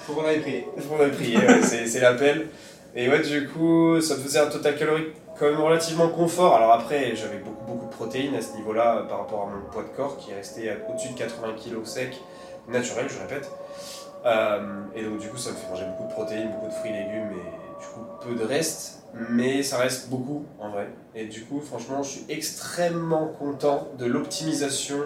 Faut 0.06 0.12
qu'on 0.12 0.24
aille 0.24 0.40
prier. 0.40 0.66
Faut 0.78 0.94
qu'on 0.94 1.02
aille 1.02 1.10
prier, 1.10 1.38
ouais, 1.38 1.62
c'est 1.62 2.00
l'appel. 2.00 2.48
Et 2.94 3.08
ouais, 3.08 3.20
du 3.20 3.48
coup, 3.48 4.00
ça 4.00 4.16
me 4.16 4.20
faisait 4.20 4.38
un 4.38 4.46
total 4.46 4.76
calorique 4.76 5.08
quand 5.38 5.46
même 5.46 5.60
relativement 5.60 6.08
confort. 6.08 6.54
Alors 6.54 6.72
après, 6.72 7.14
j'avais 7.14 7.38
beaucoup, 7.38 7.66
beaucoup 7.66 7.86
de 7.86 7.90
protéines 7.90 8.34
à 8.34 8.40
ce 8.40 8.56
niveau-là 8.56 9.04
par 9.08 9.18
rapport 9.18 9.42
à 9.42 9.46
mon 9.54 9.70
poids 9.70 9.82
de 9.82 9.94
corps 9.94 10.16
qui 10.16 10.30
est 10.30 10.34
resté 10.34 10.72
au-dessus 10.88 11.12
de 11.12 11.18
80 11.18 11.48
kg 11.62 11.84
sec, 11.84 12.16
naturel, 12.68 13.06
je 13.08 13.18
répète. 13.18 13.50
Euh, 14.24 14.58
et 14.94 15.02
donc, 15.02 15.18
du 15.18 15.28
coup, 15.28 15.36
ça 15.36 15.50
me 15.50 15.56
fait 15.56 15.68
manger 15.68 15.84
beaucoup 15.84 16.08
de 16.08 16.12
protéines, 16.12 16.50
beaucoup 16.52 16.68
de 16.68 16.72
fruits 16.72 16.90
et 16.90 16.94
légumes 16.94 17.32
et 17.32 17.65
du 17.80 17.86
coup, 17.86 18.00
peu 18.20 18.34
de 18.34 18.44
reste. 18.44 19.02
Mais 19.30 19.62
ça 19.62 19.78
reste 19.78 20.10
beaucoup 20.10 20.44
en 20.60 20.70
vrai. 20.70 20.88
Et 21.14 21.26
du 21.26 21.44
coup, 21.44 21.60
franchement, 21.60 22.02
je 22.02 22.10
suis 22.10 22.24
extrêmement 22.28 23.28
content 23.38 23.88
de 23.98 24.04
l'optimisation 24.04 24.98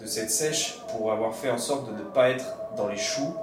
de 0.00 0.06
cette 0.06 0.30
sèche 0.30 0.78
pour 0.88 1.10
avoir 1.12 1.34
fait 1.34 1.50
en 1.50 1.58
sorte 1.58 1.86
de 1.86 1.92
ne 1.92 2.02
pas 2.02 2.30
être 2.30 2.44
dans 2.76 2.88
les 2.88 2.98
choux 2.98 3.34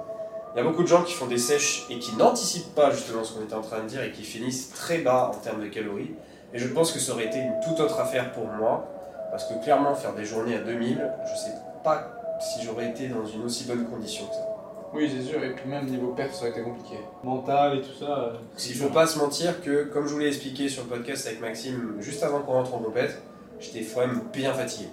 il 0.54 0.58
y 0.58 0.60
a 0.60 0.64
beaucoup 0.64 0.82
de 0.82 0.88
gens 0.88 1.04
qui 1.04 1.12
font 1.12 1.26
des 1.26 1.38
sèches 1.38 1.86
et 1.90 1.98
qui 1.98 2.16
n'anticipent 2.16 2.74
pas 2.74 2.90
justement 2.90 3.22
ce 3.22 3.34
qu'on 3.34 3.44
était 3.44 3.54
en 3.54 3.60
train 3.60 3.80
de 3.80 3.86
dire 3.86 4.02
et 4.02 4.10
qui 4.10 4.24
finissent 4.24 4.70
très 4.70 4.98
bas 4.98 5.30
en 5.32 5.38
termes 5.38 5.62
de 5.62 5.68
calories. 5.68 6.14
Et 6.54 6.58
je 6.58 6.66
pense 6.68 6.90
que 6.90 6.98
ça 6.98 7.12
aurait 7.12 7.26
été 7.26 7.38
une 7.38 7.60
toute 7.60 7.78
autre 7.78 8.00
affaire 8.00 8.32
pour 8.32 8.46
moi, 8.46 8.88
parce 9.30 9.44
que 9.44 9.62
clairement 9.62 9.94
faire 9.94 10.14
des 10.14 10.24
journées 10.24 10.56
à 10.56 10.60
2000, 10.60 11.12
je 11.26 11.38
sais 11.38 11.54
pas 11.84 12.08
si 12.40 12.64
j'aurais 12.64 12.88
été 12.88 13.08
dans 13.08 13.26
une 13.26 13.44
aussi 13.44 13.64
bonne 13.64 13.84
condition 13.84 14.26
que 14.26 14.34
ça. 14.34 14.47
Oui, 14.94 15.10
c'est 15.14 15.22
sûr, 15.22 15.42
et 15.44 15.54
puis 15.54 15.68
même 15.68 15.86
niveau 15.86 16.12
perf, 16.12 16.32
ça 16.34 16.42
aurait 16.42 16.50
été 16.50 16.62
compliqué. 16.62 16.96
Mental 17.22 17.78
et 17.78 17.82
tout 17.82 17.92
ça. 17.98 18.18
Euh, 18.18 18.32
Il 18.68 18.74
faut 18.74 18.88
pas 18.88 19.06
se 19.06 19.18
mentir 19.18 19.60
que, 19.60 19.84
comme 19.84 20.06
je 20.06 20.14
vous 20.14 20.18
l'ai 20.18 20.28
expliqué 20.28 20.68
sur 20.68 20.84
le 20.84 20.88
podcast 20.88 21.26
avec 21.26 21.40
Maxime, 21.40 21.96
juste 22.00 22.22
avant 22.22 22.40
qu'on 22.40 22.52
rentre 22.52 22.74
en 22.74 22.78
compète, 22.78 23.20
j'étais 23.60 23.84
quand 23.84 24.00
même 24.00 24.22
bien 24.32 24.52
fatigué. 24.52 24.88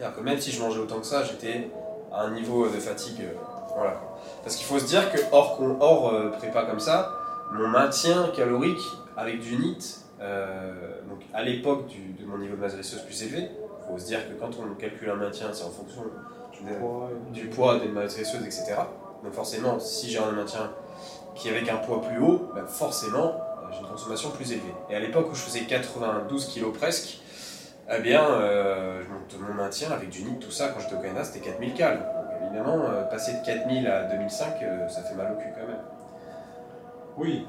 Alors 0.00 0.16
que 0.16 0.20
même 0.20 0.40
si 0.40 0.50
je 0.50 0.60
mangeais 0.60 0.80
autant 0.80 0.98
que 0.98 1.06
ça, 1.06 1.22
j'étais 1.22 1.70
à 2.12 2.22
un 2.22 2.30
niveau 2.32 2.66
de 2.66 2.72
fatigue. 2.72 3.20
Euh, 3.20 3.34
voilà. 3.76 4.00
Parce 4.42 4.56
qu'il 4.56 4.66
faut 4.66 4.78
se 4.78 4.86
dire 4.86 5.10
que 5.12 5.18
hors, 5.32 5.60
hors 5.80 6.12
euh, 6.12 6.30
prépa 6.30 6.64
comme 6.64 6.80
ça, 6.80 7.12
mon 7.52 7.68
maintien 7.68 8.28
calorique 8.34 8.82
avec 9.16 9.40
du 9.40 9.56
NIT, 9.56 10.00
euh, 10.20 10.72
donc 11.08 11.20
à 11.32 11.42
l'époque 11.42 11.86
de 12.18 12.24
mon 12.24 12.38
niveau 12.38 12.56
de 12.56 12.60
masse 12.60 12.74
graisseuse 12.74 13.02
plus 13.02 13.22
élevé, 13.22 13.48
il 13.50 13.92
faut 13.92 13.98
se 13.98 14.06
dire 14.06 14.20
que 14.28 14.34
quand 14.34 14.50
on 14.58 14.74
calcule 14.74 15.10
un 15.10 15.16
maintien, 15.16 15.48
c'est 15.52 15.64
en 15.64 15.70
fonction 15.70 16.02
du 17.32 17.46
poids, 17.46 17.78
des 17.78 17.88
masses 17.88 18.14
graisseuses, 18.14 18.44
etc. 18.44 18.74
Donc 19.22 19.32
forcément, 19.32 19.78
si 19.78 20.10
j'ai 20.10 20.18
un 20.18 20.32
maintien 20.32 20.70
qui 21.34 21.48
est 21.48 21.56
avec 21.56 21.68
un 21.68 21.76
poids 21.76 22.02
plus 22.02 22.18
haut, 22.18 22.50
ben 22.54 22.66
forcément, 22.66 23.26
euh, 23.26 23.72
j'ai 23.72 23.80
une 23.80 23.86
consommation 23.86 24.30
plus 24.30 24.52
élevée. 24.52 24.74
Et 24.90 24.96
à 24.96 25.00
l'époque 25.00 25.28
où 25.30 25.34
je 25.34 25.42
faisais 25.42 25.60
92 25.60 26.52
kg 26.54 26.72
presque, 26.72 27.20
eh 27.94 28.00
bien, 28.00 28.22
mon 29.40 29.54
maintien 29.54 29.90
avec 29.90 30.08
du 30.08 30.22
NIT, 30.22 30.38
tout 30.38 30.50
ça, 30.50 30.68
quand 30.68 30.80
j'étais 30.80 30.94
au 30.94 31.00
Canada, 31.00 31.24
c'était 31.24 31.40
4000 31.40 31.74
calories 31.74 32.02
évidemment, 32.52 32.84
euh, 32.84 33.04
passer 33.04 33.32
de 33.32 33.44
4000 33.44 33.86
à 33.86 34.04
2005, 34.04 34.62
euh, 34.62 34.88
ça 34.88 35.02
fait 35.02 35.14
mal 35.14 35.32
au 35.32 35.36
cul 35.36 35.48
quand 35.54 35.66
même. 35.66 35.80
Oui, 37.16 37.46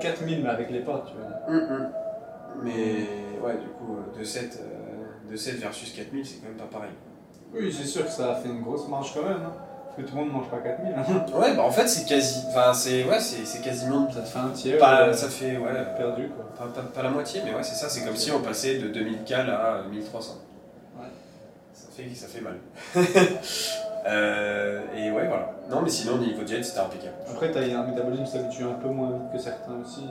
4000 0.00 0.42
mais 0.42 0.50
avec 0.50 0.70
les 0.70 0.80
potes, 0.80 1.06
tu 1.06 1.14
vois. 1.14 1.54
Hum, 1.54 1.72
hum. 1.72 1.88
Mais 2.62 3.06
ouais, 3.42 3.58
du 3.58 3.68
coup, 3.68 3.98
2,7 4.18 4.58
euh, 4.60 5.58
versus 5.58 5.92
4000, 5.92 6.26
c'est 6.26 6.36
quand 6.40 6.48
même 6.48 6.56
pas 6.56 6.78
pareil. 6.78 6.92
Oui, 7.52 7.72
c'est 7.72 7.86
sûr 7.86 8.04
que 8.04 8.10
ça 8.10 8.32
a 8.32 8.34
fait 8.36 8.48
une 8.48 8.62
grosse 8.62 8.88
marge 8.88 9.12
quand 9.14 9.22
même. 9.22 9.42
Hein. 9.44 9.54
Parce 9.94 10.06
que 10.06 10.10
tout 10.10 10.16
le 10.16 10.24
monde 10.24 10.32
ne 10.32 10.38
mange 10.38 10.50
pas 10.50 10.58
4000. 10.58 10.92
Hein. 10.92 11.38
ouais, 11.38 11.54
bah 11.54 11.62
en 11.62 11.70
fait, 11.70 11.86
c'est 11.86 12.04
quasi. 12.04 12.42
Enfin, 12.48 12.74
c'est 12.74 13.04
ouais, 13.04 13.20
c'est 13.20 13.60
quasiment. 13.62 14.10
Ça 14.10 14.22
fait 14.22 14.38
un 14.38 14.50
tiers. 14.50 15.14
ça 15.14 15.28
fait, 15.28 15.56
ouais. 15.56 15.70
Perdu, 15.96 16.28
quoi. 16.28 16.44
Pas, 16.58 16.82
pas, 16.82 17.02
la 17.02 17.10
moitié, 17.10 17.42
mais 17.44 17.54
ouais, 17.54 17.62
c'est 17.62 17.76
ça. 17.76 17.88
C'est 17.88 18.04
comme 18.04 18.16
si 18.16 18.32
on 18.32 18.40
passait 18.40 18.78
de 18.78 18.88
2000 18.88 19.24
cal 19.24 19.48
à 19.50 19.82
1300. 19.88 20.32
Ouais. 20.96 21.06
Ça 21.72 21.86
fait, 21.96 22.14
ça 22.14 22.26
fait 22.26 22.40
mal. 22.40 22.58
Euh, 24.06 24.82
et 24.94 25.10
ouais, 25.10 25.26
voilà. 25.26 25.52
Non, 25.70 25.80
mais 25.82 25.88
sinon, 25.88 26.18
niveau 26.18 26.46
jet, 26.46 26.62
c'était 26.62 26.80
impeccable. 26.80 27.14
Après, 27.26 27.50
tu 27.50 27.56
as 27.56 27.80
un 27.80 27.86
métabolisme 27.86 28.24
qui 28.24 28.30
s'habitue 28.32 28.64
un 28.64 28.74
peu 28.74 28.88
moins 28.88 29.12
vite 29.12 29.32
que 29.32 29.38
certains 29.38 29.72
aussi. 29.82 30.02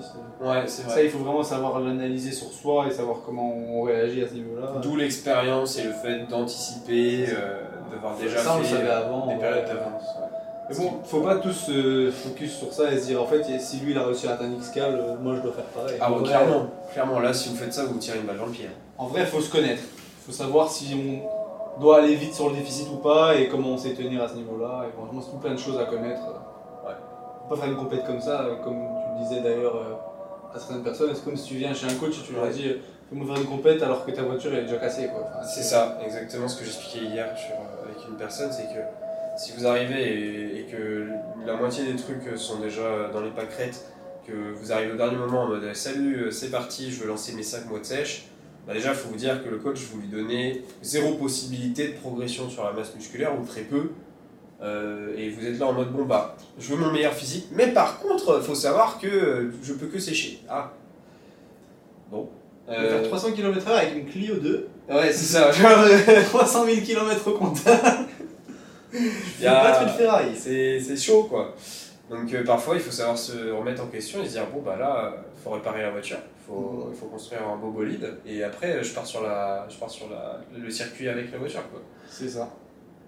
Ouais, 0.42 0.64
c'est 0.66 0.84
vrai. 0.84 0.96
Ça, 0.96 1.04
il 1.04 1.12
faut 1.12 1.20
vraiment 1.20 1.44
savoir 1.44 1.80
l'analyser 1.80 2.32
sur 2.32 2.52
soi 2.52 2.88
et 2.88 2.92
savoir 2.92 3.18
comment 3.24 3.54
on 3.54 3.84
réagit 3.84 4.24
à 4.24 4.28
ce 4.28 4.34
niveau-là. 4.34 4.74
D'où 4.82 4.96
l'expérience 4.96 5.78
et 5.78 5.84
le 5.84 5.94
fait 5.94 6.26
d'anticiper, 6.28 7.28
euh, 7.30 7.62
d'avoir 7.92 8.16
déjà 8.16 8.38
ça, 8.38 8.58
fait 8.60 8.90
avant, 8.90 9.28
des 9.28 9.36
périodes 9.36 9.66
d'avance. 9.66 10.04
Mais 10.70 10.76
bon, 10.78 10.92
faut 11.04 11.22
pas 11.22 11.36
tous 11.38 11.52
se 11.52 12.12
focus 12.12 12.58
sur 12.58 12.72
ça 12.72 12.92
et 12.92 12.98
se 12.98 13.08
dire 13.08 13.22
en 13.22 13.26
fait, 13.26 13.44
si 13.60 13.78
lui 13.78 13.92
il 13.92 13.98
a 13.98 14.06
réussi 14.06 14.28
à 14.28 14.34
atteindre 14.34 14.56
X-Cal, 14.58 14.96
euh, 14.96 15.16
moi 15.22 15.36
je 15.36 15.42
dois 15.42 15.52
faire 15.52 15.66
pareil. 15.66 15.98
Ah, 16.00 16.10
bon, 16.10 16.24
clairement. 16.24 16.68
Clairement, 16.94 17.20
là, 17.20 17.34
si 17.34 17.50
vous 17.50 17.56
faites 17.56 17.74
ça, 17.74 17.86
vous 17.86 17.98
tirez 17.98 18.20
une 18.20 18.26
balle 18.26 18.38
dans 18.38 18.46
le 18.46 18.52
pied. 18.52 18.70
En 18.98 19.08
vrai, 19.08 19.22
il 19.22 19.28
faut 19.28 19.42
se 19.42 19.52
connaître. 19.52 19.82
Il 19.82 20.26
faut 20.26 20.32
savoir 20.32 20.70
si 20.70 20.96
on 20.96 21.80
doit 21.82 22.00
aller 22.00 22.16
vite 22.16 22.34
sur 22.34 22.50
le 22.50 22.56
déficit 22.56 22.88
ou 22.94 22.98
pas 22.98 23.36
et 23.36 23.50
comment 23.50 23.70
on 23.70 23.78
sait 23.78 23.94
tenir 23.94 24.24
à 24.24 24.30
ce 24.30 24.36
niveau-là. 24.36 24.86
Et 24.88 24.94
franchement, 24.94 25.22
c'est 25.22 25.32
tout 25.32 25.38
plein 25.38 25.54
de 25.54 25.60
choses 25.60 25.78
à 25.78 25.86
connaître. 25.86 26.22
Ouais. 26.86 26.94
Faut 27.44 27.56
pas 27.56 27.62
faire 27.62 27.70
une 27.70 27.78
compète 27.78 28.06
comme 28.06 28.22
ça, 28.22 28.48
comme 28.64 28.78
tu 29.18 29.24
disais 29.24 29.42
d'ailleurs 29.42 29.76
à 30.56 30.60
certaines 30.60 30.84
personnes. 30.84 31.10
C'est 31.14 31.26
comme 31.26 31.36
si 31.36 31.46
tu 31.46 31.56
viens 31.56 31.74
chez 31.74 31.88
un 31.88 31.96
coach 31.96 32.20
et 32.20 32.26
tu 32.26 32.34
leur 32.34 32.48
dis 32.48 32.76
fais-moi 33.10 33.28
faire 33.28 33.44
une 33.44 33.50
compète 33.50 33.84
alors 33.84 34.06
que 34.06 34.12
ta 34.12 34.24
voiture 34.24 34.54
est 34.54 34.62
déjà 34.62 34.78
cassée. 34.78 35.10
Quoi. 35.14 35.28
c'est 35.44 35.64
ça, 35.64 35.98
exactement 36.06 36.48
ce 36.48 36.58
que 36.58 36.64
j'expliquais 36.64 37.06
hier 37.06 37.28
une 38.10 38.18
personne 38.18 38.52
c'est 38.52 38.64
que 38.64 38.82
si 39.38 39.52
vous 39.58 39.66
arrivez 39.66 40.60
et, 40.60 40.64
que 40.66 41.08
la 41.46 41.56
moitié 41.56 41.86
des 41.86 41.96
trucs 41.96 42.38
sont 42.38 42.60
déjà 42.60 43.10
dans 43.12 43.22
les 43.22 43.32
pâquerettes, 43.32 43.86
que 44.26 44.54
vous 44.54 44.72
arrivez 44.72 44.94
au 44.94 44.96
dernier 44.96 45.18
moment 45.18 45.42
en 45.42 45.48
mode 45.48 45.74
salut, 45.74 46.32
c'est 46.32 46.52
parti, 46.52 46.92
je 46.92 47.02
veux 47.02 47.08
lancer 47.08 47.34
mes 47.34 47.44
5 47.44 47.68
mois 47.68 47.80
de 47.80 47.86
sèche, 47.86 48.28
bah 48.66 48.74
déjà 48.74 48.90
il 48.90 48.96
faut 48.96 49.10
vous 49.10 49.18
dire 49.18 49.44
que 49.44 49.50
le 49.50 49.58
coach, 49.58 49.80
vous 49.92 50.00
lui 50.00 50.08
donnez 50.08 50.64
zéro 50.82 51.16
possibilité 51.16 51.90
de 51.90 51.94
progression 51.94 52.50
sur 52.50 52.64
la 52.64 52.72
masse 52.72 52.96
musculaire 52.96 53.38
ou 53.40 53.46
très 53.46 53.62
peu. 53.62 53.92
Euh, 54.62 55.18
et 55.18 55.30
vous 55.30 55.46
êtes 55.46 55.60
là 55.60 55.68
en 55.68 55.74
mode 55.74 55.92
bon 55.92 56.06
bah 56.06 56.38
je 56.58 56.74
veux 56.74 56.78
mon 56.78 56.92
meilleur 56.92 57.14
physique, 57.14 57.48
mais 57.52 57.68
par 57.74 58.00
contre 58.00 58.40
il 58.40 58.46
faut 58.46 58.56
savoir 58.56 58.98
que 58.98 59.52
je 59.62 59.74
peux 59.74 59.88
que 59.88 60.00
sécher. 60.00 60.42
Ah 60.48 60.72
bon. 62.10 62.30
Euh... 62.70 63.02
Faire 63.02 63.10
300 63.10 63.32
km/h 63.34 63.72
avec 63.72 63.96
une 63.96 64.06
Clio 64.06 64.36
2. 64.36 64.68
Ouais, 64.90 65.12
c'est 65.12 65.38
ça. 65.38 65.52
300 65.52 66.66
000 66.66 66.78
km 66.82 67.28
au 67.28 67.38
compteur. 67.38 67.80
Il 68.94 69.46
pas 69.46 69.86
de 69.86 69.90
Ferrari. 69.90 70.36
C'est 70.36 70.98
chaud 70.98 71.24
quoi. 71.24 71.56
Donc 72.10 72.34
euh, 72.34 72.44
parfois 72.44 72.76
il 72.76 72.82
faut 72.82 72.92
savoir 72.92 73.18
se 73.18 73.50
remettre 73.52 73.82
en 73.82 73.88
question 73.88 74.22
et 74.22 74.26
se 74.28 74.34
dire 74.34 74.46
bon 74.54 74.62
bah 74.62 74.76
là 74.78 75.16
il 75.36 75.42
faut 75.44 75.52
réparer 75.52 75.82
la 75.82 75.90
voiture, 75.90 76.18
il 76.18 76.46
faut, 76.46 76.90
il 76.92 76.98
faut 76.98 77.06
construire 77.08 77.48
un 77.48 77.56
beau 77.56 77.72
bolide 77.72 78.18
et 78.26 78.44
après 78.44 78.84
je 78.84 78.94
pars 78.94 79.06
sur, 79.06 79.24
la, 79.24 79.66
je 79.70 79.78
pars 79.78 79.90
sur 79.90 80.10
la, 80.10 80.42
le 80.56 80.70
circuit 80.70 81.08
avec 81.08 81.32
la 81.32 81.38
voiture 81.38 81.68
quoi. 81.72 81.82
C'est 82.10 82.28
ça. 82.30 82.50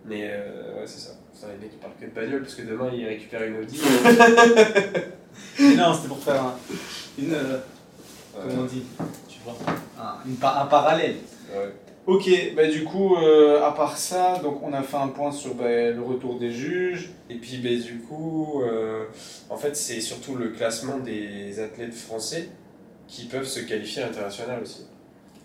Mais 0.06 0.30
euh, 0.32 0.80
ouais 0.80 0.88
c'est 0.88 1.00
ça. 1.00 1.12
C'est 1.34 1.48
les 1.48 1.58
mecs 1.62 1.72
qui 1.72 1.78
parlent 1.78 1.94
que 2.00 2.06
de 2.06 2.12
bagnole 2.12 2.41
parce 2.41 2.56
que 2.56 2.62
demain 2.62 2.89
ils 2.94 3.06
récupèrent 3.06 3.44
une 3.44 3.58
Audi. 3.58 3.82
non 5.60 5.94
c'était 5.94 6.08
pour 6.08 6.24
faire 6.24 6.41
un, 6.41 6.56
une... 7.20 7.34
Euh, 7.34 7.60
comment 8.34 8.62
on 8.62 8.65
dit 8.65 8.86
Un, 9.99 10.65
parallèle. 10.65 11.15
Ouais. 11.53 11.71
Ok, 12.08 12.29
bah 12.55 12.67
du 12.67 12.84
coup, 12.84 13.15
euh, 13.15 13.63
à 13.65 13.71
part 13.71 13.97
ça, 13.97 14.38
donc 14.43 14.62
on 14.62 14.73
a 14.73 14.84
fait 14.84 14.97
un 14.97 15.08
point 15.08 15.31
sur 15.31 15.55
bah, 15.55 15.89
le 15.89 16.01
retour 16.01 16.38
des 16.38 16.51
juges. 16.51 17.10
Et 17.29 17.36
puis 17.36 17.58
bah, 17.58 17.69
du 17.84 17.99
coup, 17.99 18.62
euh, 18.62 19.05
en 19.49 19.58
fait, 19.58 19.75
c'est 19.75 20.01
surtout 20.01 20.36
le 20.36 20.49
classement 20.49 20.99
des 20.99 21.60
athlètes 21.60 21.95
français 21.95 22.49
qui 23.08 23.25
peuvent 23.25 23.47
se 23.47 23.60
qualifier 23.60 24.03
à 24.03 24.08
l'international 24.08 24.62
aussi. 24.62 24.86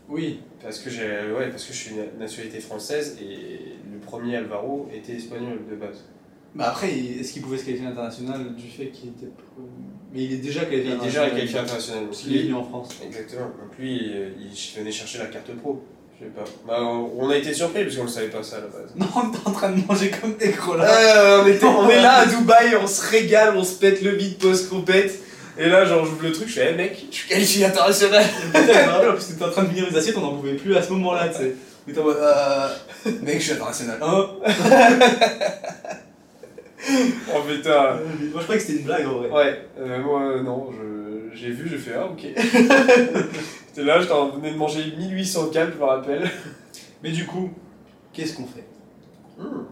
Oui. 0.08 0.40
Parce 0.62 0.80
que, 0.80 0.90
j'ai, 0.90 1.32
ouais, 1.32 1.48
parce 1.48 1.64
que 1.64 1.72
je 1.72 1.78
suis 1.78 1.94
une 1.94 2.18
nationalité 2.18 2.60
française 2.60 3.16
et 3.22 3.76
le 3.90 3.98
premier 3.98 4.36
Alvaro 4.36 4.88
était 4.92 5.14
espagnol 5.14 5.60
de 5.70 5.76
base. 5.76 6.04
Mais 6.54 6.64
après, 6.64 6.90
est-ce 6.90 7.32
qu'il 7.32 7.42
pouvait 7.42 7.58
se 7.58 7.64
qualifier 7.64 7.86
à 7.86 7.90
l'international 7.90 8.54
du 8.56 8.68
fait 8.68 8.86
qu'il 8.86 9.10
était. 9.10 9.30
Mais 10.12 10.24
il 10.24 10.32
est 10.32 10.36
déjà 10.38 10.64
qualifié 10.64 10.90
Il 10.90 11.00
est 11.00 11.04
déjà 11.04 11.30
qualifié 11.30 11.58
international. 11.58 12.04
Il 12.26 12.36
est 12.36 12.42
venu 12.42 12.54
en 12.54 12.64
France. 12.64 12.88
Exactement. 13.04 13.46
Donc 13.46 13.78
lui, 13.78 13.94
il 13.94 14.78
venait 14.78 14.90
chercher 14.90 15.18
la 15.18 15.26
carte 15.26 15.54
pro. 15.56 15.84
Je 16.18 16.26
sais 16.26 16.32
pas. 16.32 16.44
Bah, 16.66 16.82
on 16.82 17.30
a 17.30 17.36
été 17.36 17.54
surpris 17.54 17.84
parce 17.84 17.96
qu'on 17.96 18.04
ne 18.04 18.08
savait 18.08 18.28
pas 18.28 18.42
ça 18.42 18.56
à 18.56 18.60
la 18.60 18.66
base. 18.66 18.92
Non, 18.96 19.06
on 19.14 19.32
est 19.32 19.48
en 19.48 19.52
train 19.52 19.70
de 19.70 19.86
manger 19.86 20.10
comme 20.10 20.34
des 20.36 20.50
gros 20.50 20.76
là. 20.76 21.44
on, 21.44 21.66
on 21.66 21.88
est 21.88 22.02
là 22.02 22.14
à 22.14 22.26
Dubaï, 22.26 22.76
on 22.76 22.86
se 22.86 23.08
régale, 23.08 23.56
on 23.56 23.64
se 23.64 23.78
pète 23.78 24.02
le 24.02 24.16
beat 24.16 24.38
post-compète. 24.38 25.20
Et 25.58 25.68
là, 25.68 25.84
genre, 25.84 26.04
j'ouvre 26.04 26.22
le 26.22 26.32
truc, 26.32 26.48
je 26.48 26.54
fais, 26.54 26.70
hey, 26.70 26.76
mec, 26.76 27.06
je 27.10 27.14
suis 27.16 27.28
qualifié 27.28 27.64
international. 27.66 28.24
en 28.54 29.14
plus, 29.14 29.26
t'étais 29.28 29.44
en 29.44 29.50
train 29.50 29.62
de 29.64 29.68
finir 29.68 29.86
les 29.90 29.96
assiettes, 29.96 30.16
on 30.16 30.20
n'en 30.22 30.34
pouvait 30.34 30.54
plus 30.54 30.76
à 30.76 30.82
ce 30.82 30.90
moment-là, 30.90 31.28
tu 31.28 31.38
sais. 31.38 31.54
Mais 31.86 31.92
t'es 31.92 32.00
en 32.00 32.04
mode, 32.04 32.16
euh, 32.18 32.68
mec, 33.22 33.38
je 33.38 33.44
suis 33.44 33.52
international. 33.52 33.98
Hein? 34.02 34.26
oh 36.88 37.40
putain. 37.48 37.96
Moi, 38.32 38.36
je 38.36 38.42
croyais 38.42 38.60
que 38.60 38.66
c'était 38.66 38.78
une 38.78 38.84
blague 38.84 39.06
en 39.06 39.18
vrai. 39.18 39.30
Ouais, 39.30 39.68
euh, 39.78 40.02
moi, 40.02 40.42
non, 40.42 40.70
j'ai 41.34 41.50
vu, 41.50 41.68
j'ai 41.68 41.78
fait, 41.78 41.94
ah, 41.94 42.06
ok. 42.06 42.20
C'était 43.68 43.84
là, 43.84 44.00
j'étais 44.00 44.12
en 44.12 44.30
train 44.30 44.38
de 44.38 44.56
manger 44.56 44.92
1800 44.96 45.50
cales, 45.50 45.72
je 45.72 45.78
me 45.78 45.84
rappelle. 45.84 46.28
Mais 47.02 47.12
du 47.12 47.24
coup, 47.24 47.50
qu'est-ce 48.12 48.34
qu'on 48.34 48.46
fait? 48.46 48.66
Hmm. 49.38 49.64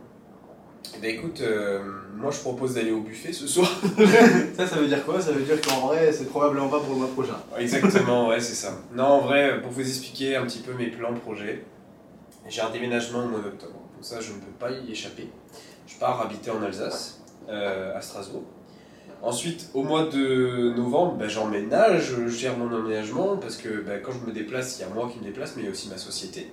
Ben 1.03 1.15
écoute, 1.15 1.41
euh, 1.43 1.81
moi 2.17 2.31
je 2.33 2.39
propose 2.39 2.75
d'aller 2.75 2.91
au 2.91 3.01
buffet 3.01 3.33
ce 3.33 3.47
soir. 3.47 3.69
ça, 4.57 4.67
ça 4.67 4.77
veut 4.77 4.89
dire 4.89 5.05
quoi? 5.05 5.21
Ça 5.21 5.31
veut 5.31 5.43
dire 5.43 5.61
qu'en 5.61 5.87
vrai, 5.87 6.13
c'est 6.13 6.29
probablement 6.29 6.69
pas 6.69 6.81
pour 6.81 6.95
le 6.95 7.01
mois 7.01 7.09
prochain. 7.09 7.37
Exactement, 7.59 8.29
ouais, 8.29 8.41
c'est 8.41 8.55
ça. 8.55 8.73
Non, 8.95 9.05
en 9.05 9.21
vrai, 9.21 9.61
pour 9.61 9.71
vous 9.71 9.81
expliquer 9.81 10.37
un 10.37 10.45
petit 10.45 10.61
peu 10.61 10.73
mes 10.73 10.87
plans 10.89 11.15
projets, 11.15 11.65
j'ai 12.49 12.61
un 12.61 12.71
déménagement 12.71 13.25
au 13.25 13.29
mois 13.29 13.41
d'octobre. 13.41 13.75
Donc 13.75 14.03
ça, 14.03 14.21
je 14.21 14.31
ne 14.31 14.39
peux 14.39 14.53
pas 14.59 14.71
y 14.71 14.91
échapper. 14.91 15.29
Je 15.89 15.97
pars 15.97 16.21
habiter 16.21 16.51
en 16.51 16.63
Alsace, 16.63 17.23
euh, 17.49 17.97
à 17.97 18.03
Strasbourg. 18.03 18.45
Ensuite, 19.23 19.71
au 19.73 19.83
mois 19.83 20.05
de 20.05 20.75
novembre, 20.77 21.17
ben, 21.17 21.29
j'emménage, 21.29 22.15
je 22.15 22.29
gère 22.29 22.57
mon 22.59 22.73
emménagement 22.73 23.39
parce 23.39 23.57
que 23.57 23.81
ben, 23.81 24.01
quand 24.03 24.13
je 24.13 24.25
me 24.29 24.33
déplace, 24.33 24.79
il 24.79 24.83
y 24.83 24.85
a 24.85 24.89
moi 24.91 25.09
qui 25.11 25.19
me 25.19 25.25
déplace, 25.25 25.55
mais 25.57 25.63
il 25.63 25.65
y 25.65 25.69
a 25.69 25.71
aussi 25.71 25.89
ma 25.89 25.97
société. 25.97 26.53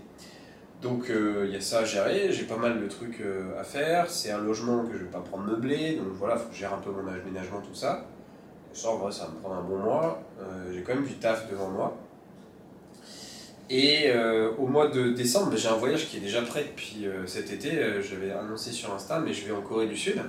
Donc 0.82 1.10
euh, 1.10 1.44
il 1.48 1.54
y 1.54 1.58
a 1.58 1.62
ça 1.62 1.80
à 1.80 1.84
gérer, 1.84 2.32
j'ai 2.32 2.46
pas 2.46 2.56
mal 2.56 2.82
de 2.82 2.88
trucs 2.88 3.20
euh, 3.20 3.60
à 3.60 3.64
faire. 3.66 4.10
C'est 4.10 4.32
un 4.32 4.40
logement 4.40 4.86
que 4.86 4.94
je 4.94 5.04
vais 5.04 5.12
pas 5.12 5.20
prendre 5.20 5.44
meublé, 5.44 5.98
donc 5.98 6.08
voilà, 6.14 6.38
faut 6.38 6.48
que 6.48 6.56
je 6.56 6.60
gère 6.62 6.74
un 6.74 6.80
peu 6.80 6.92
mon 6.92 7.06
aménagement, 7.06 7.60
tout 7.60 7.76
ça. 7.76 8.06
Ça, 8.72 8.90
en 8.90 9.12
ça 9.12 9.26
va 9.26 9.32
me 9.32 9.40
prendre 9.40 9.56
un 9.56 9.64
bon 9.64 9.78
mois. 9.78 10.22
J'ai 10.72 10.82
quand 10.82 10.96
même 10.96 11.06
du 11.06 11.16
taf 11.16 11.50
devant 11.50 11.70
moi. 11.70 11.98
Et 13.70 14.12
au 14.60 14.68
mois 14.68 14.90
de 14.90 15.10
décembre, 15.10 15.50
ben, 15.50 15.58
j'ai 15.58 15.70
un 15.70 15.76
voyage 15.76 16.08
qui 16.08 16.18
est 16.18 16.20
déjà 16.20 16.42
prêt 16.42 16.66
depuis 16.66 17.08
cet 17.26 17.52
été. 17.52 17.72
je 18.02 18.16
vais 18.16 18.32
annoncer 18.32 18.72
sur 18.72 18.94
Insta, 18.94 19.20
mais 19.20 19.34
je 19.34 19.46
vais 19.46 19.52
en 19.52 19.62
Corée 19.62 19.88
du 19.88 19.98
Sud. 19.98 20.22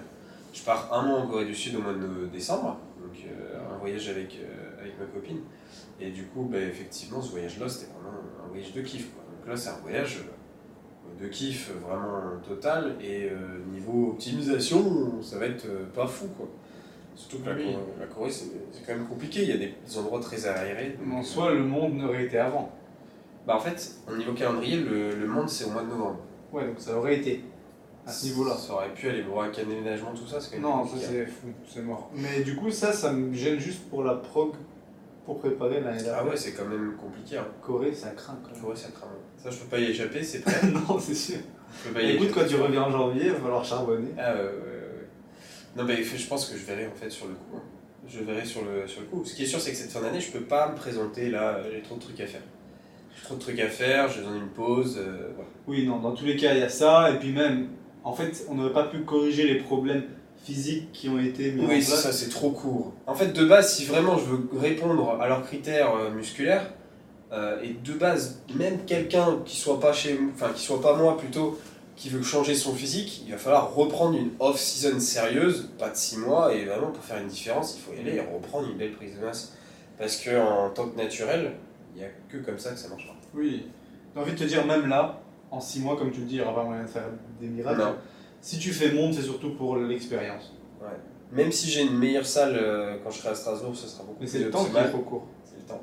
Je 0.57 0.63
pars 0.63 0.91
un 0.91 1.03
mois 1.03 1.19
en 1.19 1.27
Corée 1.27 1.45
du 1.45 1.55
Sud 1.55 1.77
au 1.77 1.83
mois 1.83 1.93
de 1.93 2.27
décembre, 2.33 2.79
donc 2.99 3.15
euh, 3.27 3.75
un 3.75 3.77
voyage 3.77 4.09
avec, 4.09 4.39
euh, 4.43 4.81
avec 4.81 4.99
ma 4.99 5.05
copine. 5.05 5.41
Et 6.01 6.09
du 6.09 6.25
coup, 6.25 6.49
bah, 6.51 6.59
effectivement, 6.59 7.21
ce 7.21 7.31
voyage-là, 7.33 7.69
c'était 7.69 7.93
vraiment 7.93 8.19
un 8.43 8.49
voyage 8.49 8.73
de 8.73 8.81
kiff. 8.81 9.13
Quoi. 9.13 9.23
Donc 9.37 9.47
là, 9.47 9.55
c'est 9.55 9.69
un 9.69 9.79
voyage 9.83 10.25
euh, 10.25 11.23
de 11.23 11.29
kiff 11.29 11.71
vraiment 11.87 12.41
total. 12.49 12.97
Et 13.03 13.31
niveau 13.71 14.13
optimisation, 14.13 15.23
ça 15.23 15.39
va 15.39 15.45
être 15.45 15.67
pas 15.95 16.07
fou. 16.07 16.29
Quoi. 16.39 16.49
Surtout 17.15 17.45
que 17.45 17.51
la, 17.51 18.07
Corée, 18.07 18.31
c'est 18.31 18.47
quand 18.87 18.95
même 18.95 19.07
compliqué. 19.07 19.43
Il 19.43 19.49
y 19.51 19.53
a 19.53 19.59
des, 19.59 19.99
endroits 19.99 20.21
très 20.21 20.47
aérés. 20.47 20.97
en 21.13 21.23
soi, 21.23 21.53
le 21.53 21.65
monde 21.65 21.99
n'aurait 21.99 22.25
été 22.25 22.39
avant. 22.39 22.73
Bah 23.47 23.55
en 23.55 23.61
fait, 23.61 23.93
au 24.11 24.17
niveau 24.17 24.33
calendrier, 24.33 24.79
le, 24.79 25.15
le 25.15 25.27
monde, 25.27 25.49
c'est 25.49 25.65
au 25.65 25.71
mois 25.71 25.83
de 25.83 25.89
novembre. 25.89 26.19
Ouais, 26.53 26.67
donc 26.67 26.77
ça 26.79 26.97
aurait 26.97 27.17
été 27.17 27.45
à 28.05 28.11
ce 28.11 28.27
niveau-là. 28.27 28.57
Ça 28.57 28.73
aurait 28.73 28.93
pu 28.93 29.09
aller 29.09 29.23
voir 29.23 29.47
un 29.47 29.51
déménagement, 29.51 30.13
tout 30.15 30.27
ça, 30.27 30.41
c'est 30.41 30.59
Non, 30.59 30.85
ça 30.87 30.97
c'est 30.99 31.27
fou, 31.27 31.49
c'est 31.69 31.83
mort. 31.83 32.11
Mais 32.15 32.43
du 32.43 32.57
coup, 32.57 32.71
ça, 32.71 32.93
ça 32.93 33.13
me 33.13 33.33
gêne 33.33 33.59
juste 33.61 33.89
pour 33.89 34.03
la 34.03 34.15
prog, 34.15 34.55
pour 35.25 35.39
préparer 35.39 35.81
l'année 35.81 36.03
dernière. 36.03 36.23
Ah 36.25 36.29
ouais, 36.29 36.37
c'est 36.37 36.53
quand 36.53 36.65
même 36.65 36.97
compliqué. 36.97 37.37
Hein. 37.37 37.47
Corée, 37.63 37.95
ça 37.95 38.11
craint 38.11 38.39
quand 38.43 38.53
même. 38.53 38.61
Corée, 38.61 38.77
ça 38.77 38.89
craint. 38.89 39.07
Ça, 39.37 39.51
je 39.51 39.59
peux 39.59 39.67
pas 39.69 39.79
y 39.79 39.85
échapper, 39.85 40.25
c'est 40.25 40.41
prêt. 40.41 40.61
non, 40.73 40.99
c'est 40.99 41.15
sûr. 41.15 41.39
Je 41.85 41.89
peux 41.89 41.95
pas 41.95 42.03
y 42.03 42.13
Écoute, 42.13 42.33
quand 42.35 42.47
tu 42.49 42.57
reviens 42.57 42.83
en 42.83 42.91
janvier, 42.91 43.27
il 43.27 43.33
va 43.33 43.39
falloir 43.39 43.65
charbonner. 43.65 44.11
Ah 44.19 44.35
ouais, 44.35 44.41
ouais, 44.41 44.47
ouais. 44.47 45.09
Non, 45.77 45.85
mais 45.85 46.03
je 46.03 46.27
pense 46.27 46.49
que 46.49 46.59
je 46.59 46.65
verrai 46.65 46.87
en 46.89 46.95
fait 46.95 47.11
sur 47.11 47.27
le 47.29 47.35
coup. 47.35 47.57
Hein. 47.57 47.63
Je 48.09 48.21
verrai 48.21 48.45
sur 48.45 48.63
le, 48.65 48.87
sur 48.89 49.03
le 49.03 49.07
coup. 49.07 49.25
Ce 49.25 49.35
qui 49.35 49.43
est 49.43 49.47
sûr, 49.47 49.61
c'est 49.61 49.73
que 49.73 49.77
cette 49.77 49.91
fin 49.91 50.01
d'année, 50.01 50.21
je 50.21 50.31
peux 50.31 50.45
pas 50.45 50.69
me 50.71 50.77
présenter 50.77 51.29
là, 51.29 51.61
j'ai 51.71 51.83
trop 51.83 51.97
de 51.97 52.01
trucs 52.01 52.21
à 52.21 52.27
faire 52.27 52.41
j'ai 53.17 53.23
trop 53.25 53.35
de 53.35 53.41
trucs 53.41 53.61
à 53.61 53.69
faire, 53.69 54.09
j'ai 54.09 54.21
besoin 54.21 54.37
d'une 54.37 54.49
pause. 54.49 54.99
Euh, 54.99 55.31
oui, 55.67 55.87
non, 55.87 55.99
dans 55.99 56.13
tous 56.13 56.25
les 56.25 56.37
cas, 56.37 56.55
il 56.55 56.61
y 56.61 56.63
a 56.63 56.69
ça, 56.69 57.11
et 57.11 57.19
puis 57.19 57.33
même, 57.33 57.69
en 58.05 58.13
fait, 58.13 58.47
on 58.49 58.55
n'aurait 58.55 58.73
pas 58.73 58.85
pu 58.85 59.01
corriger 59.01 59.47
les 59.47 59.57
problèmes 59.61 60.05
physiques 60.45 60.93
qui 60.93 61.09
ont 61.09 61.19
été 61.19 61.53
mis 61.53 61.63
en 61.63 61.67
place. 61.67 61.77
Oui, 61.79 61.83
ça, 61.83 62.13
c'est 62.13 62.29
trop 62.29 62.51
court. 62.51 62.95
En 63.07 63.15
fait, 63.15 63.33
de 63.33 63.45
base, 63.45 63.75
si 63.75 63.85
vraiment 63.85 64.19
je 64.19 64.25
veux 64.25 64.49
répondre 64.59 65.19
à 65.21 65.29
leurs 65.29 65.45
critères 65.45 65.95
euh, 65.95 66.11
musculaires, 66.11 66.71
euh, 67.33 67.61
et 67.63 67.71
de 67.73 67.93
base, 67.95 68.43
même 68.55 68.85
quelqu'un 68.85 69.41
qui 69.45 69.57
soit 69.57 69.81
pas 69.81 69.93
chez, 69.93 70.19
enfin 70.35 70.53
qui 70.55 70.63
soit 70.63 70.81
pas 70.81 70.95
moi 70.95 71.17
plutôt, 71.17 71.59
qui 71.97 72.11
veut 72.11 72.23
changer 72.23 72.55
son 72.55 72.75
physique, 72.75 73.23
il 73.27 73.33
va 73.33 73.39
falloir 73.39 73.75
reprendre 73.75 74.17
une 74.17 74.31
off-season 74.39 75.01
sérieuse, 75.01 75.71
pas 75.79 75.89
de 75.89 75.97
6 75.97 76.19
mois, 76.19 76.55
et 76.55 76.65
vraiment 76.65 76.93
pour 76.93 77.03
faire 77.03 77.19
une 77.19 77.29
différence, 77.29 77.77
il 77.77 77.81
faut 77.81 77.97
y 77.97 78.07
aller 78.07 78.19
et 78.19 78.21
reprendre 78.21 78.69
une 78.71 78.77
belle 78.77 78.93
prise 78.93 79.17
de 79.17 79.25
masse. 79.25 79.55
Parce 79.99 80.17
que 80.17 80.39
en 80.39 80.69
tant 80.71 80.89
que 80.89 80.97
naturel, 80.97 81.53
il 81.97 82.01
n'y 82.01 82.05
a 82.05 82.11
que 82.29 82.37
comme 82.37 82.59
ça 82.59 82.71
que 82.71 82.77
ça 82.77 82.89
marchera. 82.89 83.15
Oui. 83.35 83.69
J'ai 84.15 84.21
envie 84.21 84.33
de 84.33 84.39
te 84.39 84.45
dire, 84.45 84.67
même 84.67 84.87
là, 84.87 85.21
en 85.51 85.61
6 85.61 85.81
mois, 85.81 85.97
comme 85.97 86.11
tu 86.11 86.21
le 86.21 86.27
dis, 86.27 86.35
il 86.35 86.39
n'y 86.39 86.45
aura 86.45 86.55
pas 86.55 86.65
moyen 86.65 86.83
de 86.83 86.89
faire 86.89 87.09
des 87.41 87.49
miracles. 87.49 87.83
Si 88.41 88.59
tu 88.59 88.73
fais 88.73 88.93
monde, 88.93 89.15
c'est 89.15 89.23
surtout 89.23 89.55
pour 89.55 89.77
l'expérience. 89.77 90.53
Ouais. 90.81 90.89
Même 91.33 91.51
si 91.51 91.69
j'ai 91.71 91.83
une 91.83 91.97
meilleure 91.99 92.27
salle 92.27 92.55
euh, 92.57 92.99
quand 93.03 93.11
je 93.11 93.19
serai 93.19 93.31
à 93.31 93.35
Strasbourg, 93.35 93.75
ce 93.75 93.89
sera 93.89 94.05
beaucoup 94.05 94.19
Mais 94.21 94.27
c'est 94.27 94.39
le 94.41 94.51
temps 94.51 94.65
qui 94.65 94.77
est 94.77 94.91
trop 94.91 94.99
court. 94.99 95.27
C'est 95.45 95.57
le 95.57 95.63
temps. 95.63 95.83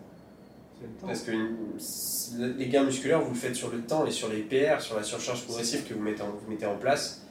Parce 1.06 1.22
que 1.22 1.32
les 2.58 2.68
gains 2.68 2.84
musculaires, 2.84 3.22
vous 3.22 3.32
le 3.32 3.38
faites 3.38 3.56
sur 3.56 3.72
le 3.72 3.82
temps 3.82 4.06
et 4.06 4.12
sur 4.12 4.30
les 4.30 4.42
PR, 4.42 4.82
sur 4.82 4.96
la 4.96 5.04
surcharge 5.04 5.44
progressive 5.46 5.84
que 5.84 5.94
vous 5.94 6.02
mettez 6.02 6.22
en, 6.22 6.28
vous 6.28 6.50
mettez 6.50 6.66
en 6.66 6.78
place. 6.78 7.26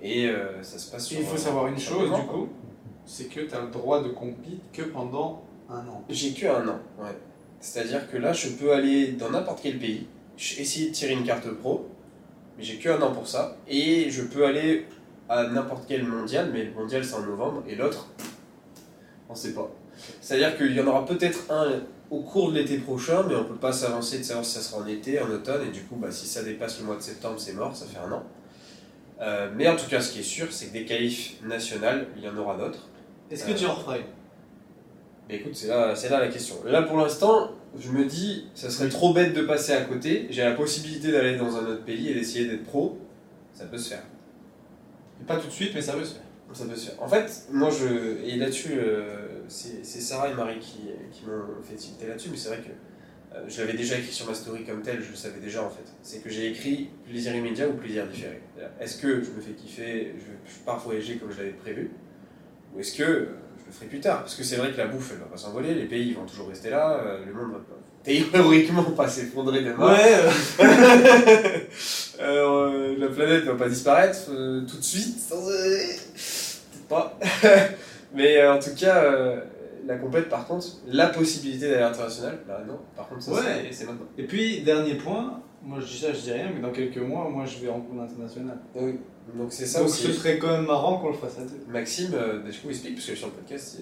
Et 0.00 0.28
euh, 0.28 0.62
ça 0.62 0.78
se 0.78 0.90
passe 0.90 1.06
sur. 1.06 1.18
Il 1.18 1.26
faut 1.26 1.36
savoir 1.36 1.66
une 1.66 1.78
chose, 1.78 2.10
du 2.10 2.26
coup, 2.26 2.48
c'est 3.04 3.26
que 3.26 3.40
tu 3.40 3.54
as 3.54 3.60
le 3.60 3.70
droit 3.70 4.02
de 4.02 4.08
compter 4.08 4.58
que 4.72 4.82
pendant 4.82 5.42
un 5.68 5.86
an. 5.88 6.04
J'ai 6.08 6.32
que 6.32 6.46
un 6.46 6.68
an, 6.68 6.78
ouais. 6.98 7.16
C'est-à-dire 7.62 8.10
que 8.10 8.16
là, 8.16 8.32
je 8.32 8.48
peux 8.48 8.72
aller 8.72 9.12
dans 9.12 9.30
n'importe 9.30 9.60
quel 9.62 9.78
pays, 9.78 10.06
essayer 10.36 10.88
de 10.88 10.92
tirer 10.92 11.12
une 11.12 11.22
carte 11.22 11.48
pro, 11.48 11.88
mais 12.58 12.64
j'ai 12.64 12.76
que 12.76 12.88
un 12.88 13.00
an 13.00 13.12
pour 13.12 13.28
ça. 13.28 13.56
Et 13.68 14.10
je 14.10 14.22
peux 14.22 14.44
aller 14.44 14.86
à 15.28 15.46
n'importe 15.46 15.84
quel 15.86 16.04
mondial, 16.04 16.50
mais 16.52 16.64
le 16.64 16.72
mondial 16.72 17.04
c'est 17.04 17.14
en 17.14 17.22
novembre, 17.22 17.62
et 17.68 17.76
l'autre, 17.76 18.08
on 19.28 19.34
sait 19.34 19.54
pas. 19.54 19.70
C'est-à-dire 20.20 20.56
qu'il 20.56 20.74
y 20.74 20.80
en 20.80 20.86
aura 20.88 21.06
peut-être 21.06 21.50
un 21.50 21.80
au 22.10 22.20
cours 22.20 22.50
de 22.50 22.58
l'été 22.58 22.78
prochain, 22.78 23.24
mais 23.28 23.36
on 23.36 23.44
peut 23.44 23.54
pas 23.54 23.72
s'avancer 23.72 24.18
de 24.18 24.24
savoir 24.24 24.44
si 24.44 24.54
ça 24.54 24.60
sera 24.60 24.82
en 24.82 24.86
été, 24.86 25.20
en 25.20 25.30
automne, 25.30 25.68
et 25.68 25.70
du 25.70 25.82
coup, 25.82 25.94
bah, 25.94 26.10
si 26.10 26.26
ça 26.26 26.42
dépasse 26.42 26.80
le 26.80 26.86
mois 26.86 26.96
de 26.96 27.00
septembre, 27.00 27.36
c'est 27.38 27.54
mort, 27.54 27.76
ça 27.76 27.86
fait 27.86 27.98
un 27.98 28.10
an. 28.10 28.24
Euh, 29.20 29.48
mais 29.56 29.68
en 29.68 29.76
tout 29.76 29.88
cas, 29.88 30.00
ce 30.00 30.12
qui 30.12 30.18
est 30.18 30.24
sûr, 30.24 30.48
c'est 30.50 30.66
que 30.66 30.72
des 30.72 30.84
qualifs 30.84 31.40
nationales, 31.44 32.08
il 32.16 32.24
y 32.24 32.28
en 32.28 32.36
aura 32.36 32.56
d'autres. 32.56 32.88
Est-ce 33.30 33.44
que 33.44 33.52
tu 33.52 33.66
en 33.66 33.74
referais 33.74 34.04
écoute, 35.36 35.54
c'est 35.54 35.68
là, 35.68 35.94
c'est 35.94 36.08
là 36.08 36.20
la 36.20 36.28
question. 36.28 36.56
Là, 36.64 36.82
pour 36.82 36.96
l'instant, 36.96 37.52
je 37.78 37.90
me 37.90 38.04
dis, 38.04 38.46
ça 38.54 38.70
serait 38.70 38.88
trop 38.88 39.12
bête 39.12 39.34
de 39.34 39.42
passer 39.42 39.72
à 39.72 39.82
côté. 39.82 40.26
J'ai 40.30 40.42
la 40.42 40.52
possibilité 40.52 41.12
d'aller 41.12 41.36
dans 41.36 41.56
un 41.56 41.66
autre 41.66 41.84
pays 41.84 42.08
et 42.08 42.14
d'essayer 42.14 42.46
d'être 42.46 42.64
pro. 42.64 42.98
Ça 43.52 43.66
peut 43.66 43.78
se 43.78 43.90
faire. 43.90 44.02
pas 45.26 45.36
tout 45.36 45.46
de 45.46 45.52
suite, 45.52 45.72
mais 45.74 45.82
ça 45.82 45.92
peut 45.94 46.04
se 46.04 46.14
faire. 46.14 46.22
Ça 46.52 46.66
peut 46.66 46.76
se 46.76 46.90
faire. 46.90 47.02
En 47.02 47.08
fait, 47.08 47.46
moi, 47.50 47.70
je. 47.70 48.22
Et 48.24 48.36
là-dessus, 48.36 48.72
euh, 48.74 49.28
c'est 49.48 49.82
Sarah 49.84 50.28
et 50.28 50.34
Marie 50.34 50.58
qui, 50.58 50.80
qui 51.10 51.24
m'ont 51.24 51.62
fait 51.62 51.76
tilter 51.76 52.06
là-dessus, 52.06 52.28
mais 52.30 52.36
c'est 52.36 52.48
vrai 52.48 52.58
que 52.58 52.70
euh, 53.34 53.44
je 53.48 53.60
l'avais 53.60 53.76
déjà 53.76 53.96
écrit 53.96 54.12
sur 54.12 54.26
ma 54.26 54.34
story 54.34 54.64
comme 54.64 54.82
tel, 54.82 55.00
je 55.02 55.10
le 55.10 55.16
savais 55.16 55.40
déjà 55.40 55.62
en 55.62 55.70
fait. 55.70 55.84
C'est 56.02 56.22
que 56.22 56.28
j'ai 56.28 56.50
écrit 56.50 56.90
plaisir 57.06 57.34
immédiat 57.34 57.68
ou 57.68 57.74
plaisir 57.74 58.06
différé. 58.06 58.42
Est-ce 58.80 59.00
que 59.00 59.22
je 59.22 59.30
me 59.30 59.40
fais 59.40 59.52
kiffer, 59.52 60.14
je, 60.18 60.52
je 60.52 60.58
pars 60.64 60.78
voyager 60.80 61.16
comme 61.16 61.32
je 61.32 61.38
l'avais 61.38 61.52
prévu 61.52 61.90
Ou 62.74 62.80
est-ce 62.80 62.96
que 62.96 63.28
le 63.72 63.76
ferai 63.76 63.86
plus 63.86 64.00
tard. 64.00 64.20
Parce 64.20 64.34
que 64.34 64.44
c'est 64.44 64.56
vrai 64.56 64.70
que 64.72 64.78
la 64.78 64.86
bouffe, 64.86 65.10
elle 65.12 65.18
va 65.18 65.26
pas 65.26 65.36
s'envoler, 65.36 65.74
les 65.74 65.86
pays 65.86 66.12
vont 66.12 66.26
toujours 66.26 66.48
rester 66.48 66.70
là, 66.70 67.00
euh, 67.00 67.24
le 67.24 67.32
monde 67.32 67.52
va 67.52 67.58
pas, 67.58 67.78
théoriquement 68.32 68.82
pas 68.82 69.08
s'effondrer 69.08 69.62
demain. 69.62 69.94
Ouais 69.94 70.14
euh, 72.20 72.96
La 72.98 73.08
planète 73.08 73.44
va 73.44 73.54
pas 73.54 73.68
disparaître 73.68 74.18
euh, 74.30 74.62
tout 74.66 74.76
de 74.76 74.82
suite. 74.82 75.16
Peut-être 75.28 76.88
pas. 76.88 77.18
Mais 78.14 78.46
en 78.46 78.58
tout 78.58 78.74
cas, 78.78 79.04
la 79.86 79.96
compète, 79.96 80.28
par 80.28 80.46
contre, 80.46 80.66
la 80.86 81.06
possibilité 81.06 81.70
d'aller 81.70 81.82
international, 81.82 82.40
là 82.46 82.62
non, 82.66 82.78
par 82.94 83.08
contre, 83.08 83.22
ça 83.22 83.32
c'est 83.70 83.86
maintenant. 83.86 84.06
Et 84.18 84.24
puis, 84.24 84.60
dernier 84.60 84.96
point, 84.96 85.40
moi 85.64 85.78
je 85.80 85.86
dis 85.86 85.98
ça, 85.98 86.12
je 86.12 86.20
dis 86.20 86.32
rien, 86.32 86.50
mais 86.54 86.60
dans 86.60 86.72
quelques 86.72 86.98
mois, 86.98 87.28
moi 87.28 87.44
je 87.44 87.58
vais 87.58 87.68
en 87.68 87.80
cours 87.80 88.00
international. 88.00 88.58
Oui. 88.74 88.98
Donc 89.36 89.52
c'est 89.52 89.66
ça 89.66 89.78
Donc 89.78 89.88
aussi. 89.88 90.02
ce 90.02 90.12
serait 90.12 90.38
quand 90.38 90.48
même 90.48 90.66
marrant 90.66 90.98
qu'on 90.98 91.10
le 91.10 91.14
fasse 91.14 91.38
à 91.38 91.42
deux. 91.42 91.64
Maxime, 91.68 92.10
euh, 92.14 92.42
du 92.42 92.58
coup, 92.58 92.70
explique, 92.70 92.96
parce 92.96 93.06
que 93.06 93.14
sur 93.14 93.28
le 93.28 93.32
podcast. 93.34 93.80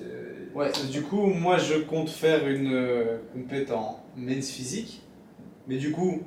Ouais, 0.54 0.70
du 0.90 1.02
coup, 1.02 1.26
moi 1.26 1.56
je 1.58 1.78
compte 1.78 2.10
faire 2.10 2.46
une 2.46 2.72
euh, 2.72 3.18
compète 3.32 3.70
en 3.72 4.04
men's 4.16 4.50
physique, 4.50 5.02
mais 5.66 5.76
du 5.76 5.92
coup, 5.92 6.20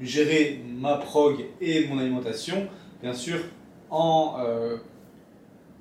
gérer 0.00 0.60
ma 0.66 0.96
prog 0.96 1.44
et 1.60 1.86
mon 1.86 1.98
alimentation, 1.98 2.66
bien 3.02 3.14
sûr, 3.14 3.38
en. 3.90 4.36
Euh, 4.40 4.76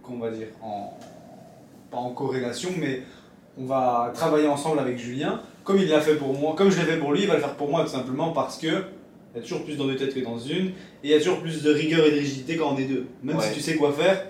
qu'on 0.03 0.19
va 0.19 0.29
dire 0.31 0.47
en. 0.61 0.93
pas 1.89 1.97
en 1.97 2.11
corrélation, 2.11 2.69
mais 2.77 3.01
on 3.57 3.65
va 3.65 4.11
travailler 4.13 4.47
ensemble 4.47 4.79
avec 4.79 4.97
Julien. 4.97 5.41
Comme 5.63 5.79
il 5.79 5.89
l'a 5.89 5.99
fait 5.99 6.15
pour 6.15 6.33
moi, 6.33 6.53
comme 6.55 6.69
je 6.69 6.79
l'ai 6.79 6.85
fait 6.85 6.97
pour 6.97 7.11
lui, 7.11 7.23
il 7.23 7.27
va 7.27 7.33
le 7.33 7.41
faire 7.41 7.55
pour 7.55 7.69
moi 7.69 7.81
tout 7.81 7.89
simplement 7.89 8.31
parce 8.31 8.57
que 8.57 8.83
y 9.37 9.39
a 9.39 9.43
toujours 9.43 9.63
plus 9.63 9.77
dans 9.77 9.85
deux 9.85 9.95
têtes 9.95 10.13
que 10.13 10.19
dans 10.19 10.39
une, 10.39 10.67
et 10.67 10.73
il 11.05 11.09
y 11.09 11.13
a 11.13 11.17
toujours 11.17 11.39
plus 11.39 11.63
de 11.63 11.71
rigueur 11.71 12.05
et 12.05 12.11
de 12.11 12.17
rigidité 12.17 12.57
quand 12.57 12.73
on 12.73 12.77
est 12.77 12.85
deux. 12.85 13.05
Même 13.23 13.39
si 13.39 13.53
tu 13.53 13.61
sais 13.61 13.75
quoi 13.75 13.91
faire, 13.93 14.27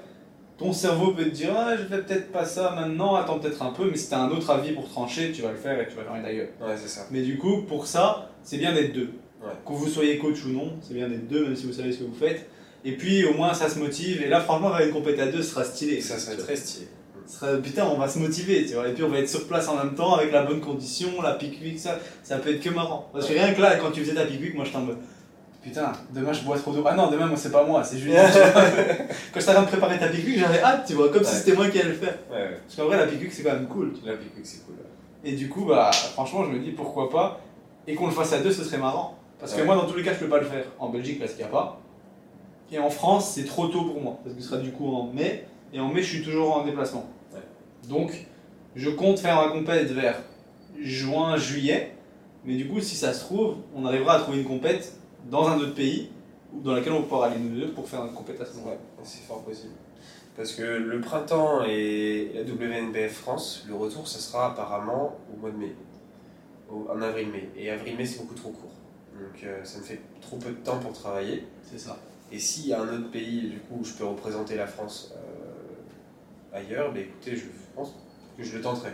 ton 0.58 0.74
cerveau 0.74 1.12
peut 1.12 1.26
te 1.26 1.30
dire 1.30 1.54
ah, 1.56 1.76
je 1.78 1.84
fais 1.84 2.02
peut-être 2.02 2.32
pas 2.32 2.46
ça 2.46 2.74
maintenant, 2.76 3.16
attends 3.16 3.40
peut-être 3.40 3.62
un 3.62 3.72
peu, 3.72 3.90
mais 3.90 3.98
si 3.98 4.10
tu 4.10 4.16
as 4.16 4.22
un 4.22 4.30
autre 4.32 4.50
avis 4.50 4.72
pour 4.72 4.90
trancher, 4.90 5.32
tu 5.32 5.42
vas 5.42 5.52
le 5.52 5.58
faire 5.58 5.80
et 5.80 5.88
tu 5.88 5.96
vas 5.96 6.04
faire 6.04 6.22
d'ailleurs. 6.22 6.48
Ouais, 6.60 6.76
c'est 6.76 6.90
ça. 6.90 7.08
Mais 7.12 7.22
du 7.22 7.38
coup, 7.38 7.62
pour 7.64 7.88
ça, 7.88 8.32
c'est 8.44 8.58
bien 8.58 8.74
d'être 8.74 8.94
deux. 8.94 9.12
Que 9.66 9.72
vous 9.72 9.88
soyez 9.88 10.18
coach 10.18 10.44
ou 10.46 10.50
non, 10.50 10.74
c'est 10.82 10.94
bien 10.94 11.08
d'être 11.08 11.28
deux, 11.28 11.46
même 11.46 11.56
si 11.56 11.68
vous 11.68 11.74
savez 11.74 11.92
ce 11.92 12.00
que 12.00 12.04
vous 12.06 12.16
faites. 12.16 12.50
Et 12.84 12.94
puis 12.94 13.26
au 13.26 13.34
moins 13.34 13.54
ça 13.54 13.70
se 13.70 13.80
motive, 13.80 14.22
et 14.22 14.28
là 14.28 14.42
franchement, 14.42 14.76
faire 14.76 14.86
une 14.86 14.94
compétition 14.94 15.28
à 15.28 15.32
deux, 15.32 15.42
ce 15.42 15.52
sera 15.52 15.64
stylé. 15.64 16.02
Ça 16.02 16.18
serait 16.18 16.38
très 16.38 16.56
stylé. 16.56 16.88
Putain, 17.64 17.86
on 17.86 17.98
va 17.98 18.08
se 18.08 18.20
motiver, 18.20 18.66
tu 18.66 18.74
vois. 18.76 18.88
Et 18.88 18.94
puis 18.94 19.04
on 19.04 19.10
va 19.10 19.20
être 19.20 19.30
sur 19.30 19.48
place 19.48 19.68
en 19.68 19.76
même 19.76 19.96
temps 19.96 20.16
avec 20.16 20.32
la 20.32 20.44
bonne 20.44 20.62
condition, 20.62 21.22
la 21.22 21.34
pique 21.34 21.60
ça, 21.78 22.00
ça 22.24 22.38
peut 22.38 22.54
être 22.54 22.62
que 22.62 22.70
marrant. 22.70 23.10
Parce 23.12 23.28
que 23.28 23.34
rien 23.34 23.54
que 23.54 23.62
là, 23.62 23.76
quand 23.76 23.92
tu 23.92 24.02
faisais 24.02 24.16
ta 24.16 24.26
pique 24.26 24.56
moi 24.56 24.66
je 24.66 24.72
t'en 24.72 24.88
putain, 25.62 25.92
demain 26.14 26.32
je 26.32 26.44
bois 26.44 26.58
trop 26.58 26.72
d'eau. 26.72 26.84
Ah 26.86 26.96
non, 26.96 27.12
demain, 27.12 27.28
moi, 27.28 27.38
c'est 27.38 27.52
pas 27.52 27.64
moi, 27.66 27.84
c'est 27.84 27.98
Julien. 27.98 28.24
quand 29.34 29.40
j'étais 29.40 29.50
en 29.50 29.54
train 29.54 29.64
de 29.64 29.68
préparer 29.68 30.00
ta 30.00 30.08
pique 30.08 30.40
j'avais 30.40 30.62
hâte, 30.62 30.86
tu 30.88 30.94
vois, 30.94 31.10
comme 31.10 31.24
si 31.24 31.36
c'était 31.36 31.54
moi 31.54 31.68
qui 31.68 31.80
allais 31.80 31.90
le 31.90 31.96
faire. 31.96 32.18
Parce 32.30 32.76
qu'en 32.76 32.86
vrai, 32.86 32.98
la 32.98 33.08
pique 33.08 33.32
c'est 33.32 33.44
quand 33.44 33.54
même 33.54 33.68
cool. 33.68 33.94
La 34.06 34.14
pique 34.14 34.32
c'est 34.44 34.66
cool. 34.66 34.76
Et 35.24 35.34
du 35.34 35.50
coup, 35.50 35.66
bah, 35.66 35.92
franchement, 35.92 36.46
je 36.46 36.52
me 36.52 36.60
dis 36.60 36.72
pourquoi 36.72 37.10
pas. 37.10 37.42
Et 37.86 37.96
qu'on 37.96 38.08
le 38.08 38.14
fasse 38.14 38.34
à 38.34 38.40
deux, 38.40 38.52
ce 38.52 38.64
serait 38.64 38.78
marrant. 38.78 39.18
Parce 39.40 39.54
que 39.54 39.62
moi, 39.62 39.76
dans 39.76 39.86
tous 39.86 39.98
les 39.98 40.04
cas, 40.04 40.14
je 40.14 40.20
peux 40.20 40.30
pas 40.30 40.40
le 40.40 40.46
faire 40.46 40.64
en 40.80 40.90
Belgique 40.90 41.20
parce 41.20 41.32
qu'il 41.32 41.44
n'y 41.44 41.50
a 41.50 41.52
pas. 41.52 41.82
Et 42.72 42.80
en 42.80 42.90
France, 42.90 43.32
c'est 43.36 43.46
trop 43.46 43.68
tôt 43.68 43.84
pour 43.84 44.02
moi. 44.02 44.20
Parce 44.24 44.36
que 44.36 44.42
ce 44.42 44.50
sera 44.50 44.60
du 44.60 44.72
coup 44.72 44.88
en 44.88 45.12
mai. 45.14 45.46
Et 45.74 45.80
en 45.80 45.90
mai, 45.90 46.02
je 46.02 46.16
suis 46.16 46.24
toujours 46.24 46.56
en 46.56 46.64
déplacement. 46.64 47.06
Donc, 47.88 48.28
je 48.76 48.90
compte 48.90 49.20
faire 49.20 49.36
ma 49.36 49.50
compète 49.50 49.92
vers 49.92 50.22
juin, 50.80 51.38
juillet. 51.38 51.94
Mais 52.46 52.56
du 52.56 52.68
coup, 52.68 52.80
si 52.80 52.96
ça 52.96 53.14
se 53.14 53.22
trouve, 53.22 53.58
on 53.76 53.86
arrivera 53.86 54.16
à 54.16 54.20
trouver 54.20 54.40
une 54.40 54.48
compète 54.48 54.94
dans 55.30 55.48
un 55.48 55.58
autre 55.58 55.74
pays 55.74 56.10
dans 56.54 56.74
lequel 56.74 56.94
on 56.94 57.04
pourra 57.04 57.28
aller 57.28 57.40
nous 57.40 57.60
deux 57.60 57.72
pour 57.72 57.88
faire 57.88 58.06
une 58.06 58.14
compétition. 58.14 58.66
Ouais, 58.66 58.78
c'est 59.04 59.24
fort 59.24 59.44
possible. 59.44 59.74
Parce 60.36 60.54
que 60.54 60.62
le 60.62 61.02
printemps 61.02 61.64
et 61.64 62.32
la 62.36 62.42
WNBF 62.42 63.12
France, 63.12 63.66
le 63.68 63.76
retour, 63.76 64.08
ça 64.08 64.20
sera 64.20 64.52
apparemment 64.52 65.18
au 65.34 65.40
mois 65.40 65.50
de 65.50 65.58
mai. 65.58 65.76
en 66.70 67.02
avril-mai. 67.02 67.50
Et 67.58 67.72
avril-mai, 67.72 68.06
c'est 68.06 68.20
beaucoup 68.20 68.36
trop 68.36 68.50
court. 68.50 68.72
Donc 69.14 69.44
euh, 69.44 69.64
ça 69.64 69.80
me 69.80 69.84
fait 69.84 70.00
trop 70.22 70.38
peu 70.38 70.52
de 70.52 70.58
temps 70.58 70.78
pour 70.78 70.94
travailler. 70.94 71.48
C'est 71.64 71.80
ça. 71.80 71.98
Et 72.32 72.40
s'il 72.40 72.68
y 72.68 72.74
a 72.74 72.82
un 72.82 72.88
autre 72.88 73.10
pays, 73.10 73.50
du 73.50 73.60
coup, 73.60 73.80
où 73.82 73.84
je 73.84 73.94
peux 73.94 74.06
représenter 74.06 74.56
la 74.56 74.68
France 74.68 75.14
euh, 75.16 75.47
ailleurs, 76.54 76.94
bah 76.94 77.00
écoutez, 77.00 77.36
je 77.36 77.46
pense 77.76 77.96
que 78.38 78.44
je 78.44 78.58
le 78.58 78.62
tenterai. 78.62 78.92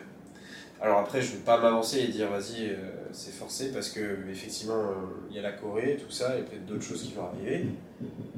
Alors 0.81 0.99
après, 0.99 1.21
je 1.21 1.31
ne 1.31 1.37
vais 1.37 1.43
pas 1.43 1.59
m'avancer 1.59 1.99
et 1.99 2.07
dire 2.07 2.29
vas-y, 2.29 2.67
euh, 2.67 2.75
c'est 3.13 3.31
forcé 3.31 3.71
parce 3.71 3.89
que 3.89 4.29
effectivement, 4.29 4.75
euh, 4.75 5.27
il 5.29 5.35
y 5.35 5.39
a 5.39 5.41
la 5.41 5.53
Corée, 5.53 5.97
tout 6.03 6.11
ça, 6.11 6.37
et 6.37 6.41
peut-être 6.41 6.65
d'autres 6.65 6.83
choses 6.83 7.03
qui 7.03 7.13
vont 7.13 7.25
arriver, 7.27 7.67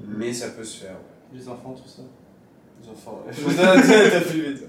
mais 0.07 0.31
ça 0.31 0.49
peut 0.49 0.63
se 0.63 0.83
faire. 0.83 0.95
Les 1.33 1.47
enfants, 1.49 1.73
tout 1.73 1.89
ça. 1.89 2.03
Les 2.83 2.89
enfants, 2.89 3.23
t'as 4.11 4.21
plus 4.21 4.61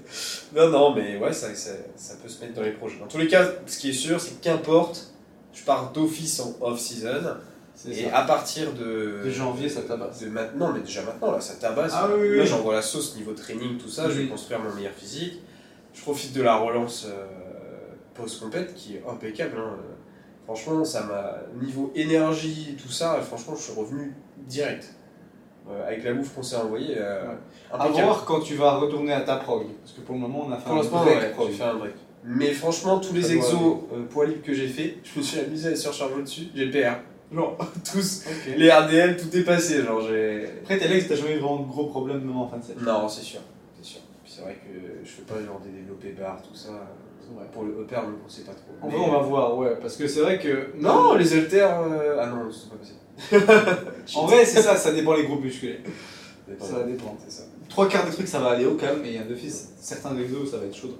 Non, 0.55 0.69
non, 0.69 0.95
mais 0.95 1.17
ouais, 1.17 1.31
ça, 1.33 1.53
ça, 1.53 2.15
peut 2.15 2.27
se 2.27 2.41
mettre 2.41 2.55
dans 2.55 2.63
les 2.63 2.71
projets. 2.71 2.97
Dans 2.97 3.05
tous 3.05 3.19
les 3.19 3.27
cas, 3.27 3.47
ce 3.67 3.77
qui 3.77 3.89
est 3.89 3.93
sûr, 3.93 4.19
c'est 4.19 4.41
qu'importe, 4.41 5.13
je 5.53 5.63
pars 5.63 5.91
d'office 5.91 6.39
en 6.39 6.55
off-season. 6.61 7.35
Et 7.89 8.09
à 8.09 8.23
partir 8.23 8.73
de, 8.73 9.21
de 9.23 9.29
janvier, 9.29 9.69
ça 9.69 9.81
tabasse. 9.81 10.21
De 10.21 10.29
maintenant, 10.29 10.71
mais 10.73 10.79
déjà 10.79 11.03
maintenant, 11.03 11.31
là, 11.31 11.41
ça 11.41 11.55
tabasse. 11.55 11.91
Ah, 11.95 12.09
oui, 12.17 12.37
là, 12.37 12.45
j'envoie 12.45 12.73
la 12.73 12.81
sauce 12.81 13.15
niveau 13.15 13.33
training, 13.33 13.77
tout 13.77 13.89
ça, 13.89 14.09
je 14.09 14.19
vais 14.19 14.27
construire 14.27 14.59
mon 14.59 14.73
meilleur 14.73 14.93
physique. 14.93 15.41
Je 15.93 16.01
profite 16.01 16.33
de 16.33 16.41
la 16.41 16.55
relance. 16.55 17.05
Euh, 17.07 17.25
post-compète 18.17 18.73
qui 18.73 18.95
est 18.95 19.03
impeccable. 19.07 19.57
Hein. 19.57 19.77
Franchement, 20.45 20.83
ça 20.83 21.03
m'a. 21.03 21.37
Niveau 21.61 21.91
énergie, 21.95 22.75
tout 22.81 22.91
ça, 22.91 23.19
franchement, 23.21 23.55
je 23.55 23.63
suis 23.63 23.73
revenu 23.73 24.13
direct. 24.37 24.93
Euh, 25.69 25.85
avec 25.85 26.03
la 26.05 26.13
bouffe 26.13 26.33
qu'on 26.33 26.43
s'est 26.43 26.55
envoyée. 26.55 26.95
Euh, 26.97 27.33
à 27.71 27.87
voir 27.89 28.23
quand 28.23 28.39
tu 28.39 28.55
vas 28.55 28.77
retourner 28.77 29.11
à 29.11 29.21
ta 29.21 29.35
prog. 29.35 29.65
Parce 29.81 29.93
que 29.93 30.01
pour 30.01 30.15
le 30.15 30.21
moment, 30.21 30.45
on 30.47 30.51
a 30.51 30.57
fait, 30.57 30.69
un, 30.69 30.75
break, 30.75 31.51
fait 31.51 31.63
un 31.63 31.75
break. 31.75 31.93
Mais 32.23 32.53
franchement, 32.53 32.99
tous 32.99 33.13
les 33.13 33.33
exos 33.33 33.79
euh, 33.93 34.05
poids 34.09 34.25
libres 34.25 34.43
que 34.43 34.53
j'ai 34.53 34.67
fait, 34.67 34.97
je 35.03 35.19
me 35.19 35.23
suis 35.23 35.39
amusé 35.39 35.73
à 35.73 35.75
surcharger 35.75 36.21
dessus. 36.21 36.47
J'ai 36.55 36.71
PR. 36.71 36.95
Genre, 37.31 37.57
tous. 37.91 38.23
Les 38.55 38.71
RDL, 38.71 39.17
tout 39.17 39.35
est 39.35 39.43
passé. 39.43 39.83
Genre, 39.83 40.01
j'ai. 40.01 40.45
Après, 40.61 40.77
t'es 40.77 40.87
l'ex, 40.87 41.07
t'as 41.07 41.15
jamais 41.15 41.35
eu 41.35 41.39
vraiment 41.39 41.59
de 41.59 41.67
gros 41.67 41.85
problèmes, 41.85 42.21
même 42.21 42.37
en 42.37 42.47
fin 42.47 42.57
de 42.57 42.63
série 42.63 42.79
Non, 42.81 43.07
c'est 43.07 43.21
sûr. 43.21 43.41
C'est 43.77 43.85
sûr. 43.85 44.01
c'est 44.25 44.41
vrai 44.41 44.55
que 44.55 45.05
je 45.05 45.09
fais 45.09 45.21
pas 45.21 45.35
genre 45.43 45.59
des 45.59 45.71
développés 45.71 46.11
barres, 46.11 46.41
tout 46.41 46.55
ça. 46.55 46.71
Pour 47.51 47.65
le 47.65 47.81
upper, 47.81 47.99
on 48.25 48.29
sait 48.29 48.43
pas 48.43 48.53
trop. 48.53 48.71
En 48.81 48.87
vrai, 48.87 48.99
on 48.99 49.11
va 49.11 49.19
voir, 49.19 49.57
ouais, 49.57 49.75
parce 49.81 49.97
que 49.97 50.07
c'est 50.07 50.21
vrai 50.21 50.39
que. 50.39 50.69
Non, 50.77 51.15
les 51.15 51.33
haltères. 51.33 51.81
Euh, 51.81 52.17
ah 52.19 52.27
non, 52.27 52.49
c'est 52.49 52.69
pas 52.69 52.77
possible. 52.77 52.99
en 54.15 54.25
vrai, 54.25 54.45
c'est 54.45 54.61
ça, 54.61 54.77
ça 54.77 54.93
dépend 54.93 55.13
les 55.13 55.23
groupes 55.23 55.43
musculaires. 55.43 55.79
Ça 56.59 56.83
dépend. 56.83 57.17
C'est 57.25 57.31
ça. 57.31 57.43
Trois 57.67 57.89
quarts 57.89 58.05
des 58.05 58.11
trucs, 58.11 58.27
ça 58.27 58.39
va 58.39 58.51
aller 58.51 58.65
au 58.65 58.75
calme, 58.75 58.99
mais 59.01 59.09
il 59.09 59.15
y 59.15 59.19
a 59.19 59.23
deux 59.23 59.35
fils, 59.35 59.73
certains 59.79 60.17
exos, 60.17 60.49
ça 60.49 60.57
va 60.57 60.65
être 60.65 60.75
chaud 60.75 60.87
de 60.87 60.93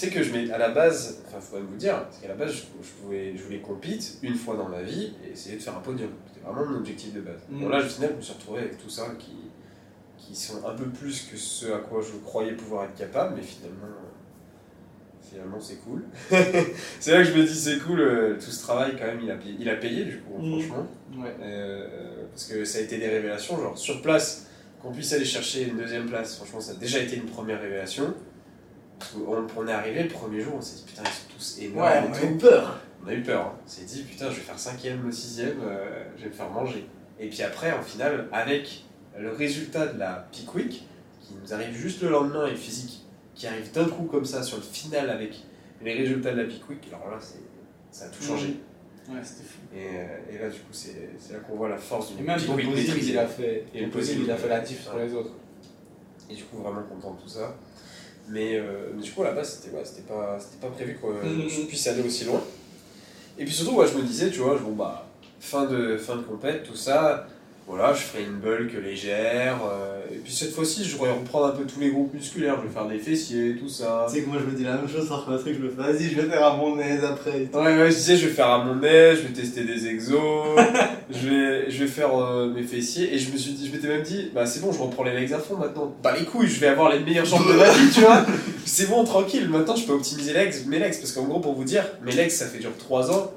sais 0.00 0.10
que 0.10 0.22
je 0.22 0.32
mets 0.32 0.50
à 0.50 0.58
la 0.58 0.70
base, 0.70 1.22
enfin, 1.26 1.40
faut 1.40 1.56
vous 1.56 1.72
le 1.72 1.78
dire, 1.78 2.04
parce 2.04 2.18
qu'à 2.18 2.28
la 2.28 2.34
base, 2.34 2.52
je, 2.52 3.04
voulais, 3.04 3.36
je 3.36 3.42
voulais 3.42 3.60
compete 3.60 4.18
une 4.22 4.34
fois 4.34 4.56
dans 4.56 4.68
ma 4.68 4.82
vie 4.82 5.12
et 5.24 5.32
essayer 5.32 5.56
de 5.56 5.62
faire 5.62 5.76
un 5.76 5.80
podium. 5.80 6.10
C'était 6.26 6.46
vraiment 6.46 6.70
mon 6.70 6.78
objectif 6.78 7.12
de 7.12 7.20
base. 7.20 7.40
Mm. 7.48 7.60
Bon, 7.60 7.68
là, 7.68 7.82
final, 7.82 8.10
je 8.12 8.16
me 8.16 8.22
suis 8.22 8.32
retrouvé 8.34 8.60
avec 8.60 8.78
tout 8.78 8.88
ça 8.88 9.06
qui, 9.18 9.36
qui 10.16 10.34
sont 10.34 10.64
un 10.66 10.74
peu 10.74 10.86
plus 10.86 11.22
que 11.22 11.36
ce 11.36 11.72
à 11.72 11.78
quoi 11.78 12.00
je 12.02 12.16
croyais 12.24 12.52
pouvoir 12.52 12.84
être 12.84 12.94
capable, 12.94 13.34
mais 13.36 13.42
finalement 13.42 13.86
finalement 15.30 15.60
c'est 15.60 15.76
cool. 15.76 16.02
c'est 17.00 17.12
là 17.12 17.18
que 17.18 17.30
je 17.30 17.34
me 17.34 17.44
dis 17.44 17.54
c'est 17.54 17.78
cool, 17.78 18.00
euh, 18.00 18.34
tout 18.34 18.50
ce 18.50 18.62
travail 18.62 18.96
quand 18.98 19.06
même 19.06 19.20
il 19.22 19.30
a 19.30 19.36
payé, 19.36 19.54
il 19.58 19.68
a 19.68 19.76
payé 19.76 20.04
du 20.04 20.18
coup, 20.18 20.38
mmh. 20.38 20.60
franchement. 20.60 20.86
Euh, 21.42 22.24
parce 22.30 22.44
que 22.44 22.64
ça 22.64 22.78
a 22.78 22.82
été 22.82 22.98
des 22.98 23.08
révélations, 23.08 23.56
genre 23.60 23.78
sur 23.78 24.02
place, 24.02 24.48
qu'on 24.82 24.90
puisse 24.90 25.12
aller 25.12 25.24
chercher 25.24 25.68
une 25.68 25.76
deuxième 25.76 26.06
place, 26.06 26.36
franchement 26.36 26.60
ça 26.60 26.72
a 26.72 26.74
déjà 26.74 26.98
été 26.98 27.16
une 27.16 27.26
première 27.26 27.60
révélation. 27.60 28.14
On, 29.26 29.46
on 29.56 29.68
est 29.68 29.72
arrivé 29.72 30.04
le 30.04 30.08
premier 30.08 30.40
jour, 30.40 30.54
on 30.56 30.60
s'est 30.60 30.76
dit 30.76 30.84
putain 30.86 31.02
ils 31.04 31.08
sont 31.08 31.36
tous 31.36 31.58
énormes. 31.60 31.88
Ouais, 31.88 32.02
on 32.08 32.12
a 32.12 32.30
eu 32.30 32.36
peur. 32.36 32.80
On 33.04 33.08
a 33.08 33.14
eu 33.14 33.22
peur, 33.22 33.46
hein. 33.46 33.58
on 33.64 33.68
s'est 33.68 33.84
dit 33.84 34.02
putain 34.02 34.30
je 34.30 34.36
vais 34.36 34.42
faire 34.42 34.58
cinquième 34.58 35.06
ou 35.06 35.12
sixième, 35.12 35.58
euh, 35.62 36.04
je 36.16 36.24
vais 36.24 36.28
me 36.28 36.34
faire 36.34 36.50
manger. 36.50 36.86
Et 37.18 37.28
puis 37.28 37.42
après, 37.42 37.72
en 37.72 37.82
final, 37.82 38.28
avec 38.32 38.84
le 39.18 39.30
résultat 39.30 39.86
de 39.86 39.98
la 39.98 40.26
Peak 40.32 40.54
Week, 40.54 40.86
qui 41.20 41.34
nous 41.40 41.54
arrive 41.54 41.74
juste 41.74 42.02
le 42.02 42.08
lendemain, 42.08 42.46
et 42.46 42.56
physique, 42.56 43.04
qui 43.34 43.46
arrive 43.46 43.70
d'un 43.72 43.84
coup 43.84 44.04
comme 44.04 44.24
ça 44.24 44.42
sur 44.42 44.56
le 44.56 44.62
final 44.62 45.10
avec 45.10 45.34
les 45.82 45.94
résultats 45.94 46.32
de 46.32 46.40
la 46.40 46.44
Peak 46.44 46.68
Week, 46.68 46.80
alors 46.88 47.10
là, 47.10 47.18
ça 47.90 48.06
a 48.06 48.08
tout 48.08 48.22
changé. 48.22 48.48
Mmh. 48.48 49.14
Ouais, 49.14 49.20
c'était 49.22 49.48
fou. 49.48 49.58
Et, 49.74 49.86
euh, 49.98 50.34
et, 50.34 50.38
là, 50.38 50.48
du 50.48 50.60
coup, 50.60 50.72
c'est 50.72 51.32
là 51.32 51.38
qu'on 51.40 51.56
voit 51.56 51.68
la 51.68 51.78
force 51.78 52.14
du 52.14 52.22
Et 52.22 52.26
même 52.26 52.38
Peak 52.38 52.56
Week 52.56 53.02
il 53.02 53.18
a 53.18 53.26
fait, 53.26 53.66
et 53.74 53.84
le 53.84 53.90
possible, 53.90 54.22
il 54.24 54.30
a 54.30 54.36
fait 54.36 54.48
la 54.48 54.60
diff 54.60 54.82
sur 54.82 54.96
les 54.98 55.12
autres. 55.12 55.32
Et 56.30 56.34
du 56.34 56.44
coup, 56.44 56.58
vraiment 56.58 56.82
content 56.82 57.14
de 57.14 57.20
tout 57.20 57.28
ça. 57.28 57.54
Mais, 58.30 58.54
euh, 58.54 58.92
du 59.02 59.10
coup, 59.10 59.22
là-bas, 59.22 59.42
c'était 59.42 59.74
ouais, 59.74 59.82
pas, 60.08 60.38
pas 60.60 60.68
prévu 60.68 60.98
que 61.00 61.06
mmh. 61.06 61.48
je 61.48 61.62
puisse 61.62 61.86
aller 61.88 62.02
aussi 62.02 62.24
loin. 62.24 62.40
Et 63.38 63.44
puis 63.44 63.52
surtout, 63.52 63.72
moi, 63.72 63.86
je 63.86 63.94
me 63.94 64.02
disais, 64.02 64.30
tu 64.30 64.38
vois, 64.38 64.56
bon, 64.56 64.72
bah, 64.72 65.06
fin 65.40 65.64
de, 65.64 65.96
fin 65.96 66.16
de 66.16 66.22
compète, 66.22 66.62
tout 66.62 66.76
ça, 66.76 67.26
voilà, 67.70 67.94
je 67.94 68.00
ferai 68.00 68.24
une 68.24 68.40
bulk 68.40 68.72
légère. 68.82 69.60
Euh, 69.64 70.00
et 70.12 70.16
puis 70.16 70.32
cette 70.32 70.52
fois-ci, 70.52 70.84
je 70.84 70.98
vais 70.98 71.08
reprendre 71.08 71.46
un 71.46 71.50
peu 71.50 71.62
tous 71.62 71.78
les 71.78 71.90
groupes 71.90 72.12
musculaires. 72.12 72.56
Je 72.60 72.66
vais 72.66 72.74
faire 72.74 72.88
des 72.88 72.98
fessiers, 72.98 73.54
tout 73.54 73.68
ça. 73.68 74.06
Tu 74.08 74.16
sais 74.16 74.22
que 74.22 74.28
moi, 74.28 74.38
je 74.40 74.50
me 74.50 74.56
dis 74.56 74.64
la 74.64 74.74
même 74.74 74.88
chose 74.88 75.06
sur 75.06 75.30
un 75.30 75.38
truc. 75.38 75.54
Je 75.56 75.64
me 75.64 75.70
fais, 75.70 75.92
vas-y, 75.92 76.10
je 76.10 76.20
vais 76.20 76.28
faire 76.28 76.44
à 76.44 76.56
mon 76.56 76.80
aise 76.80 77.04
après. 77.04 77.48
Ouais, 77.54 77.78
ouais, 77.78 77.90
je 77.92 77.96
disais, 77.96 78.16
je 78.16 78.26
vais 78.26 78.32
faire 78.32 78.48
à 78.48 78.64
mon 78.64 78.82
aise, 78.82 79.18
je 79.18 79.28
vais 79.28 79.32
tester 79.32 79.62
des 79.62 79.86
exos, 79.86 80.58
je, 81.10 81.28
vais, 81.28 81.70
je 81.70 81.84
vais 81.84 81.88
faire 81.88 82.12
euh, 82.20 82.52
mes 82.52 82.64
fessiers. 82.64 83.14
Et 83.14 83.18
je 83.18 83.30
me 83.30 83.36
suis 83.36 83.52
dit, 83.52 83.68
je 83.68 83.72
m'étais 83.72 83.86
même 83.86 84.02
dit, 84.02 84.32
bah 84.34 84.46
c'est 84.46 84.60
bon, 84.60 84.72
je 84.72 84.80
reprends 84.80 85.04
les 85.04 85.14
legs 85.14 85.32
à 85.32 85.38
fond 85.38 85.56
maintenant. 85.56 85.94
Bah 86.02 86.12
les 86.18 86.24
couilles, 86.24 86.48
je 86.48 86.58
vais 86.58 86.66
avoir 86.66 86.90
les 86.90 86.98
meilleures 86.98 87.24
jambes 87.24 87.46
de 87.46 87.56
ma 87.56 87.70
vie, 87.70 87.88
tu 87.94 88.00
vois. 88.00 88.26
C'est 88.64 88.88
bon, 88.88 89.04
tranquille. 89.04 89.48
Maintenant, 89.48 89.74
je 89.74 89.84
peux 89.84 89.92
optimiser 89.92 90.32
legs, 90.32 90.54
mes 90.66 90.78
legs. 90.78 90.96
Parce 90.98 91.12
qu'en 91.12 91.22
gros, 91.22 91.40
pour 91.40 91.54
vous 91.54 91.64
dire, 91.64 91.84
mes 92.04 92.12
legs, 92.12 92.30
ça 92.30 92.46
fait 92.46 92.60
genre 92.60 92.76
3 92.78 93.10
ans 93.10 93.32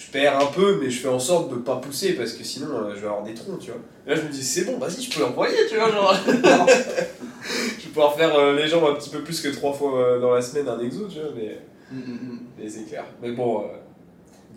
je 0.00 0.10
perds 0.10 0.38
un 0.40 0.46
peu, 0.46 0.78
mais 0.80 0.88
je 0.88 0.98
fais 1.00 1.08
en 1.08 1.18
sorte 1.18 1.50
de 1.50 1.56
pas 1.56 1.76
pousser 1.76 2.14
parce 2.14 2.32
que 2.32 2.42
sinon 2.42 2.68
euh, 2.72 2.94
je 2.94 3.00
vais 3.00 3.06
avoir 3.06 3.22
des 3.22 3.34
troncs, 3.34 3.58
tu 3.58 3.70
vois. 3.70 3.80
Et 4.06 4.10
là 4.10 4.16
je 4.16 4.22
me 4.22 4.32
dis, 4.32 4.42
c'est 4.42 4.64
bon, 4.64 4.78
vas-y, 4.78 5.02
je 5.02 5.14
peux 5.14 5.20
l'envoyer, 5.20 5.58
tu 5.68 5.76
vois. 5.76 5.90
Genre, 5.90 6.14
je 6.26 6.32
vais 6.32 7.88
pouvoir 7.92 8.14
faire 8.14 8.34
euh, 8.34 8.56
les 8.56 8.66
jambes 8.66 8.84
un 8.90 8.94
petit 8.94 9.10
peu 9.10 9.22
plus 9.22 9.42
que 9.42 9.48
trois 9.48 9.74
fois 9.74 9.98
euh, 9.98 10.20
dans 10.20 10.30
la 10.30 10.40
semaine 10.40 10.68
un 10.68 10.80
exo, 10.80 11.06
tu 11.06 11.18
vois, 11.20 11.28
mais, 11.36 11.60
mm, 11.92 11.98
mm, 11.98 12.12
mm. 12.12 12.40
mais 12.58 12.68
c'est 12.70 12.84
clair. 12.84 13.04
Mais 13.20 13.32
bon, 13.32 13.64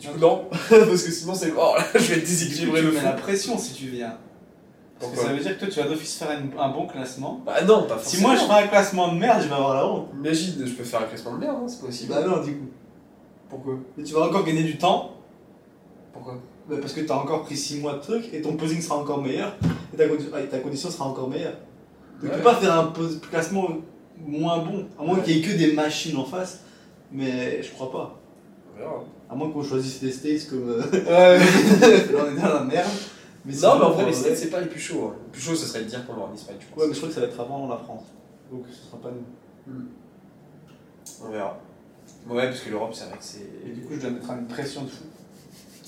du 0.00 0.08
coup, 0.08 0.18
non, 0.18 0.46
parce 0.50 1.02
que 1.02 1.10
sinon 1.10 1.34
c'est 1.34 1.52
mort, 1.52 1.76
là, 1.76 1.84
je 1.94 1.98
vais 1.98 2.16
être 2.16 2.26
déséquilibré. 2.26 2.80
Tu 2.80 2.86
mets 2.92 3.02
la 3.02 3.12
pression 3.12 3.58
si 3.58 3.74
tu 3.74 3.88
viens. 3.88 4.16
Parce 4.98 5.12
que 5.12 5.18
ça 5.18 5.32
veut 5.34 5.40
dire 5.40 5.58
que 5.58 5.64
toi 5.66 5.68
tu 5.68 5.80
vas 5.80 5.88
d'office 5.88 6.16
faire 6.16 6.30
un, 6.30 6.68
bon 6.70 6.86
classement. 6.86 7.42
Bah 7.44 7.60
non, 7.62 7.82
pas 7.82 7.98
forcément. 7.98 8.00
Si 8.00 8.22
moi 8.22 8.36
je 8.36 8.44
fais 8.44 8.64
un 8.64 8.68
classement 8.68 9.12
de 9.12 9.18
merde, 9.18 9.42
je 9.42 9.48
vais 9.48 9.54
avoir 9.54 9.74
la 9.74 9.86
honte. 9.86 10.08
Imagine, 10.14 10.64
je 10.64 10.72
peux 10.72 10.84
faire 10.84 11.02
un 11.02 11.06
classement 11.06 11.34
de 11.34 11.40
merde, 11.40 11.56
hein, 11.60 11.68
c'est 11.68 11.84
possible. 11.84 12.14
Bah 12.14 12.26
non, 12.26 12.42
du 12.42 12.52
coup. 12.52 12.68
Pourquoi? 13.50 13.74
Mais 13.98 14.04
tu 14.04 14.14
vas 14.14 14.22
encore 14.22 14.44
gagner 14.44 14.62
du 14.62 14.78
temps 14.78 15.13
bah 16.68 16.76
Parce 16.80 16.92
que 16.92 17.00
tu 17.00 17.10
as 17.10 17.16
encore 17.16 17.42
pris 17.42 17.56
6 17.56 17.80
mois 17.80 17.94
de 17.94 18.00
truc 18.00 18.32
et 18.32 18.40
ton 18.40 18.54
posing 18.54 18.80
sera 18.80 18.96
encore 18.96 19.22
meilleur 19.22 19.54
et 19.92 19.96
ta, 19.96 20.42
ta 20.42 20.58
condition 20.58 20.90
sera 20.90 21.06
encore 21.06 21.28
meilleure. 21.28 21.56
Tu 22.20 22.28
peux 22.28 22.38
pas 22.38 22.54
faire 22.54 22.74
un 22.78 22.92
classement 23.30 23.68
moins 24.18 24.58
bon, 24.58 24.86
à 24.98 25.04
moins 25.04 25.20
qu'il 25.20 25.36
y 25.36 25.40
ait 25.40 25.42
que 25.42 25.56
des 25.56 25.72
machines 25.72 26.16
en 26.16 26.24
face, 26.24 26.60
mais 27.12 27.62
je 27.62 27.70
crois 27.72 27.90
pas. 27.90 28.20
À 29.28 29.34
moins 29.34 29.50
qu'on 29.50 29.62
choisisse 29.62 30.02
les 30.02 30.12
States 30.12 30.50
comme. 30.50 30.68
Euh, 30.68 30.82
ouais, 30.92 32.12
là 32.12 32.18
on 32.24 32.36
est 32.36 32.40
dans 32.40 32.54
la 32.54 32.64
merde. 32.64 32.90
Mais 33.44 33.52
non, 33.54 33.78
mais 33.78 33.84
en 33.84 33.90
vrai, 33.90 34.06
les 34.06 34.12
States, 34.12 34.36
c'est 34.36 34.50
pas 34.50 34.60
les 34.60 34.68
plus 34.68 34.80
chauds. 34.80 35.10
Hein. 35.10 35.16
Le 35.26 35.32
plus 35.32 35.42
chaud, 35.42 35.54
ce 35.54 35.66
serait 35.66 35.80
de 35.80 35.88
dire 35.88 36.06
qu'on 36.06 36.14
va 36.14 36.22
en 36.22 36.34
Espagne. 36.34 36.56
Ouais, 36.76 36.86
mais 36.86 36.94
je 36.94 36.98
crois 36.98 37.08
que 37.08 37.14
ça 37.14 37.20
va 37.20 37.26
être 37.26 37.40
avant 37.40 37.68
la 37.68 37.76
France. 37.76 38.04
Donc 38.50 38.64
ce 38.70 38.86
sera 38.86 38.98
pas 38.98 39.10
nous. 39.10 39.72
Hmm. 39.72 39.86
On 41.24 41.30
verra. 41.30 41.58
Ouais, 42.28 42.46
parce 42.46 42.60
que 42.60 42.70
l'Europe, 42.70 42.94
c'est 42.94 43.04
vrai 43.04 43.18
que 43.18 43.24
c'est. 43.24 43.48
Et 43.66 43.72
du 43.72 43.82
coup, 43.82 43.94
je 43.94 44.00
dois 44.00 44.10
mettre 44.10 44.30
une 44.30 44.46
pression 44.46 44.82
de 44.82 44.88
fou. 44.88 45.04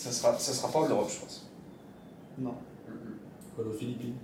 Ça 0.06 0.12
sera, 0.12 0.38
ça 0.38 0.52
sera 0.52 0.70
pas 0.70 0.78
en 0.78 0.88
Europe, 0.88 1.10
je 1.12 1.18
pense. 1.18 1.50
Non. 2.38 2.54
Quoi, 3.56 3.64
aux 3.66 3.72
Philippines 3.72 4.14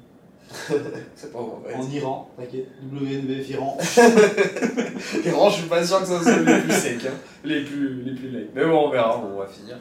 C'est 1.16 1.32
pas 1.32 1.40
vrai. 1.40 1.74
En 1.74 1.90
Iran, 1.90 2.30
t'inquiète. 2.36 2.68
WNBF 2.92 3.48
Iran. 3.50 3.76
Iran, 5.24 5.50
je 5.50 5.54
suis 5.56 5.68
pas 5.68 5.84
sûr 5.84 6.00
que 6.00 6.06
ça 6.06 6.22
soit 6.22 6.38
les 6.38 6.60
plus 6.60 6.72
secs, 6.72 7.06
hein. 7.06 7.14
les 7.42 7.64
plus, 7.64 8.02
les 8.02 8.14
plus 8.14 8.28
laids. 8.28 8.48
Mais 8.54 8.64
bon, 8.64 8.86
on 8.86 8.90
verra, 8.90 9.18
on 9.18 9.38
va 9.38 9.46
finir. 9.46 9.76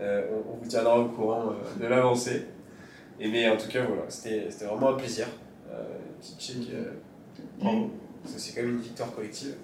Euh, 0.00 0.26
on, 0.30 0.62
vous 0.62 0.68
tiendra 0.68 0.98
au 0.98 1.08
courant 1.08 1.52
euh, 1.52 1.82
de 1.82 1.86
l'avancée. 1.86 2.44
Et 3.18 3.28
mais 3.28 3.48
en 3.48 3.56
tout 3.56 3.68
cas, 3.68 3.86
voilà, 3.86 4.02
c'était 4.08 4.48
vraiment 4.66 4.90
un 4.90 4.94
plaisir. 4.94 5.26
Euh, 5.70 5.84
petite 6.20 6.38
check. 6.38 6.70
Euh, 6.74 6.92
bravo. 7.58 7.90
C'est 8.26 8.54
quand 8.54 8.62
même 8.62 8.76
une 8.76 8.80
victoire 8.80 9.14
collective. 9.14 9.54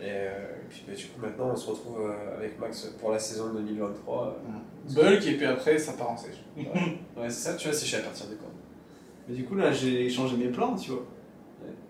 Et, 0.00 0.26
puis 0.68 0.84
bah, 0.86 0.94
du 0.94 1.04
coup, 1.06 1.20
maintenant, 1.20 1.50
on 1.52 1.56
se 1.56 1.70
retrouve 1.70 2.00
euh, 2.00 2.36
avec 2.36 2.58
Max 2.58 2.92
pour 3.00 3.12
la 3.12 3.18
saison 3.18 3.52
2023. 3.54 4.42
Mmh. 4.42 4.94
Bulk, 4.94 5.26
et 5.26 5.36
puis 5.36 5.46
après, 5.46 5.78
ça 5.78 5.92
part 5.92 6.10
en 6.10 6.16
sèche. 6.16 6.44
Ouais, 6.56 7.28
c'est 7.28 7.30
ça, 7.30 7.54
tu 7.54 7.68
vas 7.68 7.74
sécher 7.74 7.98
à 7.98 8.00
partir 8.00 8.26
de 8.26 8.34
quand? 8.34 8.50
Mais 9.28 9.34
du 9.34 9.44
coup, 9.44 9.54
là, 9.54 9.72
j'ai 9.72 10.10
changé 10.10 10.36
mes 10.36 10.48
plans, 10.48 10.76
tu 10.76 10.90
vois. 10.90 11.06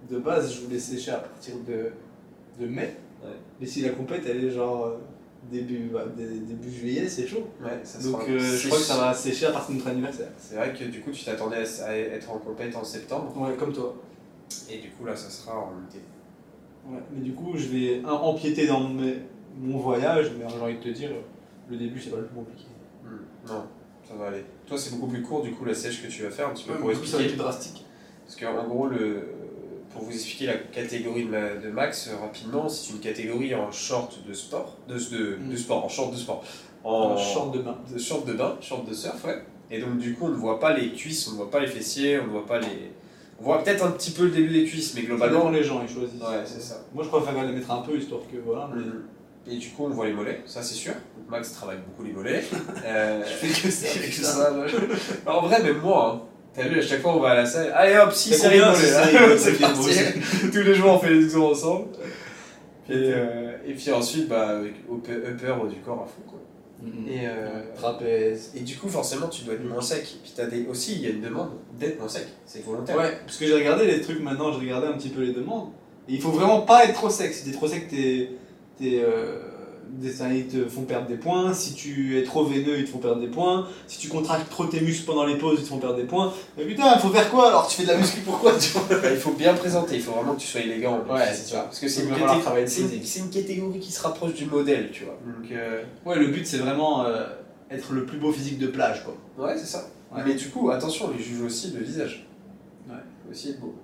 De 0.09 0.19
base, 0.19 0.55
je 0.55 0.61
voulais 0.61 0.79
sécher 0.79 1.13
à 1.13 1.19
partir 1.19 1.55
de, 1.67 1.91
de 2.61 2.67
mai. 2.69 2.95
Mais 3.61 3.67
si 3.67 3.83
la 3.83 3.91
compète, 3.91 4.25
elle 4.27 4.45
est 4.45 4.51
genre 4.51 4.87
euh, 4.87 4.97
début, 5.51 5.91
bah, 5.93 6.05
début 6.17 6.71
juillet, 6.71 7.09
c'est 7.09 7.27
chaud. 7.27 7.49
Ouais, 7.63 7.81
ça 7.83 8.03
Donc 8.03 8.29
euh, 8.29 8.39
je 8.39 8.67
crois 8.67 8.79
que 8.79 8.85
ça 8.85 8.97
va 8.97 9.15
sécher 9.15 9.47
à 9.47 9.53
partir 9.53 9.71
de 9.71 9.79
notre 9.79 9.91
anniversaire. 9.91 10.29
C'est 10.39 10.57
vrai 10.57 10.73
que 10.73 10.85
du 10.85 11.01
coup, 11.01 11.11
tu 11.11 11.25
t'attendais 11.25 11.57
à, 11.57 11.97
être 11.97 12.31
en 12.31 12.39
compète 12.39 12.75
en 12.77 12.85
septembre. 12.85 13.33
Ouais, 13.37 13.55
comme 13.57 13.73
toi. 13.73 13.95
Et 14.71 14.79
du 14.79 14.91
coup, 14.91 15.05
là, 15.05 15.17
ça 15.17 15.31
sera 15.31 15.59
en 15.59 15.73
été. 15.89 16.01
Ouais, 16.87 17.01
mais 17.13 17.23
du 17.23 17.33
coup, 17.33 17.53
je 17.57 17.67
vais 17.69 18.03
empiéter 18.05 18.67
dans 18.67 18.81
mon 19.59 19.79
voyage, 19.79 20.33
mais 20.39 20.45
j'ai 20.49 20.61
envie 20.61 20.75
de 20.75 20.83
te 20.83 20.89
dire, 20.89 21.11
le 21.69 21.77
début, 21.77 22.01
c'est 22.01 22.11
pas 22.11 22.19
le 22.19 22.27
plus 22.27 22.35
compliqué. 22.35 22.65
Hmm, 23.03 23.49
non, 23.49 23.65
ça 24.07 24.15
va 24.15 24.27
aller. 24.27 24.45
Toi, 24.67 24.77
c'est 24.77 24.95
beaucoup 24.95 25.09
plus 25.09 25.23
court, 25.23 25.43
du 25.43 25.53
coup, 25.53 25.65
la 25.65 25.75
sèche 25.75 26.03
que 26.03 26.09
tu 26.09 26.23
vas 26.23 26.31
faire, 26.31 26.49
un 26.49 26.53
petit 26.53 26.65
peu 26.65 26.75
pour 26.75 26.91
expliquer. 26.91 27.13
Ça 27.13 27.19
va 27.19 27.25
être 27.25 27.37
drastique. 27.37 27.85
Parce 28.27 28.37
qu'en 28.37 28.69
gros, 28.69 28.87
le, 28.87 29.29
pour 29.91 30.03
vous 30.03 30.13
expliquer 30.13 30.47
la 30.47 30.57
catégorie 30.57 31.27
de, 31.27 31.71
Max 31.71 32.09
euh, 32.09 32.17
rapidement, 32.21 32.69
c'est 32.69 32.93
une 32.93 33.01
catégorie 33.01 33.55
en 33.55 33.71
short 33.71 34.19
de 34.27 34.33
sport, 34.33 34.77
de, 34.89 34.95
de, 34.95 35.37
hmm. 35.37 35.51
de, 35.51 35.57
sport, 35.57 35.85
en 35.85 35.89
short 35.89 36.13
de 36.13 36.19
sport. 36.19 36.45
En, 36.83 37.17
short 37.17 37.55
de 37.55 37.61
bain. 37.61 37.79
De 37.91 37.99
short 37.99 38.27
de 38.27 38.35
bain, 38.35 38.57
short 38.61 38.87
de 38.87 38.93
surf, 38.93 39.25
ouais. 39.25 39.43
Et 39.71 39.81
donc, 39.81 39.97
du 39.97 40.15
coup, 40.15 40.27
on 40.27 40.31
ne 40.31 40.35
voit 40.35 40.61
pas 40.61 40.77
les 40.77 40.93
cuisses, 40.93 41.27
on 41.29 41.33
ne 41.33 41.37
voit 41.37 41.51
pas 41.51 41.61
les 41.61 41.67
fessiers, 41.67 42.21
on 42.21 42.27
ne 42.27 42.31
voit 42.31 42.47
pas 42.47 42.59
les 42.59 42.93
on 43.41 43.45
voit 43.45 43.63
peut-être 43.63 43.85
un 43.85 43.91
petit 43.91 44.13
peu 44.13 44.25
le 44.25 44.31
début 44.31 44.53
des 44.53 44.65
cuisses, 44.65 44.95
mais 44.95 45.03
globalement. 45.03 45.51
les 45.51 45.63
gens, 45.63 45.83
ils 45.87 45.93
choisissent. 45.93 46.21
Ouais, 46.21 46.43
c'est 46.45 46.63
ça. 46.63 46.77
Moi, 46.95 47.05
je 47.05 47.09
préfère 47.09 47.45
les 47.45 47.53
mettre 47.53 47.71
un 47.71 47.83
peu, 47.83 47.97
histoire 47.97 48.21
que 48.31 48.39
voilà. 48.45 48.67
Mm. 48.67 49.05
Et 49.47 49.57
du 49.57 49.69
coup, 49.71 49.85
on 49.85 49.91
voit 49.91 50.07
les 50.07 50.13
mollets, 50.13 50.41
ça 50.47 50.63
c'est 50.63 50.75
sûr. 50.75 50.93
Max 51.29 51.53
travaille 51.53 51.79
beaucoup 51.87 52.03
les 52.03 52.13
mollets. 52.13 52.45
euh, 52.85 53.23
je 53.27 53.47
fais 53.47 54.09
que 54.09 54.15
ça. 54.15 54.53
En 55.27 55.43
vrai, 55.43 55.63
même 55.63 55.81
moi, 55.81 56.15
hein. 56.15 56.29
T'as 56.55 56.69
vu, 56.69 56.79
à 56.79 56.83
chaque 56.83 57.01
fois 57.01 57.17
on 57.17 57.21
va 57.21 57.31
à 57.31 57.35
la 57.35 57.47
salle, 57.47 57.73
allez 57.75 57.97
hop, 57.97 58.13
6 58.13 58.33
séries 58.33 58.59
de 58.59 58.65
mollets, 58.65 59.39
c'est 59.39 59.59
parti. 59.59 59.91
Tous 60.53 60.63
les 60.63 60.75
jours 60.75 60.93
on 60.95 60.99
fait 61.01 61.11
les 61.11 61.25
exos 61.25 61.51
ensemble. 61.51 61.89
Et, 62.89 62.93
euh, 62.93 63.57
et 63.67 63.75
puis 63.75 63.91
ensuite, 63.91 64.29
bah, 64.29 64.59
avec 64.59 64.75
upper 64.89 65.69
du 65.69 65.81
corps 65.81 66.03
à 66.03 66.07
fond, 66.07 66.23
quoi. 66.29 66.39
Et 67.09 67.27
euh, 67.27 67.63
trapèze. 67.75 68.53
Et 68.55 68.61
du 68.61 68.77
coup, 68.77 68.89
forcément, 68.89 69.29
tu 69.29 69.45
dois 69.45 69.55
être 69.55 69.65
moins 69.65 69.81
sec. 69.81 70.17
Puis 70.23 70.33
as 70.39 70.47
des... 70.47 70.67
aussi, 70.67 70.97
il 70.97 71.03
y 71.03 71.07
a 71.07 71.11
une 71.11 71.21
demande 71.21 71.51
d'être 71.79 71.99
moins 71.99 72.09
sec. 72.09 72.27
C'est 72.45 72.65
volontaire. 72.65 72.97
Ouais, 72.97 73.19
parce 73.25 73.37
que 73.37 73.47
j'ai 73.47 73.55
regardé 73.55 73.87
les 73.87 74.01
trucs 74.01 74.21
maintenant, 74.21 74.53
j'ai 74.53 74.61
regardé 74.61 74.89
un 74.89 74.93
petit 74.93 75.09
peu 75.09 75.23
les 75.23 75.33
demandes. 75.33 75.71
Et 76.09 76.15
il 76.15 76.21
faut 76.21 76.31
vraiment 76.31 76.63
pas 76.63 76.85
être 76.85 76.95
trop 76.95 77.11
sec. 77.11 77.33
Si 77.33 77.45
t'es 77.45 77.53
trop 77.53 77.69
sec, 77.69 77.89
t'es. 77.89 78.31
t'es 78.79 79.01
euh, 79.03 79.39
ils 80.03 80.47
te 80.47 80.69
font 80.69 80.83
perdre 80.83 81.07
des 81.07 81.17
points. 81.17 81.53
Si 81.55 81.75
tu 81.75 82.19
es 82.19 82.25
trop 82.25 82.45
veineux, 82.45 82.79
ils 82.79 82.85
te 82.85 82.91
font 82.91 82.99
perdre 82.99 83.21
des 83.21 83.29
points. 83.29 83.67
Si 83.87 83.99
tu 83.99 84.09
contractes 84.09 84.51
trop 84.51 84.67
tes 84.67 84.81
muscles 84.81 85.05
pendant 85.05 85.25
les 85.25 85.37
pauses, 85.37 85.59
ils 85.59 85.63
te 85.65 85.69
font 85.69 85.79
perdre 85.79 85.97
des 85.97 86.05
points. 86.05 86.33
Mais 86.57 86.65
putain, 86.65 86.95
il 86.95 87.01
faut 87.01 87.11
faire 87.11 87.31
quoi 87.31 87.49
alors? 87.49 87.69
Tu 87.69 87.77
fais 87.77 87.83
de 87.85 87.89
la 87.89 87.97
muscu 87.97 88.21
pourquoi? 88.21 88.53
Il 89.11 89.17
faut 89.17 89.33
bien 89.33 89.55
présenter, 89.55 89.97
il 89.97 90.03
faut 90.03 90.13
vraiment 90.13 90.35
que 90.35 90.41
tu 90.41 90.47
sois 90.47 90.61
élégant. 90.61 91.01
Ouais, 91.09 91.27
c'est 91.33 91.55
ça. 91.55 91.63
Parce 91.63 91.81
que 91.81 91.89
c'est 91.89 92.03
une, 92.03 92.09
une, 93.25 93.31
catégorie 93.31 93.79
qui 93.81 93.93
se 93.93 94.03
rapproche 94.03 94.35
du 94.35 94.47
modèle, 94.47 94.91
tu 94.93 95.05
vois. 95.05 95.19
Donc, 95.27 95.51
euh, 95.53 95.83
Ouais, 96.05 96.19
le 96.19 96.29
but 96.29 96.47
c'est 96.47 96.59
vraiment 96.59 97.07
euh, 97.07 97.27
être 97.71 97.93
le 97.93 98.05
plus 98.05 98.19
beau 98.19 98.33
physique 98.33 98.59
de 98.59 98.67
plage, 98.67 99.05
quoi. 99.05 99.17
Ouais, 99.47 99.55
c'est 99.57 99.67
ça. 99.67 99.89
Mais 100.25 100.35
du 100.35 100.49
coup, 100.49 100.71
attention, 100.71 101.11
ils 101.17 101.25
jugent 101.25 101.43
aussi 101.43 101.73
le 101.73 101.83
visage. 101.83 102.27
Ouais. 102.89 102.95
Aussi 103.31 103.51
être 103.51 103.61
beau. 103.61 103.75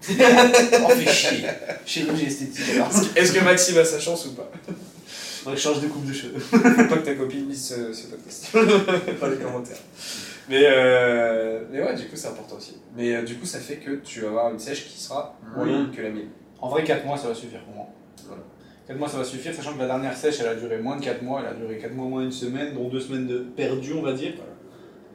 On 0.08 0.88
fait 0.90 1.12
chier. 1.12 1.44
Chirurgie 1.84 2.26
esthétique. 2.26 2.64
Est-ce 3.16 3.32
que 3.32 3.44
Maxime 3.44 3.78
a 3.78 3.84
sa 3.84 3.98
chance 3.98 4.26
ou 4.26 4.34
pas? 4.34 4.48
Faudrait 5.48 5.56
que 5.56 5.62
je 5.62 5.68
change 5.68 5.82
de 5.82 5.88
coupe 5.88 6.06
de 6.06 6.12
cheveux. 6.12 6.38
Faut 6.38 6.58
pas 6.58 6.98
que 6.98 7.04
ta 7.04 7.14
copine 7.14 7.48
lise 7.48 7.68
ce, 7.68 7.92
ce 7.92 8.08
podcast. 8.08 8.48
pas 9.20 9.28
les 9.30 9.36
commentaires. 9.36 9.78
Mais, 10.46 10.62
euh, 10.64 11.64
mais 11.70 11.82
ouais, 11.82 11.94
du 11.94 12.04
coup, 12.04 12.16
c'est 12.16 12.28
important 12.28 12.56
aussi. 12.56 12.76
Mais 12.94 13.16
euh, 13.16 13.22
du 13.22 13.36
coup, 13.36 13.46
ça 13.46 13.58
fait 13.58 13.76
que 13.76 13.92
tu 13.96 14.20
vas 14.20 14.28
avoir 14.28 14.52
une 14.52 14.58
sèche 14.58 14.86
qui 14.86 14.98
sera 14.98 15.38
moins 15.56 15.64
longue 15.64 15.90
que 15.90 16.02
la 16.02 16.10
mienne. 16.10 16.28
En 16.60 16.68
vrai, 16.68 16.84
4 16.84 17.06
mois, 17.06 17.16
ça 17.16 17.28
va 17.28 17.34
suffire 17.34 17.62
pour 17.64 17.74
moi. 17.74 17.86
Voilà. 18.26 18.42
4 18.88 18.98
mois, 18.98 19.08
ça 19.08 19.16
va 19.16 19.24
suffire, 19.24 19.54
sachant 19.54 19.72
que 19.72 19.78
la 19.78 19.86
dernière 19.86 20.16
sèche, 20.16 20.38
elle 20.40 20.48
a 20.48 20.54
duré 20.54 20.78
moins 20.78 20.96
de 20.96 21.04
4 21.04 21.22
mois. 21.22 21.40
Elle 21.40 21.48
a 21.48 21.54
duré 21.54 21.78
4 21.78 21.94
mois 21.94 22.08
moins 22.08 22.22
une 22.22 22.32
semaine, 22.32 22.74
dont 22.74 22.88
2 22.88 23.00
semaines 23.00 23.26
de 23.26 23.38
perdu, 23.38 23.94
on 23.94 24.02
va 24.02 24.12
dire. 24.12 24.34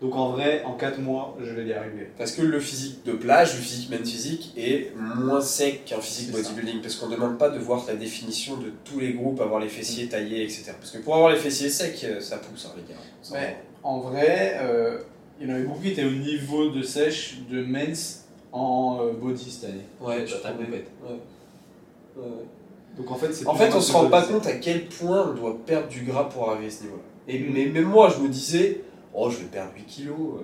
Donc 0.04 0.18
en 0.18 0.32
vrai, 0.32 0.64
en 0.66 0.74
4 0.74 1.00
mois, 1.00 1.38
je 1.42 1.50
vais 1.52 1.64
y 1.64 1.72
arriver. 1.72 2.10
Parce 2.18 2.34
que 2.34 2.42
le 2.42 2.60
physique 2.60 3.06
de 3.06 3.14
plage, 3.14 3.56
le 3.56 3.62
physique 3.62 3.90
main 3.90 4.04
physique, 4.04 4.54
est 4.58 4.92
moins 4.98 5.40
sec 5.40 5.86
qu'un 5.86 6.02
physique 6.02 6.34
bodybuilding. 6.34 6.82
Parce 6.82 6.96
qu'on 6.96 7.08
ne 7.08 7.16
demande 7.16 7.38
pas 7.38 7.50
de 7.50 7.58
voir 7.58 7.86
la 7.88 7.96
définition 7.96 8.58
de 8.58 8.74
tous 8.84 9.00
les 9.00 9.14
groupes, 9.14 9.40
avoir 9.40 9.62
les 9.62 9.70
fessiers 9.70 10.10
taillés, 10.10 10.44
etc. 10.44 10.74
Parce 10.78 10.92
que 10.92 10.98
pour 10.98 11.16
avoir 11.16 11.32
les 11.32 11.38
fessiers 11.38 11.70
secs, 11.70 12.04
euh, 12.04 12.20
ça 12.20 12.36
pousse, 12.36 12.66
hein, 12.66 12.76
les 12.76 12.94
gars. 12.94 13.56
en 13.82 14.00
vrai, 14.02 14.58
euh, 14.62 14.98
Il 15.40 15.48
y 15.48 15.52
en 15.52 15.56
avait 15.56 15.64
beaucoup 15.64 15.82
qui 15.82 15.92
étaient 15.92 16.04
au 16.04 16.12
niveau 16.12 16.70
de 16.70 16.84
sèche 16.84 17.38
de 17.50 17.64
men's 17.64 18.26
en 18.52 19.00
euh, 19.02 19.14
body 19.14 19.50
cette 19.50 19.70
année. 19.70 19.86
Ouais, 20.02 20.28
je. 20.28 20.36
Ouais. 20.36 20.86
Ouais, 21.06 21.16
ouais. 22.18 22.26
Donc 22.98 23.10
en 23.10 23.16
fait, 23.16 23.32
c'est 23.32 23.48
En 23.48 23.56
fait, 23.56 23.74
on 23.74 23.80
se 23.80 23.94
rend 23.94 24.10
pas 24.10 24.24
compte 24.24 24.48
à 24.48 24.56
quel 24.56 24.86
point 24.88 25.30
on 25.30 25.34
doit 25.34 25.58
perdre 25.66 25.88
du 25.88 26.02
gras 26.02 26.26
pour 26.26 26.50
arriver 26.50 26.68
à 26.68 26.72
ce 26.72 26.84
niveau-là. 26.84 27.04
Et 27.30 27.40
mais 27.40 27.68
même 27.68 27.86
moi, 27.86 28.14
je 28.14 28.22
me 28.22 28.28
disais, 28.28 28.82
oh, 29.14 29.30
je 29.30 29.38
vais 29.38 29.46
perdre 29.46 29.72
8 29.76 29.86
kilos, 29.86 30.18
euh, 30.40 30.44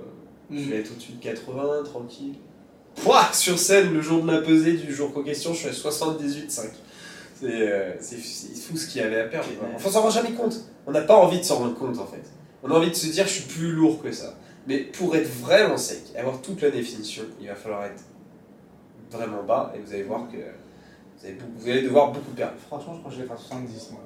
je 0.51 0.59
Mm. 0.59 0.69
vais 0.69 0.77
être 0.79 0.91
au-dessus 0.91 1.11
de 1.13 1.21
80, 1.23 1.83
tranquille. 1.83 2.35
Pouah, 2.95 3.31
sur 3.33 3.57
scène, 3.59 3.93
le 3.93 4.01
jour 4.01 4.23
de 4.23 4.31
la 4.31 4.41
pesée 4.41 4.73
du 4.73 4.93
jour 4.93 5.11
en 5.15 5.21
question, 5.23 5.53
je 5.53 5.59
suis 5.59 5.67
à 5.69 5.73
78,5. 5.73 6.69
C'est 7.39 7.45
euh, 7.45 7.93
fou 7.99 8.75
ce 8.75 8.87
qu'il 8.87 9.01
y 9.01 9.03
avait 9.05 9.21
à 9.21 9.25
perdre. 9.25 9.47
Enfin, 9.75 9.87
on 9.87 9.91
s'en 9.91 10.01
rend 10.01 10.09
jamais 10.09 10.31
compte. 10.31 10.55
On 10.87 10.91
n'a 10.91 11.01
pas 11.01 11.15
envie 11.15 11.37
de 11.39 11.43
s'en 11.43 11.57
rendre 11.59 11.75
compte 11.75 11.97
en 11.99 12.05
fait. 12.05 12.23
On 12.63 12.69
a 12.71 12.73
envie 12.73 12.89
de 12.89 12.95
se 12.95 13.07
dire, 13.07 13.25
je 13.25 13.31
suis 13.33 13.47
plus 13.47 13.71
lourd 13.71 14.01
que 14.01 14.11
ça. 14.11 14.33
Mais 14.67 14.79
pour 14.79 15.15
être 15.15 15.29
vraiment 15.29 15.77
sec, 15.77 16.01
avoir 16.17 16.41
toute 16.41 16.61
la 16.61 16.69
définition, 16.71 17.23
il 17.39 17.47
va 17.47 17.55
falloir 17.55 17.85
être 17.85 18.03
vraiment 19.11 19.43
bas 19.43 19.71
et 19.75 19.79
vous 19.79 19.93
allez 19.93 20.03
voir 20.03 20.27
que 20.29 20.35
vous 20.37 21.25
allez, 21.25 21.35
beaucoup- 21.35 21.51
vous 21.57 21.69
allez 21.69 21.81
devoir 21.83 22.11
beaucoup 22.11 22.31
perdre. 22.31 22.55
Franchement, 22.67 22.93
je 22.95 22.99
crois 22.99 23.11
que 23.11 23.17
je 23.17 23.21
vais 23.21 23.27
faire 23.27 23.39
70 23.39 23.91
moi. 23.91 24.01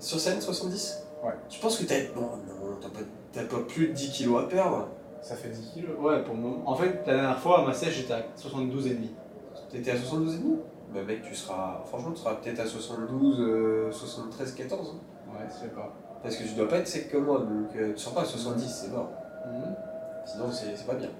Sur 0.00 0.18
scène, 0.18 0.40
70 0.40 0.96
Ouais. 1.24 1.32
Tu 1.48 1.58
penses 1.60 1.78
que 1.78 1.84
t'as. 1.84 2.02
Non, 2.14 2.22
non, 2.22 2.76
t'as 2.80 2.88
pas, 2.88 3.00
t'as 3.36 3.44
pas 3.44 3.62
plus 3.68 3.88
de 3.88 3.92
10 3.92 4.10
kilos 4.10 4.42
à 4.42 4.48
perdre. 4.48 4.88
Ça 5.20 5.36
fait 5.36 5.48
10 5.48 5.70
kilos 5.74 5.90
Ouais, 6.00 6.22
pour 6.24 6.34
le 6.34 6.40
moment. 6.40 6.62
En 6.66 6.74
fait, 6.74 7.02
la 7.06 7.14
dernière 7.14 7.38
fois, 7.38 7.60
à 7.60 7.66
ma 7.66 7.74
sèche, 7.74 7.96
j'étais 7.96 8.14
à 8.14 8.20
72,5. 8.36 8.96
T'étais 9.70 9.90
à 9.90 9.96
72,5 9.96 10.58
Bah, 10.94 11.00
mec, 11.06 11.22
tu 11.22 11.34
seras. 11.34 11.82
Franchement, 11.86 12.12
tu 12.12 12.20
seras 12.22 12.34
peut-être 12.36 12.60
à 12.60 12.66
72, 12.66 13.40
euh, 13.40 13.90
73, 13.92 14.54
14. 14.54 14.94
hein. 14.94 15.32
Ouais, 15.32 15.46
je 15.48 15.66
sais 15.66 15.72
pas. 15.74 15.92
Parce 16.22 16.36
que 16.36 16.44
tu 16.44 16.54
dois 16.54 16.68
pas 16.68 16.78
être 16.78 16.88
sec 16.88 17.10
comme 17.12 17.24
moi, 17.24 17.40
donc 17.40 17.76
euh, 17.76 17.92
tu 17.92 17.98
seras 17.98 18.14
pas 18.16 18.20
à 18.22 18.24
70, 18.24 18.68
c'est 18.68 18.90
mort. 18.90 19.10
Mhm. 19.46 19.74
Sinon, 20.24 20.50
c'est 20.50 20.76
c'est 20.76 20.86
pas 20.86 20.94
bien. 20.94 21.10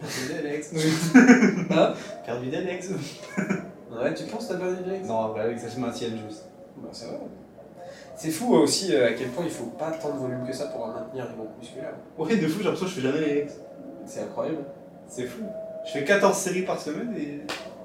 Carte 0.00 0.38
Alex. 0.38 0.74
Hein? 1.70 1.94
Carte 2.26 2.40
vide 2.42 2.54
Alex. 2.54 2.90
Ouais, 3.90 4.14
tu 4.14 4.24
penses 4.24 4.48
que 4.48 4.52
t'as 4.54 4.58
pas 4.58 4.72
des 4.72 4.98
Non, 5.00 5.28
vrai, 5.28 5.42
Alex, 5.42 5.62
ça 5.62 5.70
se 5.70 5.80
maintienne 5.80 6.18
juste. 6.28 6.44
Bah, 6.76 6.88
ça 6.92 7.06
va. 7.06 7.18
C'est 8.22 8.30
fou 8.30 8.54
euh, 8.54 8.60
aussi 8.60 8.94
euh, 8.94 9.08
à 9.08 9.12
quel 9.14 9.30
point 9.30 9.42
il 9.44 9.50
faut 9.50 9.64
pas 9.76 9.90
tant 9.90 10.14
de 10.14 10.18
volume 10.20 10.46
que 10.46 10.52
ça 10.52 10.66
pour 10.66 10.86
maintenir 10.86 11.26
les 11.28 11.34
groupes 11.34 11.58
musculaires. 11.58 11.94
Ouais, 12.16 12.36
de 12.36 12.46
fou, 12.46 12.58
j'ai 12.58 12.64
l'impression 12.66 12.86
que 12.86 12.92
je 12.92 12.96
fais 13.00 13.00
jamais 13.08 13.18
les. 13.18 13.46
C'est 14.06 14.20
incroyable. 14.20 14.58
C'est 15.08 15.26
fou. 15.26 15.42
Je 15.84 15.90
fais 15.90 16.04
14 16.04 16.38
séries 16.38 16.62
par 16.62 16.80
semaine 16.80 17.12
et 17.18 17.40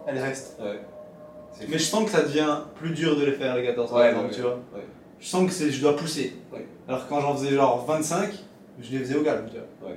elles 0.06 0.20
restent. 0.20 0.56
Ouais. 0.62 0.80
Mais 1.68 1.80
je 1.80 1.84
sens 1.86 2.06
que 2.06 2.12
ça 2.12 2.22
devient 2.22 2.56
plus 2.76 2.92
dur 2.92 3.18
de 3.20 3.26
les 3.26 3.32
faire, 3.32 3.56
les 3.56 3.64
14 3.64 3.90
par 3.90 3.98
Ouais, 4.00 4.10
exemple, 4.10 4.28
ouais, 4.28 4.34
tu 4.36 4.42
vois. 4.42 4.60
Je 5.20 5.28
sens 5.28 5.58
que 5.60 5.70
je 5.72 5.82
dois 5.82 5.96
pousser. 5.96 6.36
Alors 6.88 7.04
que 7.06 7.10
quand 7.10 7.20
j'en 7.20 7.36
faisais 7.36 7.56
genre 7.56 7.84
25, 7.88 8.30
je 8.80 8.92
les 8.92 9.00
faisais 9.00 9.16
au 9.16 9.24
calme, 9.24 9.48
tu 9.50 9.58
vois. 9.82 9.90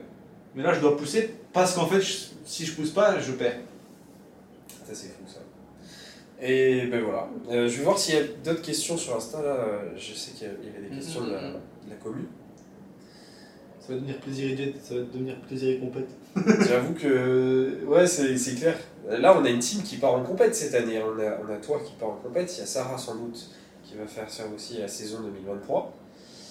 Mais 0.54 0.62
là, 0.62 0.72
je 0.72 0.80
dois 0.80 0.96
pousser 0.96 1.34
parce 1.52 1.74
qu'en 1.74 1.84
fait, 1.84 2.00
je- 2.00 2.28
si 2.46 2.64
je 2.64 2.74
pousse 2.74 2.92
pas, 2.92 3.18
je 3.20 3.32
perds. 3.32 3.58
Ça 4.86 4.94
c'est 4.94 5.08
fou 5.08 5.24
ça. 5.26 5.39
Et 6.42 6.86
ben 6.86 7.02
voilà. 7.02 7.28
Euh, 7.50 7.68
je 7.68 7.78
vais 7.78 7.84
voir 7.84 7.98
s'il 7.98 8.14
y 8.14 8.18
a 8.18 8.22
d'autres 8.44 8.62
questions 8.62 8.96
sur 8.96 9.14
Insta 9.16 9.42
là. 9.42 9.56
Je 9.96 10.14
sais 10.14 10.32
qu'il 10.32 10.46
y 10.46 10.50
avait 10.50 10.88
des 10.88 10.96
questions 10.96 11.24
de 11.24 11.32
la, 11.32 11.40
de 11.50 11.90
la 11.90 11.96
commune. 12.02 12.26
Ça 13.80 13.88
va 13.88 13.94
devenir 13.96 14.18
plaisir 14.20 14.50
et 14.52 14.56
jet, 14.56 14.74
ça 14.82 14.94
va 14.94 15.00
devenir 15.02 15.36
plaisir 15.42 15.70
et 15.70 15.78
compète. 15.78 16.08
J'avoue 16.68 16.94
que 16.94 17.84
ouais 17.86 18.06
c'est 18.06 18.36
c'est 18.38 18.54
clair. 18.54 18.76
Là 19.08 19.36
on 19.38 19.44
a 19.44 19.50
une 19.50 19.58
team 19.58 19.82
qui 19.82 19.96
part 19.96 20.14
en 20.14 20.22
compète 20.22 20.54
cette 20.54 20.74
année. 20.74 21.00
On 21.02 21.18
a, 21.20 21.38
on 21.46 21.52
a 21.52 21.56
toi 21.56 21.78
qui 21.84 21.92
part 21.94 22.10
en 22.10 22.16
compète. 22.16 22.54
Il 22.56 22.60
y 22.60 22.62
a 22.62 22.66
Sarah 22.66 22.96
sans 22.96 23.16
doute 23.16 23.50
qui 23.84 23.96
va 23.96 24.06
faire 24.06 24.30
ça 24.30 24.44
aussi 24.54 24.78
la 24.78 24.88
saison 24.88 25.20
2023. 25.22 25.92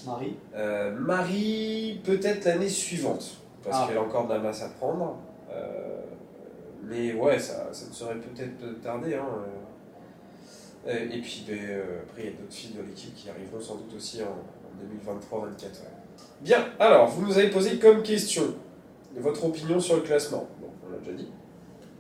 Marie 0.06 0.36
Euh, 0.56 0.96
Marie 0.98 2.00
peut-être 2.04 2.46
l'année 2.46 2.70
suivante 2.70 3.38
parce 3.64 3.78
Ah. 3.80 3.86
qu'elle 3.88 3.98
a 3.98 4.02
encore 4.02 4.28
de 4.28 4.34
la 4.34 4.40
masse 4.40 4.62
à 4.64 4.70
prendre. 4.70 5.18
Euh, 5.52 6.02
mais 6.84 7.14
ouais 7.14 7.40
ça, 7.40 7.70
ça 7.72 7.88
ne 7.88 7.94
saurait 7.94 8.16
peut-être 8.16 8.82
tarder. 8.84 9.16
Hein. 9.16 9.26
Et 10.88 11.20
puis 11.22 11.44
ben, 11.48 11.58
euh, 11.60 12.02
après 12.04 12.24
il 12.24 12.26
y 12.26 12.28
a 12.30 12.32
d'autres 12.32 12.54
filles 12.54 12.76
de 12.78 12.82
l'équipe 12.82 13.14
qui 13.14 13.30
arriveront 13.30 13.60
sans 13.60 13.76
doute 13.76 13.94
aussi 13.96 14.22
en, 14.24 14.36
2023-24. 14.80 15.82
Bien, 16.42 16.66
alors 16.80 17.08
vous 17.10 17.26
nous 17.26 17.38
avez 17.38 17.50
posé 17.50 17.78
comme 17.80 18.02
question 18.02 18.56
votre 19.18 19.46
opinion 19.46 19.80
sur 19.80 19.98
le 19.98 20.02
classement. 20.02 20.48
Bon, 20.62 20.68
on 20.88 20.92
l'a 20.92 21.00
déjà 21.00 21.12
dit. 21.12 21.28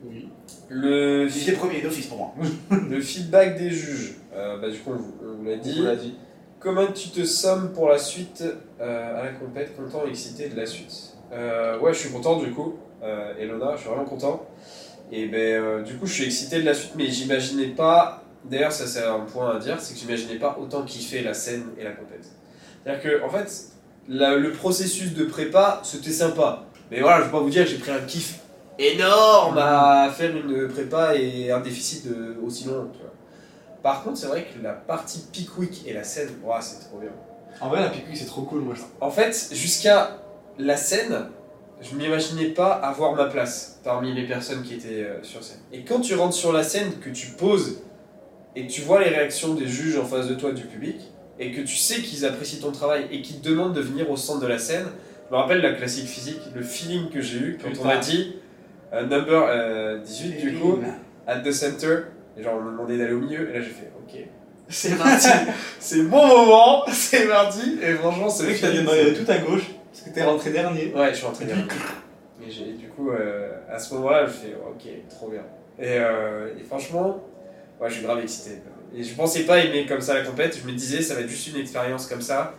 Oui. 0.03 0.30
Le, 0.69 1.27
J'étais 1.27 1.53
premier 1.53 1.82
d'office 1.82 2.07
pour 2.07 2.17
moi. 2.17 2.34
le 2.89 3.01
feedback 3.01 3.57
des 3.57 3.69
juges. 3.69 4.15
Euh, 4.34 4.57
bah, 4.59 4.69
du 4.69 4.80
coup, 4.80 4.91
on 4.91 4.97
vous, 4.97 5.13
on 5.23 5.38
vous 5.38 5.43
l'a 5.43 5.57
dit. 5.57 5.77
On 5.80 5.84
l'a 5.84 5.95
dit. 5.95 6.15
Comment 6.59 6.88
tu 6.88 7.09
te 7.09 7.23
sommes 7.23 7.73
pour 7.73 7.89
la 7.89 7.97
suite 7.97 8.43
euh, 8.82 9.19
à 9.19 9.25
la 9.25 9.32
compète 9.32 9.75
Content 9.75 10.05
et 10.05 10.09
excité 10.09 10.49
de 10.49 10.55
la 10.55 10.65
suite? 10.65 11.15
Euh, 11.32 11.80
Ouais, 11.80 11.93
je 11.93 11.99
suis 11.99 12.09
content 12.09 12.39
du 12.39 12.51
coup. 12.51 12.75
Elona, 13.39 13.75
je 13.75 13.82
suis 13.82 13.89
vraiment 13.89 14.05
content. 14.05 14.45
Et 15.11 15.27
ben, 15.27 15.84
du 15.84 15.95
coup, 15.95 16.05
je 16.05 16.13
suis 16.13 16.25
excité 16.25 16.59
de 16.59 16.65
la 16.65 16.73
suite, 16.73 16.93
mais 16.95 17.07
j'imaginais 17.07 17.67
pas. 17.67 18.23
D'ailleurs, 18.45 18.71
ça 18.71 18.87
c'est 18.87 19.03
un 19.03 19.19
point 19.19 19.55
à 19.55 19.59
dire, 19.59 19.79
c'est 19.79 19.93
que 19.93 19.99
j'imaginais 19.99 20.35
pas 20.39 20.57
autant 20.59 20.83
kiffer 20.83 21.21
la 21.21 21.33
scène 21.33 21.65
et 21.77 21.83
la 21.83 21.91
compète. 21.91 22.25
C'est-à-dire 22.83 23.03
que, 23.03 23.23
en 23.25 23.29
fait, 23.29 23.51
la- 24.07 24.35
le 24.35 24.51
processus 24.51 25.13
de 25.13 25.25
prépa, 25.25 25.81
c'était 25.83 26.11
sympa. 26.11 26.63
Mais 26.89 27.01
voilà, 27.01 27.19
je 27.19 27.25
vais 27.25 27.31
pas 27.31 27.39
vous 27.39 27.49
dire 27.49 27.63
que 27.65 27.69
j'ai 27.69 27.77
pris 27.77 27.91
un 27.91 27.99
kiff 27.99 28.39
énorme 28.79 29.57
à 29.57 30.09
faire 30.11 30.35
une 30.35 30.67
prépa 30.69 31.15
et 31.15 31.51
un 31.51 31.59
déficit 31.59 32.07
de, 32.07 32.37
aussi 32.45 32.65
long. 32.65 32.89
Tu 32.93 32.99
vois. 32.99 33.11
Par 33.83 34.03
contre, 34.03 34.17
c'est 34.17 34.27
vrai 34.27 34.45
que 34.45 34.63
la 34.63 34.73
partie 34.73 35.25
Pickwick 35.31 35.83
et 35.85 35.93
la 35.93 36.03
scène, 36.03 36.29
c'est 36.61 36.79
trop 36.87 36.97
bien. 36.99 37.11
En 37.61 37.69
vrai, 37.69 37.81
la 37.81 37.89
pique 37.89 38.05
c'est 38.13 38.25
trop 38.25 38.43
cool, 38.43 38.61
moi 38.61 38.73
je. 38.75 38.81
En 39.01 39.11
fait, 39.11 39.49
jusqu'à 39.51 40.17
la 40.57 40.77
scène, 40.77 41.27
je 41.81 41.95
m'imaginais 41.95 42.49
pas 42.49 42.71
avoir 42.73 43.13
ma 43.15 43.25
place 43.25 43.79
parmi 43.83 44.13
les 44.13 44.25
personnes 44.27 44.63
qui 44.63 44.75
étaient 44.75 45.03
euh, 45.03 45.23
sur 45.23 45.43
scène. 45.43 45.59
Et 45.71 45.83
quand 45.83 45.99
tu 45.99 46.15
rentres 46.15 46.33
sur 46.35 46.53
la 46.53 46.63
scène, 46.63 46.91
que 46.99 47.09
tu 47.09 47.27
poses 47.31 47.79
et 48.55 48.65
que 48.67 48.71
tu 48.71 48.81
vois 48.81 48.99
les 49.03 49.09
réactions 49.09 49.53
des 49.53 49.67
juges 49.67 49.97
en 49.97 50.05
face 50.05 50.27
de 50.27 50.35
toi, 50.35 50.51
du 50.51 50.63
public, 50.63 50.97
et 51.39 51.51
que 51.51 51.61
tu 51.61 51.75
sais 51.75 52.01
qu'ils 52.01 52.25
apprécient 52.25 52.59
ton 52.59 52.71
travail 52.71 53.05
et 53.11 53.21
qu'ils 53.21 53.39
te 53.39 53.47
demandent 53.49 53.73
de 53.73 53.81
venir 53.81 54.09
au 54.11 54.17
centre 54.17 54.41
de 54.41 54.47
la 54.47 54.57
scène, 54.59 54.87
je 55.29 55.33
me 55.35 55.39
rappelle 55.39 55.61
la 55.61 55.73
classique 55.73 56.07
physique, 56.07 56.41
le 56.55 56.61
feeling 56.63 57.09
que 57.09 57.21
j'ai 57.21 57.37
eu 57.37 57.57
quand 57.61 57.69
on 57.69 57.73
Putain. 57.73 57.89
a 57.89 57.97
dit 57.97 58.35
euh, 58.93 59.01
number 59.03 59.45
euh, 59.47 59.99
18 59.99 60.29
du 60.41 60.53
coup, 60.55 60.79
at 61.27 61.39
the 61.39 61.51
center, 61.51 61.99
et 62.37 62.43
genre 62.43 62.55
on 62.59 62.63
m'a 62.63 62.71
demandé 62.71 62.97
d'aller 62.97 63.13
au 63.13 63.19
milieu, 63.19 63.49
et 63.49 63.53
là 63.53 63.61
j'ai 63.61 63.69
fait 63.69 63.91
ok, 63.95 64.19
c'est 64.69 64.97
parti, 64.97 65.27
c'est 65.79 66.01
mon 66.03 66.27
moment, 66.27 66.83
c'est 66.91 67.27
parti, 67.27 67.77
et 67.81 67.93
franchement 67.93 68.29
c'est 68.29 68.43
C'est 68.45 68.49
vrai 68.49 68.55
que 68.55 68.61
t'as 68.61 68.71
démarré 68.71 69.13
tout 69.13 69.31
à 69.31 69.37
gauche, 69.37 69.65
parce 69.91 70.03
que 70.05 70.13
t'es 70.13 70.23
rentré 70.23 70.49
dernier. 70.51 70.91
Ouais, 70.95 71.11
je 71.11 71.17
suis 71.17 71.25
rentré. 71.25 71.45
Et 71.45 72.49
j'ai- 72.51 72.73
du 72.73 72.87
coup, 72.87 73.11
euh, 73.11 73.51
à 73.69 73.77
ce 73.77 73.93
moment-là, 73.95 74.25
je 74.25 74.31
fais 74.31 74.55
ok, 74.55 74.89
trop 75.09 75.29
bien. 75.29 75.41
Et, 75.77 75.97
euh, 75.99 76.47
et 76.59 76.63
franchement, 76.63 77.21
ouais, 77.82 77.89
je 77.89 77.93
suis 77.95 78.03
grave 78.03 78.19
excité. 78.19 78.61
Et 78.95 79.03
je 79.03 79.13
pensais 79.15 79.43
pas 79.45 79.63
aimer 79.63 79.86
comme 79.86 80.01
ça 80.01 80.13
la 80.15 80.25
compète, 80.25 80.57
je 80.61 80.67
me 80.67 80.73
disais 80.75 81.01
ça 81.01 81.13
va 81.15 81.21
être 81.21 81.30
juste 81.30 81.47
une 81.47 81.57
expérience 81.61 82.07
comme 82.07 82.21
ça. 82.21 82.53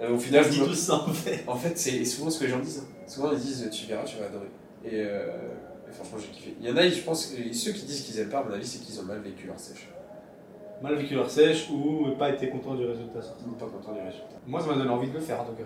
Euh, 0.00 0.14
au 0.14 0.18
final, 0.18 0.42
On 0.46 0.50
je 0.50 0.50
dit 0.52 0.60
me- 0.68 0.74
ça 0.74 0.94
en 0.94 1.12
fait. 1.12 1.44
en 1.46 1.56
fait, 1.56 1.78
c'est 1.78 2.04
souvent 2.04 2.28
ce 2.30 2.38
que 2.40 2.44
les 2.44 2.50
gens 2.50 2.58
disent. 2.58 2.84
Souvent, 3.06 3.32
ils 3.32 3.38
disent 3.38 3.68
tu 3.70 3.86
verras, 3.86 4.04
tu 4.04 4.16
vas 4.18 4.26
adorer. 4.26 4.48
Et, 4.84 4.90
euh, 4.94 5.26
et 5.88 5.92
franchement, 5.92 6.18
j'ai 6.20 6.28
kiffé. 6.28 6.56
Il 6.60 6.68
y 6.68 6.72
en 6.72 6.76
a, 6.76 6.88
je 6.88 7.00
pense, 7.02 7.28
ceux 7.52 7.72
qui 7.72 7.84
disent 7.84 8.02
qu'ils 8.02 8.18
aiment 8.18 8.28
pas, 8.30 8.38
à 8.40 8.44
mon 8.44 8.52
avis, 8.52 8.66
c'est 8.66 8.80
qu'ils 8.80 8.98
ont 9.00 9.04
mal 9.04 9.20
vécu 9.20 9.46
leur 9.46 9.58
sèche. 9.58 9.88
Mal 10.82 10.96
vécu 10.96 11.14
leur 11.14 11.30
sèche 11.30 11.68
ou 11.70 12.08
pas 12.18 12.30
été 12.30 12.48
content 12.48 12.74
du 12.74 12.84
résultat 12.84 13.22
sorti. 13.22 13.44
Pas 13.58 13.66
contents 13.66 13.92
du 13.92 14.00
résultat. 14.00 14.26
Moi, 14.46 14.60
ça 14.60 14.66
m'a 14.66 14.74
donné 14.74 14.90
envie 14.90 15.08
de 15.08 15.14
le 15.14 15.20
faire 15.20 15.40
en 15.40 15.44
tout 15.44 15.52
cas. 15.52 15.62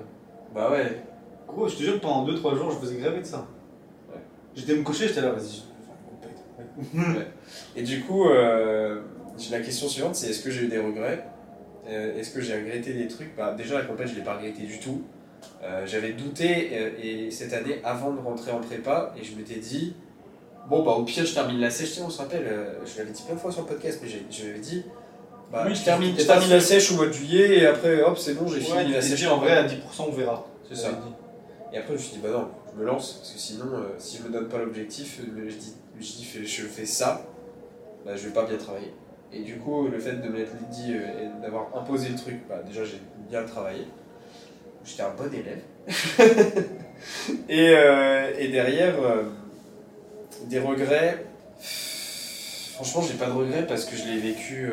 Bah 0.54 0.70
ouais, 0.70 1.02
Gros, 1.48 1.68
je 1.68 1.76
te 1.76 1.82
jure 1.82 1.94
que 1.94 2.00
pendant 2.00 2.24
2-3 2.26 2.56
jours, 2.56 2.70
je 2.72 2.76
faisais 2.76 2.96
grève 2.96 3.18
de 3.18 3.24
ça. 3.24 3.46
Ouais. 4.10 4.20
J'étais 4.54 4.74
me 4.76 4.82
coucher, 4.82 5.08
j'étais 5.08 5.20
là, 5.22 5.30
vas-y, 5.30 5.62
Et 7.76 7.82
du 7.82 8.02
coup, 8.02 8.28
euh, 8.28 9.00
la 9.50 9.60
question 9.60 9.88
suivante, 9.88 10.14
c'est 10.14 10.30
est-ce 10.30 10.42
que 10.42 10.50
j'ai 10.50 10.62
eu 10.64 10.68
des 10.68 10.78
regrets 10.78 11.24
Euh, 11.88 12.18
Est-ce 12.18 12.30
que 12.30 12.40
j'ai 12.40 12.54
regretté 12.56 12.92
des 12.94 13.06
trucs 13.08 13.36
bah, 13.36 13.54
Déjà, 13.56 13.74
la 13.78 13.84
compète, 13.84 14.08
je 14.08 14.12
ne 14.14 14.18
l'ai 14.18 14.24
pas 14.24 14.36
regretté 14.36 14.62
du 14.62 14.78
tout. 14.80 15.02
Euh, 15.62 15.86
J'avais 15.86 16.12
douté 16.12 16.70
euh, 16.72 16.90
et 17.02 17.30
cette 17.30 17.52
année, 17.52 17.80
avant 17.84 18.12
de 18.12 18.20
rentrer 18.20 18.50
en 18.50 18.58
prépa, 18.60 19.14
et 19.20 19.24
je 19.24 19.36
m'étais 19.36 19.60
dit, 19.60 19.94
bon, 20.68 20.82
bah 20.82 20.92
au 20.92 21.04
pire, 21.04 21.24
je 21.24 21.32
termine 21.34 21.60
la 21.60 21.70
sèche. 21.70 21.98
On 22.04 22.10
se 22.10 22.18
rappelle, 22.18 22.46
je 22.84 22.98
l'avais 22.98 23.12
dit 23.12 23.22
plein 23.22 23.34
de 23.36 23.40
fois 23.40 23.52
sur 23.52 23.62
le 23.62 23.68
podcast, 23.68 24.00
mais 24.02 24.08
je 24.08 24.46
l'avais 24.46 24.58
dit, 24.58 24.84
bah, 25.52 25.64
Oui, 25.66 25.74
je 25.74 25.84
termine, 25.84 26.14
je 26.18 26.50
la 26.50 26.60
sèche 26.60 26.90
au 26.92 26.96
mois 26.96 27.06
de 27.06 27.12
juillet, 27.12 27.58
et 27.58 27.66
après, 27.66 28.02
hop, 28.02 28.18
c'est 28.18 28.34
bon, 28.34 28.48
j'ai 28.48 28.56
Ouais, 28.56 28.80
fini 28.82 28.92
la 28.92 29.00
sèche. 29.00 29.26
en 29.28 29.38
vrai 29.38 29.52
à 29.52 29.64
10%, 29.64 29.74
on 30.08 30.10
verra. 30.12 30.44
C'est 30.68 30.74
ça. 30.76 30.90
Dit. 30.90 30.96
Et 31.72 31.78
après, 31.78 31.90
je 31.90 31.98
me 31.98 31.98
suis 31.98 32.12
dit, 32.16 32.20
bah 32.22 32.30
non, 32.32 32.48
je 32.74 32.80
me 32.80 32.84
lance, 32.86 33.12
parce 33.20 33.32
que 33.32 33.38
sinon, 33.38 33.66
euh, 33.74 33.94
si 33.98 34.18
je 34.18 34.22
me 34.24 34.32
donne 34.32 34.48
pas 34.48 34.58
l'objectif, 34.58 35.20
je 35.20 35.54
dis, 35.54 35.74
je 36.00 36.04
dis, 36.06 36.24
fais- 36.24 36.44
je 36.44 36.62
fais 36.66 36.86
ça, 36.86 37.26
bah, 38.04 38.16
je 38.16 38.28
vais 38.28 38.34
pas 38.34 38.44
bien 38.44 38.56
travailler. 38.56 38.92
Et 39.32 39.40
du 39.42 39.56
coup, 39.56 39.88
le 39.88 39.98
fait 39.98 40.22
de 40.22 40.28
m'être 40.28 40.56
dit 40.70 40.94
euh, 40.94 41.24
et 41.24 41.42
d'avoir 41.42 41.76
imposé 41.76 42.08
le 42.10 42.16
truc, 42.16 42.36
bah, 42.48 42.62
déjà, 42.66 42.84
j'ai 42.84 43.00
bien 43.28 43.44
travaillé. 43.44 43.86
J'étais 44.84 45.02
un 45.02 45.10
bon 45.14 45.30
élève. 45.32 45.62
et, 47.48 47.70
euh, 47.74 48.32
et 48.38 48.48
derrière, 48.48 48.94
euh, 49.02 49.24
des 50.44 50.60
regrets. 50.60 51.26
Franchement, 52.74 53.02
j'ai 53.02 53.14
pas 53.14 53.26
de 53.26 53.32
regrets 53.32 53.66
parce 53.66 53.86
que 53.86 53.96
je 53.96 54.04
l'ai 54.04 54.18
vécu 54.18 54.70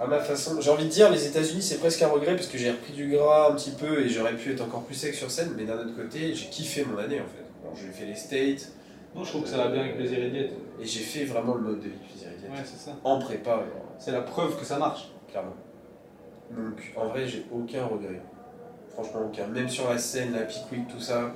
à 0.00 0.06
ma 0.08 0.18
façon. 0.18 0.60
J'ai 0.60 0.70
envie 0.70 0.86
de 0.86 0.90
dire, 0.90 1.08
les 1.12 1.24
États-Unis, 1.24 1.62
c'est 1.62 1.78
presque 1.78 2.02
un 2.02 2.08
regret 2.08 2.34
parce 2.34 2.48
que 2.48 2.58
j'ai 2.58 2.72
repris 2.72 2.92
du 2.92 3.08
gras 3.08 3.48
un 3.50 3.54
petit 3.54 3.70
peu 3.70 4.00
et 4.04 4.08
j'aurais 4.08 4.34
pu 4.34 4.50
être 4.52 4.60
encore 4.60 4.82
plus 4.82 4.96
sec 4.96 5.14
sur 5.14 5.30
scène, 5.30 5.52
mais 5.56 5.64
d'un 5.64 5.78
autre 5.78 5.94
côté, 5.94 6.34
j'ai 6.34 6.46
kiffé 6.46 6.84
mon 6.84 6.98
année 6.98 7.20
en 7.20 7.24
fait. 7.24 7.80
j'ai 7.80 7.92
fait 7.92 8.06
les 8.06 8.16
states. 8.16 8.72
Non, 9.14 9.22
je 9.22 9.28
trouve 9.30 9.42
que 9.42 9.48
ça 9.48 9.58
va 9.58 9.68
bien 9.68 9.82
avec 9.82 9.96
plaisir 9.96 10.18
et 10.22 10.30
diète. 10.30 10.52
Et 10.80 10.84
j'ai 10.84 11.00
fait 11.00 11.24
vraiment 11.24 11.54
le 11.54 11.60
mode 11.60 11.78
de 11.80 11.84
vie 11.88 11.98
plaisir 12.08 12.28
et 12.34 12.38
diète. 12.40 12.50
Ouais, 12.50 12.64
c'est 12.64 12.78
ça. 12.78 12.96
En 13.04 13.18
prépa, 13.18 13.62
C'est 13.98 14.10
la 14.12 14.22
preuve 14.22 14.58
que 14.58 14.64
ça 14.64 14.78
marche. 14.78 15.10
clairement. 15.30 15.54
Donc 16.50 16.92
en 16.96 17.06
vrai, 17.08 17.26
j'ai 17.26 17.44
aucun 17.52 17.84
regret. 17.86 18.20
Franchement, 18.92 19.22
aucun. 19.26 19.46
Même 19.48 19.68
sur 19.68 19.88
la 19.88 19.98
scène, 19.98 20.32
la 20.32 20.42
pique 20.42 20.88
tout 20.88 21.00
ça. 21.00 21.32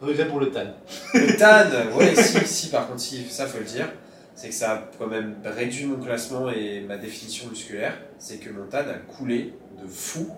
Regret 0.00 0.28
pour 0.28 0.40
le 0.40 0.50
tan. 0.50 0.66
Le 1.14 1.36
TAN, 1.36 1.96
ouais, 1.96 2.14
si, 2.14 2.46
si, 2.46 2.68
par 2.70 2.88
contre, 2.88 3.00
si, 3.00 3.24
ça 3.24 3.46
faut 3.46 3.58
le 3.58 3.64
dire, 3.64 3.88
c'est 4.34 4.48
que 4.48 4.54
ça 4.54 4.72
a 4.72 4.82
quand 4.98 5.06
même 5.06 5.36
réduit 5.44 5.86
mon 5.86 6.02
classement 6.02 6.50
et 6.50 6.80
ma 6.80 6.96
définition 6.98 7.48
musculaire. 7.48 7.96
C'est 8.18 8.38
que 8.38 8.50
mon 8.50 8.66
TAN 8.66 8.80
a 8.88 8.94
coulé 9.16 9.54
de 9.82 9.86
fou. 9.86 10.28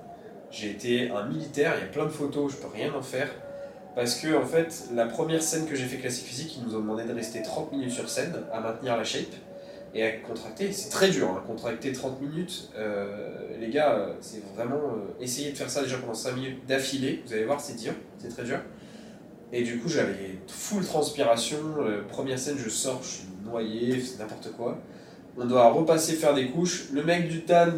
J'ai 0.51 0.71
été 0.71 1.11
un 1.11 1.25
militaire, 1.27 1.75
il 1.77 1.81
y 1.81 1.85
a 1.85 1.93
plein 1.93 2.05
de 2.05 2.11
photos, 2.11 2.53
je 2.53 2.57
peux 2.59 2.69
rien 2.73 2.93
en 2.95 3.03
faire. 3.03 3.29
Parce 3.97 4.17
que, 4.17 4.37
en 4.37 4.45
fait, 4.45 4.91
la 4.95 5.07
première 5.07 5.43
scène 5.43 5.67
que 5.67 5.75
j'ai 5.75 5.87
fait 5.87 5.97
classique 5.97 6.27
physique, 6.27 6.59
ils 6.59 6.69
nous 6.69 6.77
ont 6.77 6.81
demandé 6.81 7.05
de 7.05 7.15
rester 7.15 7.41
30 7.43 7.73
minutes 7.73 7.93
sur 7.93 8.11
scène, 8.11 8.35
à 8.53 8.61
maintenir 8.61 8.95
la 8.95 9.05
shape 9.05 9.33
et 9.95 10.03
à 10.03 10.13
contracter. 10.19 10.71
C'est 10.71 10.91
très 10.91 11.09
dur, 11.09 11.31
hein, 11.31 11.43
contracter 11.47 11.93
30 11.93 12.21
minutes. 12.21 12.71
euh, 12.77 13.57
les 13.59 13.71
gars, 13.71 13.95
euh, 13.95 14.13
c'est 14.21 14.43
vraiment. 14.55 14.77
euh, 14.77 15.15
essayer 15.19 15.51
de 15.51 15.57
faire 15.57 15.71
ça 15.71 15.83
déjà 15.83 15.97
pendant 15.97 16.13
5 16.13 16.33
minutes 16.37 16.67
d'affilée, 16.69 17.23
vous 17.27 17.33
allez 17.33 17.47
voir, 17.47 17.59
c'est 17.59 17.77
dur, 17.77 17.95
c'est 18.19 18.29
très 18.29 18.45
dur. 18.45 18.59
Et 19.51 19.63
du 19.63 19.79
coup, 19.79 19.89
j'avais 19.89 20.39
full 20.47 20.85
transpiration. 20.85 21.57
première 22.11 22.39
scène, 22.39 22.59
je 22.63 22.69
sors, 22.69 23.03
je 23.03 23.09
suis 23.09 23.25
noyé, 23.45 23.99
c'est 23.99 24.19
n'importe 24.19 24.53
quoi. 24.53 24.77
On 25.39 25.45
doit 25.45 25.71
repasser 25.71 26.15
faire 26.15 26.35
des 26.35 26.47
couches. 26.49 26.85
Le 26.93 27.03
mec 27.03 27.29
du 27.29 27.43
TAN, 27.43 27.69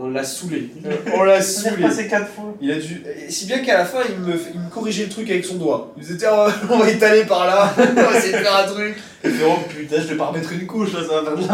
on 0.00 0.10
l'a 0.10 0.24
saoulé. 0.24 0.70
On 1.14 1.22
l'a 1.22 1.40
saoulé. 1.40 1.84
quatre 2.08 2.28
fois. 2.28 2.54
Il 2.60 2.72
a 2.72 2.76
dû. 2.76 3.04
et 3.06 3.30
Si 3.30 3.46
bien 3.46 3.58
qu'à 3.60 3.78
la 3.78 3.84
fin, 3.84 4.00
il 4.08 4.18
me, 4.18 4.34
il 4.52 4.60
me 4.60 4.68
corrigeait 4.68 5.04
le 5.04 5.10
truc 5.10 5.30
avec 5.30 5.44
son 5.44 5.54
doigt. 5.54 5.92
Il 5.96 6.02
me 6.02 6.08
disait, 6.08 6.26
on 6.70 6.78
va 6.78 6.90
étaler 6.90 7.24
par 7.24 7.46
là, 7.46 7.72
on 7.78 7.94
va 7.94 8.18
essayer 8.18 8.32
de 8.32 8.38
faire 8.38 8.56
un 8.56 8.66
truc. 8.66 8.96
Et 9.22 9.28
fait, 9.28 9.44
oh 9.46 9.58
putain, 9.68 9.96
je 10.00 10.06
vais 10.08 10.16
pas 10.16 10.26
remettre 10.26 10.52
une 10.52 10.66
couche 10.66 10.92
là, 10.92 11.00
ça 11.02 11.20
va 11.20 11.36
faire 11.36 11.36
de 11.36 11.48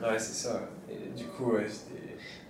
la 0.00 0.08
Ouais, 0.08 0.18
c'est 0.18 0.34
ça. 0.34 0.60
Et 0.90 1.18
du 1.18 1.26
coup, 1.26 1.52
ouais, 1.52 1.66
c'était. 1.68 1.92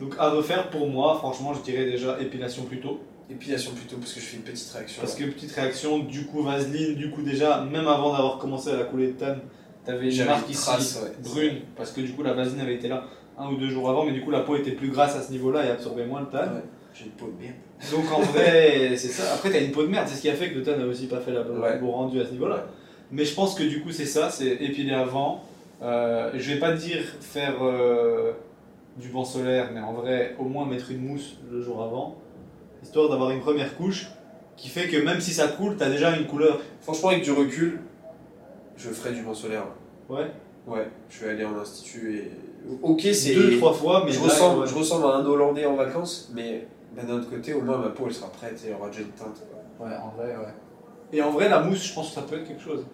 Donc 0.01 0.15
à 0.19 0.31
refaire 0.31 0.71
pour 0.71 0.89
moi, 0.89 1.17
franchement, 1.19 1.53
je 1.55 1.69
dirais 1.69 1.85
déjà 1.85 2.17
épilation 2.21 2.63
plus 2.63 2.81
tôt. 2.81 3.01
Épilation 3.31 3.73
plutôt, 3.73 3.97
parce 3.97 4.13
que 4.13 4.21
je 4.21 4.27
fais 4.27 4.37
une 4.37 4.43
petite 4.43 4.71
réaction. 4.73 5.01
Parce 5.03 5.15
que 5.15 5.25
petite 5.25 5.53
réaction, 5.53 6.01
du 6.01 6.27
coup 6.27 6.43
vaseline, 6.43 6.95
du 6.95 7.11
coup 7.11 7.23
déjà, 7.23 7.63
même 7.63 7.89
avant 7.89 8.13
d'avoir 8.13 8.39
commencé 8.39 8.71
à 8.71 8.77
la 8.77 8.85
couler 8.85 9.09
de 9.09 9.13
tan, 9.13 9.37
t'avais 9.85 10.15
une 10.15 10.25
marque 10.25 10.49
ici 10.51 10.63
trace, 10.63 11.01
ouais. 11.03 11.13
brune, 11.23 11.61
parce 11.77 11.93
que 11.93 12.01
du 12.01 12.13
coup 12.13 12.23
la 12.23 12.33
vaseline 12.35 12.61
avait 12.61 12.75
été 12.75 12.89
là 12.89 13.05
un 13.39 13.49
ou 13.51 13.57
deux 13.57 13.69
jours 13.71 13.89
avant, 13.91 14.05
mais 14.05 14.13
du 14.13 14.23
coup 14.23 14.31
la 14.31 14.41
peau 14.41 14.57
était 14.57 14.73
plus 14.73 14.89
grasse 14.89 15.17
à 15.17 15.23
ce 15.23 15.33
niveau-là 15.33 15.65
et 15.67 15.71
absorbait 15.71 16.07
moins 16.07 16.21
le 16.21 16.27
tan. 16.27 16.39
Ouais. 16.39 16.63
J'ai 16.95 17.07
une 17.07 17.13
peau 17.13 17.27
de 17.27 17.43
merde. 17.43 17.57
Donc 17.91 18.13
en 18.13 18.21
vrai, 18.21 18.93
c'est 18.97 19.09
ça. 19.09 19.35
Après, 19.35 19.51
t'as 19.51 19.61
une 19.61 19.73
peau 19.73 19.83
de 19.83 19.89
merde, 19.89 20.07
c'est 20.09 20.17
ce 20.17 20.21
qui 20.23 20.29
a 20.29 20.35
fait 20.35 20.51
que 20.51 20.57
le 20.59 20.63
tan 20.63 20.77
n'a 20.77 20.87
aussi 20.87 21.07
pas 21.07 21.21
fait 21.21 21.33
la 21.33 21.43
bonne 21.43 21.59
Ouais. 21.61 21.75
le 21.75 21.81
bon 21.81 21.91
rendu 21.91 22.21
à 22.21 22.25
ce 22.27 22.33
niveau-là. 22.33 22.67
Mais 23.11 23.25
je 23.25 23.35
pense 23.35 23.55
que 23.55 23.63
du 23.63 23.81
coup, 23.83 23.91
c'est 23.93 24.07
ça, 24.07 24.31
c'est 24.31 24.51
épiler 24.61 24.93
avant. 24.93 25.43
Euh, 25.83 26.31
je 26.35 26.53
vais 26.53 26.59
pas 26.59 26.73
dire 26.73 27.03
faire 27.21 27.57
euh, 27.63 28.33
du 28.97 29.09
vent 29.09 29.25
solaire, 29.25 29.71
mais 29.73 29.81
en 29.81 29.93
vrai, 29.95 30.37
au 30.39 30.45
moins 30.45 30.67
mettre 30.67 30.91
une 30.91 31.01
mousse 31.07 31.39
le 31.51 31.61
jour 31.61 31.83
avant, 31.83 32.17
histoire 32.83 33.09
d'avoir 33.09 33.31
une 33.31 33.41
première 33.41 33.77
couche 33.77 34.09
qui 34.57 34.69
fait 34.69 34.87
que 34.87 34.97
même 34.99 35.21
si 35.21 35.33
ça 35.33 35.49
coule, 35.49 35.77
t'as 35.77 35.89
déjà 35.91 36.17
une 36.17 36.27
couleur. 36.27 36.61
Franchement, 36.83 37.09
avec 37.09 37.23
du 37.25 37.33
recul, 37.33 37.81
je 38.83 38.89
ferais 38.91 39.13
du 39.13 39.23
vent 39.23 39.35
solaire. 39.35 39.65
Ouais. 40.09 40.31
Ouais, 40.67 40.89
je 41.09 41.25
vais 41.25 41.31
aller 41.33 41.45
en 41.45 41.57
institut 41.59 42.17
et. 42.17 42.31
Ok, 42.83 43.01
c'est. 43.13 43.35
Deux, 43.35 43.59
trois 43.59 43.73
fois, 43.73 44.03
mais 44.05 44.13
je, 44.13 44.19
là, 44.19 44.25
ressemble, 44.27 44.61
ouais. 44.61 44.67
je 44.69 44.75
ressemble 44.75 45.07
à 45.07 45.17
un 45.17 45.27
Hollandais 45.27 45.67
en 45.67 45.75
vacances, 45.75 46.31
mais 46.35 46.67
bah, 46.95 47.03
d'un 47.03 47.15
autre 47.15 47.31
côté, 47.31 47.53
au 47.55 47.63
moins 47.63 47.79
ma 47.79 47.89
peau 47.89 48.05
elle 48.07 48.15
sera 48.15 48.31
prête 48.31 48.63
et 48.65 48.69
elle 48.69 48.75
aura 48.77 48.89
déjà 48.89 49.01
une 49.01 49.09
teinte. 49.09 49.43
quoi. 49.79 49.87
Ouais, 49.87 49.95
en 49.97 50.11
vrai, 50.11 50.37
ouais. 50.37 50.55
Et 51.13 51.21
en 51.21 51.31
vrai, 51.31 51.49
la 51.49 51.61
mousse, 51.61 51.85
je 51.89 51.95
pense 51.95 52.11
que 52.11 52.15
ça 52.15 52.23
peut 52.23 52.37
être 52.37 52.47
quelque 52.47 52.63
chose. 52.63 52.87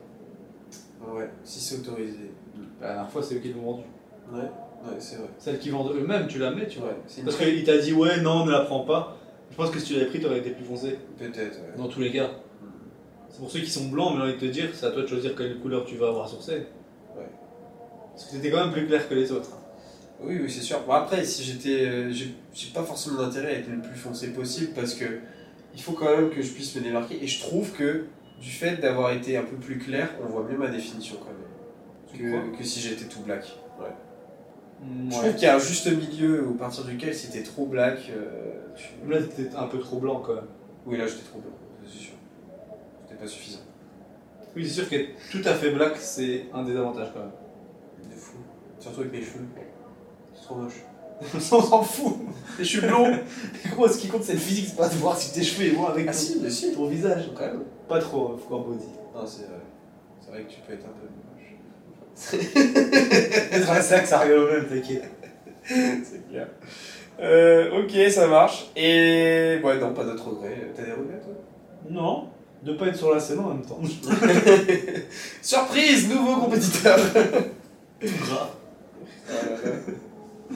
Ouais, 1.07 1.29
si 1.45 1.61
c'est 1.61 1.77
autorisé. 1.77 2.31
La 2.81 2.89
dernière 2.95 3.11
fois, 3.11 3.23
c'est 3.23 3.37
eux 3.37 3.39
qui 3.39 3.53
l'ont 3.53 3.63
vendu. 3.63 3.83
Ouais, 4.33 4.41
ouais, 4.41 4.97
c'est 4.99 5.17
vrai. 5.17 5.29
Celle 5.39 5.59
qui 5.59 5.71
vendent 5.71 5.93
eux-mêmes, 5.95 6.27
tu 6.27 6.39
la 6.39 6.51
mets, 6.51 6.67
tu 6.67 6.79
vois. 6.79 6.89
Ouais, 6.89 7.23
Parce 7.25 7.37
qu'il 7.37 7.65
t'a 7.65 7.79
dit, 7.79 7.93
ouais, 7.93 8.21
non, 8.21 8.47
ne 8.47 8.51
la 8.51 8.61
prends 8.61 8.81
pas. 8.85 9.17
Je 9.51 9.57
pense 9.57 9.71
que 9.71 9.79
si 9.79 9.87
tu 9.87 9.93
l'avais 9.95 10.07
pris, 10.07 10.21
t'aurais 10.21 10.39
été 10.39 10.51
plus 10.51 10.65
foncé. 10.65 10.99
Peut-être, 11.19 11.37
ouais. 11.37 11.77
Dans 11.77 11.89
tous 11.89 12.01
les 12.01 12.11
cas. 12.13 12.31
C'est 13.31 13.39
pour 13.41 13.51
ceux 13.51 13.61
qui 13.61 13.71
sont 13.71 13.87
blancs, 13.89 14.13
mais 14.15 14.17
j'ai 14.19 14.23
envie 14.25 14.35
de 14.35 14.47
te 14.47 14.53
dire, 14.53 14.69
c'est 14.73 14.87
à 14.87 14.91
toi 14.91 15.03
de 15.03 15.07
choisir 15.07 15.35
quelle 15.37 15.59
couleur 15.59 15.85
tu 15.85 15.97
vas 15.97 16.09
avoir 16.09 16.29
sur 16.29 16.43
scène. 16.43 16.65
Ouais. 17.17 17.23
Parce 18.13 18.25
que 18.27 18.33
c'était 18.33 18.51
quand 18.51 18.65
même 18.65 18.73
plus 18.73 18.87
clair 18.87 19.09
que 19.09 19.15
les 19.15 19.31
autres. 19.33 19.51
Oui, 20.21 20.39
oui, 20.43 20.51
c'est 20.51 20.63
sûr. 20.63 20.81
Bon, 20.87 20.93
après, 20.95 21.25
si 21.25 21.45
j'étais. 21.45 21.87
euh, 21.87 22.11
j'ai 22.11 22.35
pas 22.75 22.83
forcément 22.83 23.23
d'intérêt 23.23 23.49
à 23.55 23.59
être 23.59 23.69
le 23.71 23.81
plus 23.81 23.97
foncé 23.99 24.33
possible 24.33 24.73
parce 24.75 24.95
que 24.95 25.05
il 25.75 25.81
faut 25.81 25.93
quand 25.93 26.11
même 26.17 26.31
que 26.31 26.43
je 26.43 26.51
puisse 26.53 26.75
me 26.75 26.81
démarquer. 26.81 27.23
Et 27.23 27.27
je 27.29 27.41
trouve 27.41 27.71
que 27.73 28.07
du 28.41 28.51
fait 28.51 28.77
d'avoir 28.79 29.13
été 29.13 29.37
un 29.37 29.45
peu 29.45 29.57
plus 29.57 29.79
clair, 29.79 30.09
on 30.23 30.27
voit 30.27 30.43
mieux 30.43 30.57
ma 30.59 30.69
définition 30.69 31.17
quand 31.21 31.27
même. 31.27 32.51
Que, 32.53 32.57
que 32.59 32.65
si 32.65 32.81
j'étais 32.81 33.05
tout 33.05 33.21
black. 33.21 33.45
Ouais. 33.79 33.87
Je 35.11 35.17
trouve 35.17 35.35
qu'il 35.35 35.43
y 35.43 35.47
a 35.47 35.55
un 35.57 35.59
juste 35.61 35.87
milieu 35.93 36.47
au 36.49 36.53
partir 36.55 36.85
duquel 36.85 37.15
si 37.15 37.31
t'es 37.31 37.43
trop 37.43 37.67
black. 37.67 38.11
euh, 38.11 38.55
tu- 38.75 39.09
Là, 39.11 39.19
t'étais 39.23 39.55
un 39.55 39.67
peu 39.67 39.79
trop 39.79 39.99
blanc 39.99 40.21
quand 40.25 40.35
même. 40.35 40.45
Oui, 40.87 40.97
là 40.97 41.07
j'étais 41.07 41.25
trop 41.29 41.39
blanc, 41.41 41.51
pas 43.21 43.27
suffisant. 43.27 43.61
Oui, 44.57 44.65
c'est 44.67 44.75
sûr 44.75 44.89
qu'être 44.89 45.11
tout 45.31 45.43
à 45.45 45.55
fait 45.55 45.71
black, 45.71 45.97
c'est 45.99 46.47
un 46.55 46.63
désavantage 46.65 47.09
quand 47.13 47.21
même. 47.21 48.11
De 48.11 48.17
fou. 48.17 48.39
Surtout 48.79 49.01
avec 49.01 49.13
mes 49.13 49.21
cheveux. 49.23 49.45
C'est 50.35 50.43
trop 50.43 50.55
moche. 50.57 50.83
on 51.35 51.41
s'en 51.41 51.83
fout 51.83 52.17
Les 52.61 52.65
cheveux 52.65 52.87
blonds 52.87 53.11
Mais 53.11 53.71
gros, 53.73 53.89
ce 53.89 53.99
qui 53.99 54.07
compte, 54.09 54.23
c'est 54.23 54.35
le 54.35 54.39
physique, 54.39 54.67
c'est 54.69 54.77
pas 54.77 54.89
de 54.89 54.95
voir 54.95 55.17
si 55.19 55.33
tes 55.33 55.43
cheveux 55.43 55.67
et 55.67 55.73
moi 55.73 55.91
avec 55.91 56.07
Ah 56.09 56.13
ton- 56.13 56.19
si, 56.19 56.39
mais 56.41 56.49
si. 56.51 56.73
ton 56.73 56.87
visage. 56.87 57.31
Quand 57.37 57.47
même. 57.47 57.63
Pas 57.89 57.99
trop, 58.01 58.35
euh, 58.35 58.37
Foucault 58.37 58.61
Body. 58.61 58.85
Non, 59.15 59.27
c'est 59.27 59.43
vrai. 59.47 59.61
C'est 60.21 60.31
vrai 60.31 60.43
que 60.43 60.51
tu 60.51 60.61
peux 60.61 60.73
être 60.75 60.85
un 60.85 60.93
peu 60.93 61.07
moche. 61.07 61.55
C'est 62.15 63.59
vrai 63.87 64.01
que 64.03 64.09
ça 64.09 64.19
rigole 64.21 64.39
au 64.39 64.51
même, 64.53 64.67
t'inquiète. 64.67 65.05
c'est 65.65 66.29
clair. 66.31 66.49
Euh, 67.21 67.83
ok, 67.83 68.11
ça 68.11 68.27
marche. 68.29 68.71
Et. 68.77 69.61
Ouais, 69.63 69.79
non, 69.79 69.93
pas 69.93 70.05
d'autres 70.05 70.29
regrets. 70.31 70.71
T'as 70.75 70.83
des 70.85 70.93
regrets, 70.93 71.19
toi? 71.21 71.35
Non, 71.91 72.29
de 72.63 72.73
pas 72.73 72.87
être 72.89 72.97
sur 72.97 73.15
la 73.15 73.21
scène 73.21 73.39
en 73.41 73.49
même 73.49 73.63
temps. 73.63 73.81
Surprise 75.43 76.09
Nouveau 76.09 76.37
compétiteur. 76.37 76.99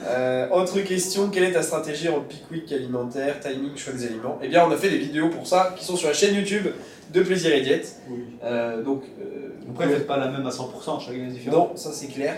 Euh, 0.05 0.49
autre 0.49 0.79
question, 0.81 1.29
quelle 1.29 1.43
est 1.43 1.51
ta 1.53 1.61
stratégie 1.61 2.09
en 2.09 2.21
peak 2.21 2.43
week 2.51 2.71
alimentaire, 2.71 3.39
timing, 3.39 3.77
choix 3.77 3.93
des 3.93 4.07
aliments? 4.07 4.39
Eh 4.41 4.47
bien, 4.47 4.65
on 4.67 4.71
a 4.71 4.75
fait 4.77 4.89
des 4.89 4.97
vidéos 4.97 5.29
pour 5.29 5.47
ça 5.47 5.73
qui 5.77 5.85
sont 5.85 5.95
sur 5.95 6.07
la 6.07 6.13
chaîne 6.13 6.35
YouTube 6.35 6.67
de 7.13 7.21
Plaisir 7.23 7.53
et 7.53 7.61
Diète. 7.61 8.01
Oui. 8.09 8.23
Euh, 8.43 8.81
donc, 8.81 9.03
euh, 9.21 9.49
Après, 9.71 9.87
faites 9.87 10.07
pas 10.07 10.17
la 10.17 10.29
même 10.29 10.45
à 10.45 10.49
100%, 10.49 10.99
chacun 10.99 11.13
est 11.13 11.27
différent. 11.27 11.69
non, 11.69 11.77
ça 11.77 11.91
c'est 11.93 12.07
clair. 12.07 12.37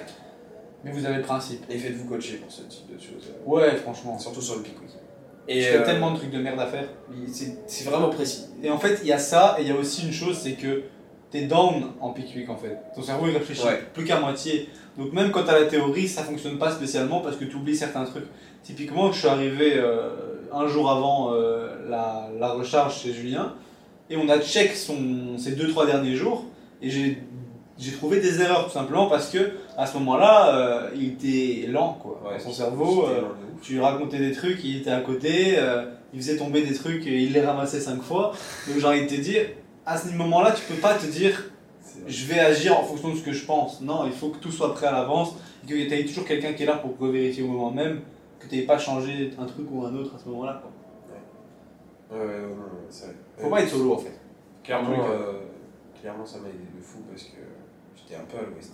Mais 0.84 0.92
vous 0.92 1.06
avez 1.06 1.16
le 1.16 1.24
principe. 1.24 1.64
Et 1.70 1.78
faites-vous 1.80 2.08
coacher 2.08 2.38
pour 2.38 2.52
ce 2.52 2.62
type 2.64 2.94
de 2.94 3.00
choses. 3.02 3.32
Ouais, 3.46 3.76
franchement. 3.78 4.20
surtout 4.20 4.42
sur 4.42 4.58
le 4.58 4.62
peak 4.62 4.80
week. 4.82 4.92
Et 5.48 5.58
Et 5.58 5.62
je 5.62 5.68
fais 5.70 5.78
euh, 5.78 5.86
tellement 5.86 6.12
de 6.12 6.18
trucs 6.18 6.32
de 6.32 6.40
merde 6.40 6.60
à 6.60 6.66
faire. 6.66 6.88
c'est 7.68 7.84
vraiment 7.86 8.10
précis. 8.10 8.46
Et 8.64 8.70
en 8.70 8.80
fait, 8.80 9.00
il 9.04 9.08
y 9.08 9.14
a 9.14 9.20
ça, 9.20 9.56
et 9.60 9.62
il 9.64 9.68
y 9.68 9.72
a 9.72 9.76
aussi 9.76 10.06
une 10.06 10.12
chose, 10.14 10.38
c'est 10.42 10.54
que 10.54 10.84
t'es 11.32 11.44
down 11.46 11.92
en 12.02 12.14
week 12.14 12.50
en 12.50 12.56
fait. 12.56 12.78
Ton 12.96 13.02
cerveau 13.04 13.28
il 13.28 13.34
réfléchit 13.38 13.66
Ouais. 13.66 13.84
plus 13.94 14.06
qu'à 14.06 14.20
moitié. 14.20 14.70
Donc 14.98 15.12
même 15.14 15.32
quand 15.32 15.44
t'as 15.44 15.60
la 15.60 15.66
théorie, 15.66 16.08
ça 16.08 16.24
fonctionne 16.24 16.58
pas 16.58 16.72
spécialement 16.72 17.20
parce 17.20 17.36
que 17.36 17.46
tu 17.46 17.56
oublies 17.58 17.76
certains 17.76 18.06
trucs. 18.06 18.26
Typiquement, 18.64 19.12
je 19.12 19.20
suis 19.20 19.28
arrivé 19.28 19.74
euh, 19.76 20.10
un 20.54 20.68
jour 20.68 20.90
avant 20.90 21.34
euh, 21.34 21.68
la, 21.90 22.30
la 22.40 22.50
recharge 22.54 23.02
chez 23.02 23.14
Julien, 23.14 23.54
et 24.10 24.18
on 24.18 24.28
a 24.30 24.40
check 24.40 24.74
son, 24.76 25.38
ses 25.38 25.52
2-3 25.56 25.86
derniers 25.88 26.16
jours, 26.16 26.46
et 26.82 26.90
j'ai 26.90 27.18
j'ai 27.78 27.92
trouvé 27.92 28.20
des 28.22 28.42
erreurs 28.42 28.66
tout 28.66 28.72
simplement 28.72 29.08
parce 29.08 29.30
que 29.30 29.52
à 29.78 29.86
ce 29.86 29.98
moment-là, 29.98 30.56
euh, 30.56 30.90
il 30.96 31.14
était 31.14 31.68
lent 31.68 31.98
quoi. 32.02 32.22
Ouais, 32.26 32.40
son 32.40 32.52
cerveau, 32.52 33.06
euh, 33.06 33.24
tu 33.62 33.74
lui 33.74 33.82
racontais 33.82 34.20
des 34.20 34.32
trucs, 34.32 34.64
il 34.64 34.78
était 34.78 34.92
à 34.92 35.02
côté, 35.02 35.56
euh, 35.58 35.86
il 36.14 36.20
faisait 36.22 36.38
tomber 36.38 36.62
des 36.62 36.74
trucs 36.74 37.06
et 37.06 37.24
il 37.24 37.34
les 37.34 37.42
ramassait 37.42 37.82
cinq 37.82 38.02
fois. 38.02 38.32
Donc 38.68 38.80
j'ai 38.80 38.88
envie 38.88 39.04
de 39.04 39.10
te 39.10 39.20
dire, 39.20 39.48
à 39.86 39.98
ce 39.98 40.10
moment-là, 40.14 40.52
tu 40.52 40.64
peux 40.64 40.80
pas 40.80 40.96
te 40.96 41.06
dire 41.06 41.52
je 42.08 42.26
vais 42.26 42.40
agir 42.40 42.78
en 42.78 42.84
fonction 42.84 43.10
de 43.10 43.18
ce 43.18 43.24
que 43.24 43.32
je 43.32 43.46
pense. 43.46 43.82
Non, 43.82 44.06
il 44.06 44.12
faut 44.12 44.30
que 44.30 44.38
tout 44.38 44.52
soit 44.52 44.74
prêt 44.74 44.88
à 44.88 44.92
l'avance 44.92 45.36
et 45.64 45.68
qu'il 45.68 45.78
y 45.80 45.94
ait 45.94 46.06
toujours 46.06 46.26
quelqu'un 46.26 46.54
qui 46.54 46.64
est 46.64 46.66
là 46.66 46.78
pour 46.78 46.94
vérifier 47.08 47.44
au 47.44 47.48
moment 47.48 47.72
même 47.72 48.02
que 48.40 48.48
tu 48.48 48.56
n'aies 48.56 48.64
pas 48.64 48.78
changé 48.78 49.32
un 49.40 49.46
truc 49.46 49.68
ou 49.72 49.86
un 49.86 49.96
autre 49.96 50.16
à 50.16 50.20
ce 50.20 50.30
moment-là. 50.30 50.62
quoi. 50.62 50.72
Ouais, 52.12 52.26
ouais, 52.26 52.42
non, 52.42 52.56
non, 52.56 52.66
c'est 52.90 53.06
vrai. 53.06 53.16
Faut 53.38 53.50
pas 53.50 53.62
être 53.62 53.70
solo 53.70 53.94
en 53.94 53.98
fait. 53.98 54.20
Clairement, 54.64 55.06
euh, 55.10 55.34
clairement, 56.00 56.26
ça 56.26 56.40
m'a 56.40 56.50
aidé 56.50 56.66
de 56.76 56.82
fou 56.82 57.00
parce 57.10 57.24
que 57.24 57.38
j'étais 58.08 58.20
un 58.20 58.26
peu 58.26 58.38
à 58.38 58.42
l'ouest. 58.50 58.72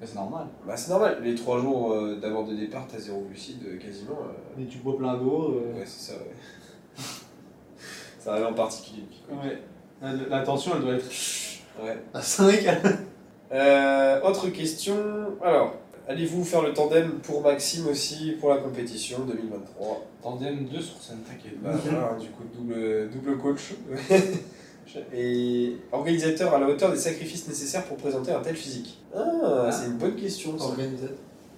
Mais 0.00 0.06
c'est 0.06 0.14
normal. 0.16 0.46
Bah, 0.66 0.76
c'est 0.76 0.90
normal, 0.90 1.18
les 1.22 1.34
trois 1.34 1.60
jours 1.60 1.92
euh, 1.92 2.16
d'avant 2.20 2.42
de 2.44 2.54
départ, 2.54 2.86
t'as 2.90 2.98
zéro 2.98 3.24
lucide 3.30 3.62
euh, 3.66 3.78
quasiment. 3.78 4.18
euh, 4.58 4.60
Et 4.62 4.66
tu 4.66 4.78
bois 4.78 4.96
plein 4.96 5.16
d'eau. 5.16 5.54
euh, 5.64 5.78
Ouais, 5.78 5.84
c'est 5.86 6.12
ça, 6.12 6.18
ouais. 6.18 6.34
ça 8.18 8.32
arrive 8.32 8.46
en 8.46 8.52
particulier. 8.54 9.04
ouais. 9.30 9.58
La, 10.00 10.12
la 10.14 10.42
tension, 10.42 10.72
elle 10.76 10.82
doit 10.82 10.94
être 10.94 11.08
Ouais. 11.82 11.96
à 12.14 12.20
5. 12.22 12.52
Euh, 13.54 14.18
autre 14.22 14.48
question. 14.48 14.96
Alors, 15.42 15.74
allez-vous 16.08 16.42
faire 16.42 16.62
le 16.62 16.72
tandem 16.72 17.18
pour 17.22 17.42
Maxime 17.42 17.86
aussi 17.88 18.32
pour 18.40 18.48
la 18.48 18.56
compétition 18.56 19.18
2023 19.26 20.06
Tandem 20.22 20.64
2 20.64 20.80
sur 20.80 20.96
scène, 21.02 21.18
t'inquiète. 21.18 21.60
Bah 21.62 21.72
voilà, 21.84 22.12
hein, 22.14 22.18
du 22.18 22.28
coup, 22.28 22.44
double, 22.56 23.10
double 23.10 23.36
coach. 23.36 23.74
Et 25.14 25.76
organisateur 25.92 26.54
à 26.54 26.58
la 26.60 26.68
hauteur 26.68 26.90
des 26.92 26.98
sacrifices 26.98 27.48
nécessaires 27.48 27.84
pour 27.84 27.96
présenter 27.96 28.32
un 28.32 28.40
tel 28.40 28.56
physique 28.56 28.98
Ah, 29.16 29.70
c'est 29.70 29.86
une 29.86 29.96
bonne 29.98 30.16
question. 30.16 30.58
ça. 30.58 30.64
Organisateur. 30.66 31.16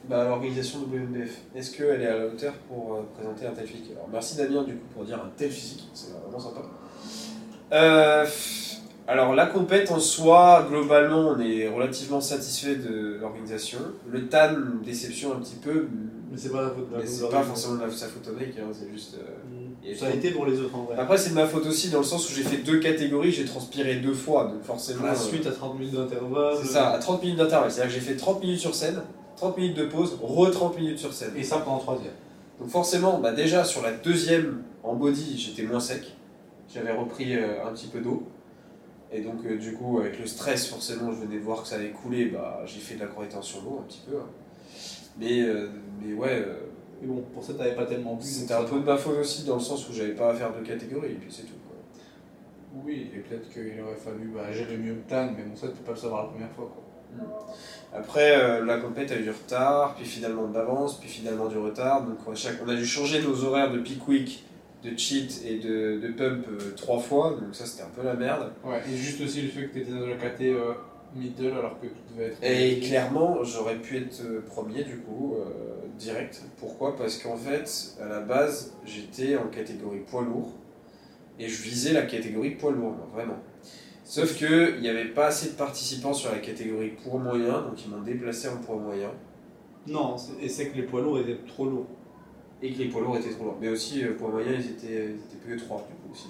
Bah, 0.09 0.25
l'organisation 0.29 0.81
WNBF. 0.81 1.31
Est-ce 1.55 1.75
qu'elle 1.77 2.03
est 2.03 2.07
à 2.07 2.18
la 2.18 2.27
hauteur 2.27 2.53
pour 2.68 2.95
euh, 2.95 3.01
présenter 3.14 3.47
un 3.47 3.53
tel 3.53 3.66
physique? 3.66 3.91
Alors, 3.93 4.09
merci 4.12 4.37
Damien, 4.37 4.62
du 4.62 4.75
coup, 4.75 4.87
pour 4.95 5.05
dire 5.05 5.16
un 5.16 5.31
tel 5.37 5.51
physique. 5.51 5.89
C'est 5.95 6.12
vraiment 6.12 6.39
sympa. 6.39 6.61
Euh, 7.72 8.27
alors, 9.09 9.35
la 9.35 9.47
compète 9.47 9.91
en 9.91 9.99
soi, 9.99 10.66
globalement, 10.68 11.31
on 11.31 11.41
est 11.41 11.68
relativement 11.68 12.20
satisfait 12.20 12.77
de 12.77 13.16
l'organisation. 13.20 13.79
Le 14.07 14.29
TAN, 14.29 14.57
déception 14.85 15.33
un 15.35 15.41
petit 15.41 15.57
peu. 15.57 15.89
Mais 16.31 16.37
c'est 16.37 16.51
pas 16.53 16.62
la 16.62 16.68
faute 16.70 16.89
de 16.91 16.95
la 16.97 17.01
Mais 17.01 17.07
c'est 17.07 17.20
faute 17.22 17.31
pas 17.31 17.43
forcément 17.43 17.75
de 17.77 17.81
la- 17.83 17.91
sa 17.91 18.07
faute 18.09 18.29
au 18.29 18.33
mec, 18.39 18.55
hein, 18.59 18.68
c'est 18.72 18.91
juste. 18.93 19.14
euh, 19.14 19.47
Mm. 19.49 19.64
Et 19.87 19.95
Ça 19.95 20.07
a 20.07 20.11
été 20.11 20.30
pour 20.30 20.47
les 20.47 20.59
autres 20.61 20.74
en 20.74 20.85
vrai. 20.85 20.97
Après, 20.99 21.18
c'est 21.18 21.30
de 21.30 21.35
ma 21.35 21.47
faute 21.47 21.66
aussi, 21.66 21.91
dans 21.91 21.99
le 21.99 22.05
sens 22.05 22.28
où 22.30 22.32
j'ai 22.35 22.43
fait 22.43 22.59
deux 22.59 22.78
catégories, 22.80 23.30
j'ai 23.32 23.45
transpiré 23.45 23.97
deux 23.97 24.14
fois, 24.14 24.45
donc 24.45 24.62
forcément. 24.62 25.05
La 25.05 25.12
euh, 25.12 25.16
suite 25.16 25.47
à 25.47 25.53
30 25.53 25.78
minutes 25.78 25.95
d'intervalle. 25.95 26.57
C'est 26.62 26.68
ça, 26.68 26.91
à 26.91 26.99
30 26.99 27.22
minutes 27.22 27.39
d'intervalle. 27.39 27.70
C'est-à-dire 27.70 27.95
que 27.95 28.01
j'ai 28.01 28.07
fait 28.07 28.16
30 28.16 28.41
minutes 28.41 28.61
sur 28.61 28.74
scène, 28.74 29.03
30 29.37 29.59
minutes 29.59 29.76
de 29.76 29.85
pause, 29.85 30.18
re-30 30.22 30.76
minutes 30.76 30.99
sur 30.99 31.12
scène. 31.12 31.32
Et 31.37 31.43
ça 31.43 31.59
pendant 31.59 31.78
3 31.78 31.95
heures. 31.95 32.01
Donc 32.61 32.70
forcément, 32.70 33.18
bah 33.18 33.32
déjà 33.32 33.64
sur 33.64 33.82
la 33.82 33.93
deuxième 33.93 34.62
en 34.85 34.95
body, 34.95 35.37
j'étais 35.39 35.68
moins 35.68 35.80
sec. 35.80 36.14
J'avais 36.72 36.93
repris 36.93 37.37
euh, 37.37 37.66
un 37.66 37.72
petit 37.72 37.89
peu 37.89 38.01
d'eau. 38.01 38.22
Et 39.12 39.20
donc 39.20 39.45
euh, 39.45 39.59
du 39.59 39.74
coup, 39.74 39.99
avec 39.99 40.18
le 40.18 40.26
stress, 40.26 40.66
forcément, 40.66 41.12
je 41.12 41.18
venais 41.26 41.39
de 41.39 41.45
voir 41.45 41.62
que 41.62 41.68
ça 41.68 41.76
allait 41.76 41.91
couler, 41.91 42.26
bah, 42.26 42.62
j'ai 42.64 42.80
fait 42.80 42.95
de 42.95 43.01
la 43.01 43.07
rétention 43.18 43.61
d'eau 43.62 43.80
un 43.80 43.87
petit 43.87 44.03
peu. 44.09 44.16
hein. 44.16 44.26
Mais, 45.18 45.43
euh, 45.43 45.68
mais 46.01 46.14
ouais, 46.14 46.45
Mais 47.05 47.12
bon, 47.12 47.22
pour 47.34 47.44
ça, 47.44 47.55
t'avais 47.55 47.74
pas 47.74 47.86
tellement 47.86 48.14
bu. 48.14 48.24
c'était 48.24 48.55
un 48.55 48.64
peu 48.64 48.80
de 48.80 48.84
ma 48.84 48.96
faute 48.96 49.18
aussi, 49.18 49.44
dans 49.44 49.57
le 49.57 49.61
sens 49.61 49.88
où 49.88 49.92
j'avais 49.92 50.14
pas 50.14 50.30
à 50.30 50.34
faire 50.34 50.52
deux 50.52 50.62
catégories, 50.64 51.12
et 51.12 51.14
puis 51.16 51.30
c'est 51.30 51.42
tout. 51.42 51.59
quoi. 51.68 51.76
Oui, 52.84 53.11
et 53.14 53.18
peut-être 53.18 53.48
qu'il 53.50 53.80
aurait 53.80 53.96
fallu 53.96 54.30
bah, 54.34 54.50
gérer 54.52 54.76
mieux 54.76 54.94
le 54.94 55.02
tan, 55.02 55.30
mais 55.36 55.44
bon, 55.44 55.55
ça, 55.55 55.68
tu 55.68 55.74
peux 55.74 55.84
pas 55.84 55.92
le 55.92 55.98
savoir 55.98 56.24
la 56.24 56.28
première 56.30 56.50
fois. 56.50 56.72
Quoi. 56.72 56.82
Après, 57.92 58.36
euh, 58.36 58.64
la 58.64 58.78
compète 58.78 59.12
a 59.12 59.16
eu 59.18 59.22
du 59.22 59.30
retard, 59.30 59.94
puis 59.94 60.05
finalement 60.05 60.48
d'avance, 60.48 60.98
puis 60.98 61.09
finalement 61.09 61.46
du 61.46 61.59
retard. 61.59 62.02
Donc 62.02 62.18
à 62.30 62.34
chaque... 62.34 62.57
on 62.64 62.68
a 62.68 62.74
dû 62.74 62.84
changer 62.84 63.22
nos 63.22 63.44
horaires 63.44 63.70
de 63.70 63.78
peak 63.78 64.09
week, 64.09 64.44
de 64.82 64.98
cheat 64.98 65.42
et 65.46 65.59
de, 65.59 66.00
de 66.00 66.09
pump 66.09 66.46
euh, 66.48 66.74
trois 66.76 66.98
fois, 66.98 67.30
donc 67.40 67.55
ça 67.55 67.66
c'était 67.66 67.84
un 67.84 67.90
peu 67.94 68.02
la 68.02 68.14
merde. 68.14 68.50
Ouais, 68.64 68.80
et 68.90 68.96
juste 68.96 69.20
aussi 69.20 69.42
le 69.42 69.48
fait 69.48 69.68
que 69.68 69.74
t'étais 69.74 69.92
dans 69.92 70.07
la 70.07 70.16
KT 70.16 70.40
euh, 70.42 70.72
middle 71.14 71.52
alors 71.52 71.80
que 71.80 71.86
tu 71.86 71.92
devais 72.12 72.26
être. 72.26 72.38
Et 72.42 72.80
clairement, 72.80 73.42
j'aurais 73.44 73.76
pu 73.76 73.96
être 73.98 74.20
euh, 74.24 74.40
premier 74.46 74.82
du 74.84 74.98
coup, 74.98 75.36
euh, 75.38 75.84
direct. 75.99 76.42
Pourquoi? 76.59 76.97
Parce 76.97 77.18
qu'en 77.18 77.36
fait, 77.36 77.97
à 78.01 78.07
la 78.09 78.20
base, 78.20 78.74
j'étais 78.84 79.36
en 79.36 79.47
catégorie 79.49 80.01
poids 80.01 80.22
lourd 80.22 80.53
et 81.38 81.49
je 81.49 81.62
visais 81.62 81.92
la 81.92 82.03
catégorie 82.03 82.51
poids 82.51 82.72
lourd, 82.72 82.95
vraiment. 83.12 83.38
Sauf 84.05 84.38
que 84.38 84.74
il 84.76 84.82
n'y 84.82 84.88
avait 84.88 85.07
pas 85.07 85.26
assez 85.26 85.49
de 85.51 85.55
participants 85.55 86.12
sur 86.12 86.30
la 86.30 86.38
catégorie 86.38 86.90
poids 86.90 87.18
moyen, 87.18 87.62
donc 87.62 87.84
ils 87.84 87.90
m'ont 87.90 88.03
déplacé 88.03 88.49
en 88.49 88.59
poids 88.59 88.76
moyen 88.76 89.11
Non, 89.86 90.16
et 90.40 90.49
c'est 90.49 90.68
que 90.68 90.76
les 90.76 90.82
poids 90.82 91.01
lourds 91.01 91.18
étaient 91.20 91.38
trop 91.47 91.66
lourds. 91.66 91.86
et 92.62 92.72
que 92.72 92.78
les 92.78 92.88
poids 92.88 93.01
lourds 93.03 93.16
étaient 93.16 93.30
trop 93.30 93.45
lourds. 93.45 93.59
Mais 93.61 93.68
aussi, 93.68 94.05
euh, 94.05 94.14
poids 94.16 94.28
moyen, 94.30 94.53
ils 94.53 94.70
étaient, 94.70 95.07
ils 95.07 95.16
étaient 95.16 95.42
plus 95.45 95.57
que 95.57 95.61
3 95.62 95.86
du 95.88 95.95
coup 95.97 96.12
aussi. 96.12 96.28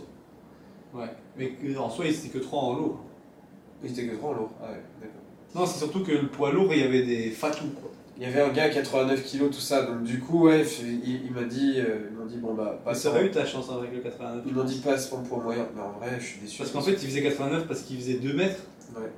Ouais. 0.95 1.09
Mais 1.37 1.51
que- 1.51 1.77
en 1.79 1.91
soi, 1.91 2.07
c'était 2.13 2.29
que 2.39 2.43
3 2.43 2.61
en 2.61 2.75
lourd. 2.77 3.01
Ils 3.83 3.91
étaient 3.91 4.07
que 4.09 4.17
3 4.17 4.31
en 4.31 4.35
lourd. 4.35 4.51
Ah 4.63 4.71
ouais, 4.71 4.83
d'accord. 5.01 5.21
Non, 5.55 5.67
c'est 5.67 5.79
surtout 5.79 6.03
que 6.05 6.13
le 6.13 6.29
poids 6.29 6.53
lourd, 6.53 6.73
il 6.73 6.81
y 6.81 6.83
avait 6.85 7.03
des 7.05 7.31
fatous, 7.31 7.71
quoi. 7.81 7.91
Il 8.17 8.23
y 8.23 8.27
avait 8.27 8.43
un 8.43 8.51
gars 8.51 8.65
à 8.65 8.69
89 8.69 9.25
kg, 9.25 9.47
tout 9.51 9.55
ça, 9.55 9.83
donc 9.83 10.05
du 10.05 10.21
coup, 10.21 10.45
ouais, 10.45 10.65
il, 10.83 11.27
il 11.27 11.33
m'a 11.33 11.43
dit, 11.43 11.75
euh, 11.79 12.09
ils 12.11 12.17
m'ont 12.17 12.27
dit, 12.27 12.37
bon 12.37 12.55
bah, 12.55 12.81
passe 12.85 13.03
ça 13.03 13.11
aurait 13.11 13.27
eu 13.27 13.31
ta 13.33 13.45
chance 13.45 13.69
avec 13.71 13.93
le 13.93 14.01
89. 14.01 14.45
Ils 14.47 14.55
m'ont 14.55 14.63
dit 14.65 14.79
passe 14.79 15.13
en 15.13 15.23
poids 15.23 15.43
moyen, 15.43 15.67
mais 15.75 15.83
en 15.83 15.91
vrai, 15.99 16.17
je 16.21 16.25
suis 16.25 16.41
déçu. 16.41 16.59
Parce 16.59 16.71
qu'en 16.71 16.81
fait, 16.81 16.93
il 16.93 17.09
faisait 17.09 17.23
89 17.23 17.67
parce 17.67 17.83
qu'il 17.83 17.97
faisait 17.97 18.15
2 18.19 18.33
mètres, 18.35 18.63
Ouais, 18.97 19.11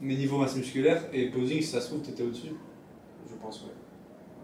mais 0.00 0.14
niveau 0.14 0.38
masse 0.38 0.54
musculaire, 0.54 1.02
et 1.12 1.30
posing, 1.30 1.60
si 1.60 1.66
ça 1.66 1.80
se 1.80 1.88
trouve, 1.88 2.00
t'étais 2.02 2.22
au-dessus. 2.22 2.52
je 3.28 3.34
pense, 3.42 3.62
ouais. 3.62 3.72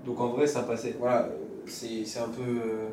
Donc 0.05 0.19
en 0.21 0.29
vrai, 0.31 0.47
ça 0.49 0.63
passait. 0.65 0.97
Voilà, 0.99 1.23
euh, 1.27 1.29
c'est 1.67 2.05
c'est 2.05 2.19
un 2.19 2.29
peu. 2.29 2.43
euh, 2.43 2.89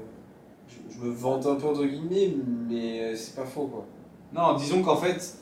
je, 0.68 0.94
je 0.96 1.00
me 1.04 1.12
vante 1.12 1.46
un 1.48 1.56
peu 1.56 1.68
entre 1.68 1.84
guillemets, 1.86 2.36
mais 2.70 3.16
c'est 3.16 3.36
pas 3.36 3.46
faux 3.46 3.66
quoi. 3.68 3.86
Non, 4.34 4.56
disons 4.56 4.82
qu'en 4.84 4.96
fait, 4.98 5.36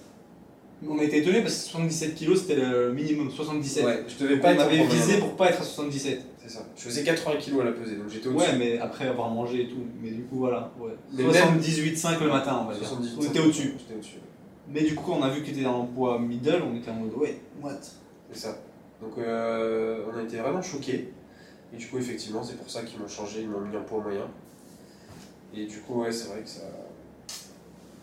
on 0.88 1.00
a 1.00 1.04
été 1.04 1.18
étonnés 1.18 1.42
parce 1.42 1.56
que 1.56 1.70
77 1.72 2.16
kg 2.16 2.36
c'était 2.36 2.56
le 2.56 2.94
minimum, 2.94 3.30
77. 3.30 3.86
Ouais, 3.86 4.06
je 4.08 4.24
devais 4.24 4.40
pas 4.40 4.50
on 4.50 4.52
être 4.52 4.62
en 4.62 4.66
avait 4.66 4.78
poids 4.78 4.88
visé 4.88 5.18
pour 5.18 5.36
pas 5.36 5.50
être 5.50 5.62
à 5.62 5.64
77. 5.64 6.22
C'est 6.42 6.50
ça. 6.50 6.66
Je 6.76 6.82
faisais 6.82 7.04
80 7.04 7.36
kg 7.40 7.62
à 7.62 7.64
la 7.66 7.72
pesée, 7.74 7.96
donc 7.96 8.10
j'étais 8.10 8.28
au-dessus. 8.28 8.52
Ouais, 8.52 8.58
mais 8.58 8.80
après 8.80 9.08
avoir 9.08 9.30
mangé 9.30 9.64
et 9.64 9.68
tout. 9.68 9.84
Mais 10.02 10.12
du 10.12 10.24
coup, 10.24 10.38
voilà. 10.38 10.72
Ouais. 10.80 10.92
Mais 11.14 11.24
78,5 11.24 12.24
le 12.24 12.30
matin, 12.30 12.62
on 12.64 12.70
va 12.70 12.74
dire. 12.74 12.88
78, 12.88 13.18
On 13.20 13.24
était 13.24 13.40
au-dessus. 13.40 13.74
Au-dessus. 13.94 14.18
Mais 14.72 14.84
du 14.84 14.96
coup, 14.96 15.12
on 15.12 15.22
a 15.24 15.30
vu 15.30 15.42
que 15.42 15.46
tu 15.46 15.52
étais 15.52 15.64
dans 15.64 15.82
le 15.84 15.88
poids 15.88 16.20
middle, 16.20 16.62
on 16.64 16.76
était 16.76 16.92
en 16.92 16.96
mode 16.96 17.14
ouais, 17.16 17.42
what? 17.62 17.80
C'est 18.32 18.40
ça. 18.40 18.58
Donc 19.02 19.14
euh, 19.18 20.06
on 20.12 20.18
a 20.18 20.24
été 20.24 20.38
vraiment 20.38 20.62
choqués. 20.62 21.12
Et 21.74 21.78
du 21.78 21.88
coup, 21.88 21.98
effectivement, 21.98 22.44
c'est 22.44 22.58
pour 22.58 22.70
ça 22.70 22.84
qu'ils 22.84 23.00
m'ont 23.00 23.08
changé, 23.08 23.42
ils 23.42 23.50
m'ont 23.50 23.62
mis 23.62 23.76
en 23.76 23.84
poids 23.84 24.02
moyen. 24.02 24.28
Et 25.56 25.66
du 25.66 25.80
coup, 25.80 26.02
ouais, 26.02 26.12
c'est 26.12 26.30
vrai 26.30 26.42
que 26.42 26.50
ça. 26.50 26.62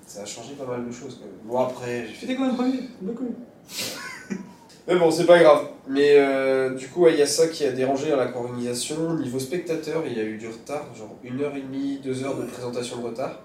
Ça 0.07 0.23
a 0.23 0.25
changé 0.25 0.55
pas 0.55 0.65
mal 0.67 0.87
de 0.87 0.93
choses 0.93 1.19
quand 1.21 1.27
même. 1.27 1.35
Bon, 1.45 1.59
après, 1.59 2.07
j'ai 2.07 2.13
fait 2.15 2.21
J'étais 2.27 2.37
quand 2.37 2.47
même 2.47 2.55
premier, 2.57 2.81
beaucoup. 3.01 3.27
Mais 4.89 4.97
bon, 4.97 5.11
c'est 5.11 5.27
pas 5.27 5.41
grave. 5.41 5.67
Mais 5.89 6.15
euh, 6.17 6.75
du 6.75 6.87
coup, 6.89 7.03
ouais, 7.03 7.13
il 7.15 7.19
y 7.19 7.23
a 7.23 7.27
ça 7.27 7.49
qui 7.49 7.65
a 7.65 7.73
dérangé 7.73 8.13
à 8.13 8.17
la 8.17 8.27
co-organisation. 8.29 9.15
Niveau 9.15 9.41
spectateur, 9.41 10.05
il 10.07 10.17
y 10.17 10.21
a 10.21 10.25
eu 10.25 10.37
du 10.39 10.47
retard, 10.47 10.95
genre 10.95 11.17
une 11.25 11.41
heure 11.41 11.57
et 11.57 11.61
demie, 11.63 11.99
deux 12.03 12.23
heures 12.25 12.37
de 12.37 12.45
présentation 12.45 12.99
de 12.99 13.07
retard. 13.07 13.41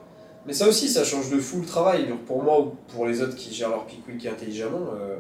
Mais 0.45 0.53
ça 0.53 0.67
aussi, 0.67 0.87
ça 0.87 1.03
change 1.03 1.31
de 1.31 1.39
fou 1.39 1.59
le 1.61 1.65
travail. 1.65 2.07
Donc 2.07 2.25
pour 2.25 2.43
moi 2.43 2.59
ou 2.61 2.73
pour 2.93 3.07
les 3.07 3.21
autres 3.23 3.35
qui 3.35 3.51
gèrent 3.53 3.69
leur 3.69 3.85
pick 3.85 4.07
week 4.07 4.23
intelligemment, 4.27 4.91
euh, 4.99 5.15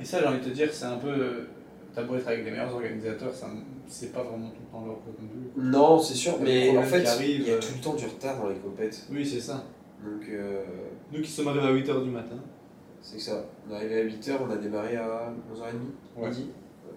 Et 0.00 0.04
ça, 0.06 0.20
j'ai 0.20 0.26
envie 0.26 0.38
de 0.40 0.44
te 0.44 0.50
dire, 0.50 0.70
c'est 0.72 0.86
un 0.86 0.96
peu. 0.96 1.08
euh, 1.08 1.48
T'as 1.94 2.02
beau 2.04 2.16
être 2.16 2.28
avec 2.28 2.44
les 2.44 2.50
meilleurs 2.50 2.72
organisateurs, 2.74 3.34
ça, 3.34 3.46
c'est 3.88 4.12
pas 4.12 4.22
vraiment 4.22 4.48
tout 4.50 4.60
le 4.64 4.70
temps 4.70 4.86
leur 4.86 4.96
faute 4.98 5.18
non 5.20 5.28
plus. 5.28 5.70
non, 5.70 5.98
c'est 5.98 6.14
sûr. 6.14 6.38
Des 6.38 6.44
Mais 6.44 6.78
en 6.78 6.82
fait, 6.82 7.04
il 7.20 7.42
y 7.48 7.50
a 7.50 7.56
tout 7.58 7.72
le 7.76 7.82
temps 7.82 7.94
du 7.94 8.04
retard 8.06 8.38
dans 8.38 8.48
les 8.48 8.54
compètes. 8.56 9.04
Oui, 9.10 9.26
c'est 9.26 9.40
ça. 9.40 9.64
Donc 10.04 10.22
euh, 10.30 10.62
Nous 11.12 11.22
qui 11.22 11.30
sommes 11.30 11.48
arrivés 11.48 11.66
à 11.66 11.72
8h 11.72 12.04
du 12.04 12.10
matin. 12.10 12.36
c'est 13.02 13.16
que 13.16 13.22
ça. 13.22 13.44
On 13.68 13.72
est 13.72 13.76
arrivé 13.76 14.00
à 14.00 14.04
8h, 14.04 14.32
on 14.46 14.50
a 14.50 14.56
démarré 14.56 14.96
à 14.96 15.32
11h30, 15.52 16.20
Ouais. 16.22 16.28
midi. 16.30 16.50
Ouais. 16.84 16.92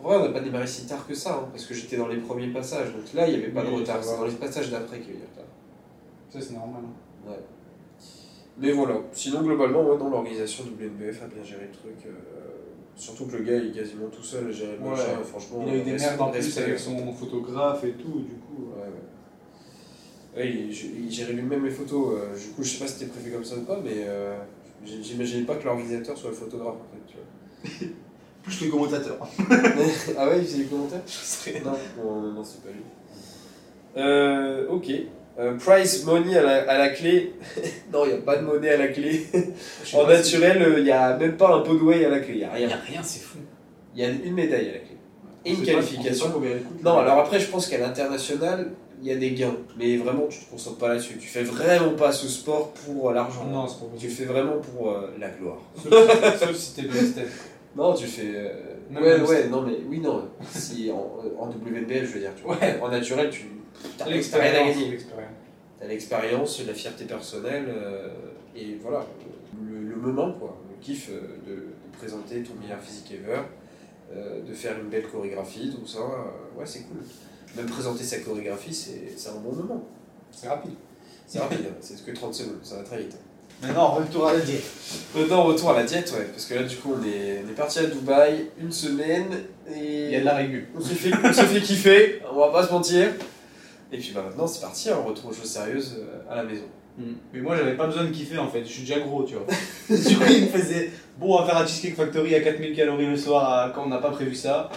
En 0.00 0.04
vrai, 0.04 0.16
on 0.16 0.24
n'a 0.26 0.32
pas 0.32 0.40
démarré 0.40 0.66
si 0.66 0.86
tard 0.86 1.06
que 1.06 1.14
ça, 1.14 1.34
hein, 1.36 1.48
parce 1.52 1.66
que 1.66 1.74
j'étais 1.74 1.96
dans 1.96 2.08
les 2.08 2.16
premiers 2.18 2.48
passages. 2.52 2.92
Donc 2.94 3.12
là, 3.14 3.28
il 3.28 3.36
n'y 3.38 3.42
avait 3.44 3.52
pas 3.52 3.62
de 3.62 3.68
Oui, 3.68 3.76
retard. 3.80 4.02
ça 4.02 4.12
C'est 4.14 4.18
dans 4.18 4.26
les 4.26 4.32
passages 4.34 4.70
d'après 4.70 4.98
qu'il 4.98 5.08
y 5.10 5.12
a 5.12 5.16
eu 5.16 5.20
du 5.20 5.26
retard. 5.26 5.44
Ça, 6.30 6.40
c'est 6.40 6.54
normal. 6.54 6.82
hein. 7.28 7.32
Mais 8.58 8.72
voilà, 8.72 8.96
sinon 9.12 9.42
globalement, 9.42 9.82
ouais, 9.88 9.96
dans 9.96 10.10
l'organisation 10.10 10.64
WNBF 10.64 11.22
a 11.22 11.26
bien 11.28 11.42
géré 11.42 11.62
le 11.66 11.72
truc. 11.72 12.06
euh, 12.06 12.10
surtout 12.94 13.24
que 13.26 13.36
le 13.38 13.44
gars 13.44 13.56
il 13.56 13.68
est 13.70 13.72
quasiment 13.72 14.08
tout 14.08 14.22
seul 14.22 14.48
à 14.48 14.50
gérer 14.50 14.76
le 14.76 14.82
Ouais. 14.84 14.90
machin, 14.90 15.22
franchement. 15.24 15.64
Il 15.66 15.72
a 15.72 15.76
eu 15.76 15.82
des 15.82 15.92
merdes 15.92 16.20
en 16.20 16.30
plus 16.30 16.38
respect. 16.40 16.62
avec 16.64 16.78
son 16.78 17.10
photographe 17.12 17.84
et 17.84 17.92
tout, 17.92 18.20
du 18.20 18.34
coup. 18.34 18.72
Ouais, 18.76 18.82
ouais. 18.82 18.90
Il, 20.38 20.70
il 20.70 21.10
gérait 21.10 21.32
lui-même 21.32 21.64
les 21.64 21.70
photos. 21.70 22.14
euh, 22.18 22.36
du 22.38 22.48
coup, 22.54 22.62
je 22.62 22.68
sais 22.70 22.78
pas 22.78 22.86
si 22.86 22.94
c'était 22.98 23.10
prévu 23.10 23.30
comme 23.32 23.44
ça 23.44 23.56
ou 23.56 23.62
pas, 23.62 23.80
mais 23.82 24.04
euh, 24.06 24.36
j'imaginais 24.84 25.42
pas 25.44 25.56
que 25.56 25.64
l'organisateur 25.64 26.16
soit 26.16 26.30
le 26.30 26.36
photographe 26.36 26.76
en 26.76 26.86
fait. 26.94 27.02
Tu 27.08 27.16
vois. 27.16 27.88
Plus 28.42 28.64
le 28.64 28.70
commentateur. 28.70 29.18
ah 30.18 30.28
ouais, 30.28 30.38
il 30.38 30.44
faisait 30.44 30.58
les 30.58 30.64
commentaires? 30.64 31.00
Non, 31.64 32.12
non, 32.22 32.32
non, 32.32 32.44
c'est 32.44 32.62
pas 32.62 32.70
lui. 32.70 32.82
Euh, 33.96 34.68
ok. 34.68 34.90
Euh, 35.38 35.56
price 35.56 36.04
money 36.04 36.36
à 36.36 36.42
la, 36.42 36.70
à 36.70 36.78
la 36.78 36.88
clé. 36.90 37.34
non, 37.92 38.04
il 38.04 38.08
n'y 38.08 38.14
a 38.14 38.20
pas 38.22 38.36
de 38.36 38.42
monnaie 38.44 38.70
à 38.70 38.76
la 38.76 38.88
clé. 38.88 39.26
en 39.94 40.06
naturel, 40.06 40.74
il 40.78 40.84
n'y 40.84 40.90
a 40.90 41.16
même 41.16 41.36
pas 41.36 41.54
un 41.56 41.60
pot 41.60 41.74
de 41.74 41.80
whey 41.82 42.04
à 42.04 42.08
la 42.08 42.20
clé. 42.20 42.34
Il 42.34 42.38
n'y 42.38 42.44
a 42.44 42.58
Il 42.58 42.66
rien. 42.66 42.76
a 42.76 42.80
rien, 42.80 43.02
c'est 43.02 43.20
fou. 43.20 43.38
Il 43.94 44.02
y 44.02 44.04
a 44.04 44.08
une 44.10 44.34
médaille 44.34 44.68
à 44.68 44.72
la 44.72 44.78
clé. 44.78 44.96
Et 45.44 45.52
une 45.54 45.62
qualification. 45.62 46.26
pas 46.26 46.32
combien 46.32 46.50
elle 46.50 46.62
coûte, 46.62 46.82
Non, 46.82 46.98
alors 46.98 47.18
après, 47.18 47.40
je 47.40 47.46
pense 47.48 47.66
qu'à 47.66 47.78
l'international, 47.78 48.70
il 49.02 49.06
y 49.08 49.12
a 49.12 49.16
des 49.16 49.32
gains. 49.32 49.56
Mais 49.78 49.96
vraiment, 49.96 50.26
tu 50.28 50.40
te 50.40 50.50
concentres 50.50 50.78
pas 50.78 50.88
là-dessus. 50.88 51.16
Tu 51.18 51.26
fais 51.28 51.42
vraiment 51.42 51.94
pas 51.94 52.12
ce 52.12 52.28
sport 52.28 52.72
pour 52.72 53.10
euh, 53.10 53.14
l'argent. 53.14 53.44
Non, 53.46 53.66
c'est 53.66 53.78
pas 53.80 53.86
Tu 53.98 54.08
fais 54.08 54.24
vraiment 54.24 54.58
pour 54.58 54.90
euh, 54.90 55.10
la 55.18 55.30
gloire. 55.30 55.58
Sauf 56.38 56.54
si- 56.54 56.74
t'es. 56.74 56.88
Non, 57.76 57.94
tu 57.94 58.06
fais. 58.06 58.32
euh, 58.34 58.52
Même 58.90 59.00
ouais, 59.02 59.20
ouais, 59.20 59.48
non, 59.48 59.62
mais 59.62 59.76
oui, 59.88 60.00
non. 60.00 60.28
Si 60.44 60.90
en, 60.90 61.20
en 61.38 61.48
WNBF, 61.48 62.00
je 62.04 62.14
veux 62.14 62.18
dire, 62.20 62.32
tu 62.36 62.42
vois. 62.42 62.56
Ouais. 62.58 62.80
En 62.82 62.88
naturel, 62.88 63.30
tu. 63.30 63.44
T'as 63.96 64.08
L'expérience. 64.08 64.76
T'as 65.78 65.86
l'expérience, 65.86 66.66
la 66.66 66.74
fierté 66.74 67.04
personnelle, 67.04 67.64
euh, 67.68 68.08
et 68.56 68.76
voilà, 68.82 69.06
le, 69.62 69.88
le 69.88 69.96
moment, 69.96 70.32
quoi. 70.32 70.58
Le 70.68 70.76
kiff 70.84 71.08
euh, 71.10 71.20
de, 71.46 71.54
de 71.54 71.96
présenter 71.96 72.42
ton 72.42 72.54
meilleur 72.60 72.80
physique 72.80 73.12
ever, 73.12 73.40
euh, 74.14 74.42
de 74.42 74.52
faire 74.52 74.74
une 74.78 74.88
belle 74.90 75.06
chorégraphie, 75.06 75.72
tout 75.74 75.86
ça, 75.86 76.00
ouais, 76.56 76.66
c'est 76.66 76.80
cool. 76.80 76.98
Même 77.56 77.66
présenter 77.66 78.04
sa 78.04 78.18
chorégraphie, 78.18 78.74
c'est 78.74 79.12
c'est 79.16 79.30
un 79.30 79.40
bon 79.40 79.52
moment. 79.52 79.84
C'est 80.30 80.48
rapide. 80.48 80.74
C'est 81.26 81.38
rapide, 81.38 81.66
hein, 81.68 81.74
c'est 81.80 82.04
que 82.04 82.10
30 82.10 82.34
secondes, 82.34 82.58
ça 82.62 82.76
va 82.76 82.82
très 82.82 82.98
vite. 82.98 83.16
Maintenant, 83.62 83.88
retour 83.88 84.26
à 84.26 84.32
la 84.32 84.40
diète. 84.40 84.64
Maintenant, 85.14 85.44
retour 85.44 85.70
à 85.70 85.74
la 85.74 85.84
diète, 85.84 86.12
ouais, 86.16 86.24
parce 86.24 86.46
que 86.46 86.54
là, 86.54 86.62
du 86.62 86.76
coup, 86.76 86.94
on 86.98 87.04
est, 87.04 87.42
on 87.44 87.50
est 87.50 87.54
parti 87.54 87.78
à 87.78 87.84
Dubaï 87.84 88.46
une 88.58 88.72
semaine, 88.72 89.26
et 89.70 90.06
Il 90.06 90.10
y 90.10 90.16
a 90.16 90.20
de 90.20 90.24
la 90.24 90.36
régule. 90.36 90.66
on 90.74 90.80
se 90.80 90.94
fait, 90.94 91.12
on 91.22 91.32
se 91.32 91.42
fait 91.42 91.60
kiffer, 91.60 92.22
on 92.32 92.38
va 92.38 92.48
pas 92.48 92.66
se 92.66 92.72
mentir. 92.72 93.08
Et 93.92 93.98
puis 93.98 94.12
bah, 94.14 94.24
maintenant, 94.26 94.46
c'est 94.46 94.60
parti, 94.60 94.88
hein, 94.88 94.96
on 95.04 95.08
retourne 95.08 95.30
aux 95.30 95.36
choses 95.36 95.50
sérieuses 95.50 95.98
euh, 95.98 96.32
à 96.32 96.36
la 96.36 96.44
maison. 96.44 96.64
Mm. 96.96 97.12
Mais 97.32 97.40
moi, 97.40 97.56
j'avais 97.56 97.76
pas 97.76 97.86
besoin 97.86 98.04
de 98.04 98.10
kiffer 98.10 98.38
en 98.38 98.48
fait, 98.48 98.64
je 98.64 98.72
suis 98.72 98.82
déjà 98.82 99.00
gros, 99.00 99.24
tu 99.24 99.34
vois. 99.34 99.46
du 99.96 100.16
coup, 100.16 100.24
il 100.30 100.42
me 100.42 100.48
faisait 100.48 100.90
bon, 101.18 101.36
on 101.36 101.40
va 101.40 101.46
faire 101.46 101.58
un 101.58 101.66
Cheesecake 101.66 101.96
Factory 101.96 102.34
à 102.34 102.40
4000 102.40 102.74
calories 102.74 103.06
le 103.06 103.16
soir 103.16 103.72
quand 103.74 103.84
on 103.84 103.88
n'a 103.88 103.98
pas 103.98 104.10
prévu 104.10 104.34
ça. 104.34 104.70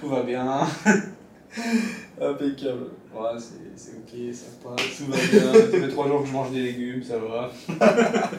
Tout 0.00 0.08
va 0.08 0.22
bien. 0.22 0.66
Impeccable. 2.20 2.86
Ouais, 3.14 3.38
c'est 3.74 3.92
ok, 3.92 4.34
ça 4.34 4.46
passe, 4.62 4.96
tout 4.96 5.06
va 5.10 5.16
bien. 5.16 5.52
ça 5.52 5.68
fait 5.68 5.88
3 5.88 6.06
jours 6.08 6.22
que 6.22 6.28
je 6.28 6.32
mange 6.32 6.50
des 6.52 6.62
légumes, 6.62 7.02
ça 7.02 7.18
va. 7.18 7.50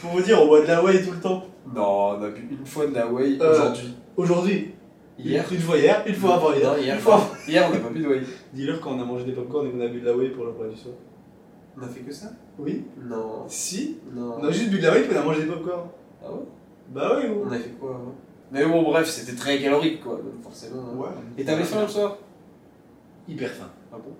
Pour 0.00 0.10
vous 0.10 0.20
dire, 0.22 0.40
on 0.42 0.46
boit 0.46 0.62
de 0.62 0.66
la 0.66 0.82
whey 0.82 1.02
tout 1.02 1.12
le 1.12 1.20
temps. 1.20 1.44
Non, 1.74 2.10
on 2.10 2.22
a 2.22 2.30
bu 2.30 2.46
une 2.50 2.66
fois 2.66 2.86
de 2.86 2.94
la 2.94 3.06
whey 3.06 3.38
euh, 3.40 3.52
aujourd'hui. 3.52 3.94
Aujourd'hui 4.16 4.70
Hier 5.18 5.44
Une 5.50 5.58
fois 5.60 5.78
hier, 5.78 6.02
une 6.06 6.14
fois 6.14 6.34
avant 6.34 6.52
hier. 6.52 6.78
hier, 6.78 7.00
fois. 7.00 7.30
hier 7.48 7.66
on 7.68 7.72
n'a 7.72 7.80
pas 7.80 7.88
bu 7.90 8.00
de 8.00 8.08
whey. 8.08 8.22
Dis-leur 8.52 8.80
quand 8.80 8.92
on 8.96 9.00
a 9.00 9.04
mangé 9.04 9.24
des 9.24 9.32
popcorn 9.32 9.66
et 9.66 9.70
qu'on 9.70 9.80
a 9.80 9.88
bu 9.88 10.00
de 10.00 10.06
la 10.06 10.16
whey 10.16 10.28
pour 10.30 10.44
le 10.44 10.50
repas 10.50 10.68
du 10.68 10.76
soir. 10.76 10.94
On 11.78 11.82
a 11.82 11.88
fait 11.88 12.00
que 12.00 12.12
ça? 12.12 12.26
Oui. 12.58 12.84
Non. 13.02 13.44
Si? 13.48 13.98
Non. 14.14 14.36
On 14.40 14.44
a 14.44 14.50
juste 14.50 14.70
bu 14.70 14.78
de 14.78 14.82
la 14.82 14.92
whey 14.92 15.04
et 15.04 15.08
qu'on 15.08 15.16
a 15.18 15.22
mangé 15.24 15.40
des 15.42 15.46
popcorn. 15.48 15.88
Ah 16.24 16.32
ouais? 16.32 16.40
Bah 16.88 17.18
oui, 17.18 17.30
On 17.44 17.50
a 17.50 17.58
fait 17.58 17.70
quoi 17.80 18.00
Mais 18.52 18.64
bon, 18.64 18.82
bref, 18.82 19.08
c'était 19.08 19.36
très 19.36 19.60
calorique 19.60 20.02
quoi, 20.02 20.16
donc 20.16 20.42
forcément. 20.42 20.82
Hein. 20.82 20.96
Ouais. 20.96 21.08
Et 21.38 21.44
t'avais 21.44 21.64
faim 21.64 21.82
le 21.82 21.88
soir? 21.88 22.18
Hyper 23.28 23.50
faim. 23.50 23.70
Ah 23.92 23.96
bon? 23.96 24.12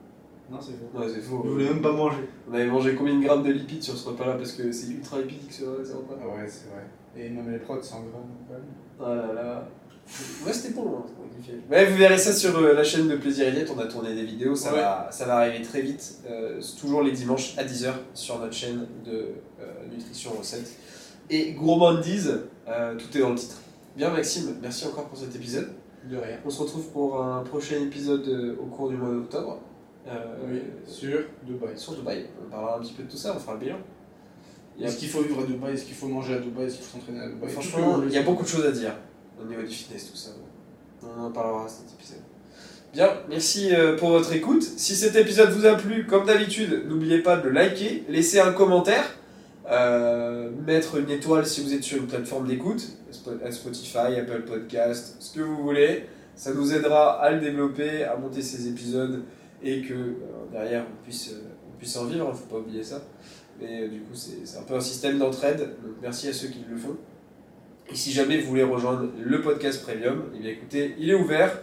Non, 0.51 0.59
c'est 0.61 0.73
faux. 0.73 0.99
Ouais, 0.99 1.07
c'est 1.13 1.21
faux. 1.21 1.43
Je 1.45 1.51
voulais 1.51 1.69
même 1.69 1.83
pas 1.83 1.93
manger. 1.93 2.29
On 2.49 2.55
avait 2.55 2.67
mangé 2.67 2.95
combien 2.95 3.19
de 3.19 3.25
grammes 3.25 3.43
de 3.43 3.53
lipides 3.53 3.83
sur 3.83 3.97
ce 3.97 4.09
repas 4.09 4.27
là 4.27 4.35
Parce 4.35 4.53
que 4.53 4.71
c'est 4.73 4.89
ultra 4.89 5.21
lipidique 5.21 5.53
ce 5.53 5.65
repas. 5.65 6.15
Ah 6.21 6.29
ouais, 6.29 6.49
c'est 6.49 6.69
vrai. 6.71 6.85
Et 7.17 7.31
même 7.31 7.51
les 7.51 7.59
prods, 7.59 7.83
100 7.83 7.97
grammes. 8.01 8.61
Oh 9.01 9.05
là 9.05 9.33
là. 9.33 9.69
Ouais, 10.47 10.53
c'était 10.53 10.75
bon, 10.75 10.99
hein, 10.99 11.05
Ouais, 11.71 11.87
vous 11.87 11.97
verrez 11.97 12.19
ça 12.19 12.33
sur 12.33 12.57
euh, 12.59 12.75
la 12.75 12.85
chaîne 12.85 13.09
de 13.09 13.17
Plaisir 13.17 13.49
Eliette, 13.49 13.71
on 13.77 13.79
a 13.81 13.87
tourné 13.87 14.15
des 14.15 14.25
vidéos, 14.25 14.55
ça, 14.55 14.71
va, 14.71 15.09
ça 15.11 15.27
va 15.27 15.39
arriver 15.39 15.63
très 15.63 15.81
vite, 15.83 16.19
euh, 16.31 16.61
toujours 16.79 17.03
les 17.03 17.11
dimanches 17.11 17.59
à 17.59 17.65
10h 17.65 17.93
sur 18.15 18.39
notre 18.39 18.55
chaîne 18.55 18.87
de 19.05 19.33
euh, 19.61 19.65
nutrition 19.91 20.31
recette. 20.39 20.77
Et 21.29 21.53
gourmandise, 21.53 22.41
tout 22.67 23.19
est 23.19 23.21
dans 23.21 23.31
le 23.31 23.35
titre. 23.35 23.57
Bien 23.97 24.11
Maxime, 24.11 24.57
merci 24.61 24.87
encore 24.87 25.07
pour 25.09 25.19
cet 25.19 25.35
épisode. 25.35 25.71
De 26.05 26.19
rien. 26.19 26.37
On 26.45 26.51
se 26.51 26.61
retrouve 26.61 26.87
pour 26.91 27.23
un 27.23 27.43
prochain 27.43 27.77
épisode 27.77 28.57
au 28.61 28.67
cours 28.67 28.91
du 28.91 28.97
mois 28.97 29.09
d'octobre. 29.09 29.61
oui, 30.07 30.61
sur 30.87 31.21
Dubaï. 31.43 31.77
Sur 31.77 31.95
Dubaï, 31.95 32.27
on 32.45 32.51
parlera 32.51 32.77
un 32.77 32.81
petit 32.81 32.93
peu 32.93 33.05
de 33.05 33.11
tout 33.11 33.17
ça, 33.17 33.33
on 33.35 33.41
fera 33.41 33.55
le 33.55 33.61
bilan. 33.61 33.77
Est-ce 34.81 34.99
qu'il 34.99 35.09
faut 35.09 35.23
vivre 35.23 35.41
à 35.41 35.45
Dubaï? 35.45 35.73
Est-ce 35.73 35.87
qu'il 35.87 35.95
faut 35.95 36.09
manger 36.09 36.35
à 36.35 36.39
Dubaï? 36.39 36.67
Est-ce 36.67 36.77
qu'il 36.77 36.85
faut 36.85 36.99
s'entraîner 36.99 37.21
à 37.21 37.29
Dubaï? 37.29 37.49
Franchement, 37.51 38.03
il 38.07 38.13
y 38.13 38.19
a 38.19 38.23
beaucoup 38.23 38.43
de 38.43 38.49
choses 38.49 38.67
à 38.67 38.73
dire 38.73 38.93
au 39.41 39.47
niveau 39.47 39.63
du 39.63 39.75
fitness, 39.75 40.11
tout 40.11 40.17
ça. 40.17 40.31
On 41.03 41.23
en 41.25 41.31
parlera 41.31 41.65
à 41.65 41.69
cet 41.69 41.93
épisode. 41.95 42.21
Bien, 42.93 43.11
merci 43.29 43.75
euh, 43.75 43.97
pour 43.97 44.11
votre 44.11 44.33
écoute. 44.35 44.63
Si 44.63 44.95
cet 44.95 45.17
épisode 45.17 45.51
vous 45.51 45.67
a 45.67 45.75
plu, 45.75 46.07
comme 46.07 46.27
d'habitude, 46.27 46.85
n'oubliez 46.87 47.23
pas 47.23 47.37
de 47.37 47.49
le 47.49 47.51
liker, 47.51 48.05
laisser 48.09 48.41
un 48.41 48.53
commentaire, 48.53 49.19
euh, 49.71 50.51
mettre 50.65 50.97
une 50.97 51.11
étoile 51.11 51.47
si 51.47 51.63
vous 51.63 51.75
êtes 51.75 51.83
sur 51.83 51.99
une 51.99 52.07
plateforme 52.07 52.47
d'écoute, 52.47 52.99
Spotify, 53.11 54.17
Apple 54.19 54.43
Podcast, 54.47 55.17
ce 55.19 55.35
que 55.35 55.41
vous 55.41 55.57
voulez. 55.57 56.07
Ça 56.35 56.53
nous 56.53 56.75
aidera 56.75 57.21
à 57.21 57.31
le 57.31 57.41
développer, 57.41 58.05
à 58.05 58.17
monter 58.17 58.43
ces 58.43 58.69
épisodes 58.69 59.23
et 59.63 59.81
que 59.83 59.95
euh, 59.95 60.17
derrière 60.53 60.85
on 60.85 61.03
puisse, 61.03 61.35
on 61.67 61.79
puisse 61.79 61.97
en 61.97 62.05
vivre, 62.05 62.33
faut 62.35 62.47
pas 62.47 62.61
oublier 62.61 62.85
ça. 62.85 63.03
Mais 63.61 63.89
du 63.89 64.01
coup, 64.01 64.15
c'est 64.15 64.59
un 64.59 64.63
peu 64.63 64.75
un 64.75 64.81
système 64.81 65.19
d'entraide, 65.19 65.59
donc 65.59 65.95
merci 66.03 66.29
à 66.29 66.33
ceux 66.33 66.49
qui 66.49 66.65
le 66.69 66.77
font. 66.77 66.97
Et 67.91 67.95
si 67.95 68.13
jamais 68.13 68.39
vous 68.39 68.49
voulez 68.49 68.65
rejoindre 68.65 69.09
le 69.19 69.41
podcast 69.41 69.83
premium, 69.83 70.25
eh 70.35 70.41
bien 70.41 70.51
écoutez, 70.51 70.95
il 70.99 71.11
est 71.11 71.15
ouvert. 71.15 71.57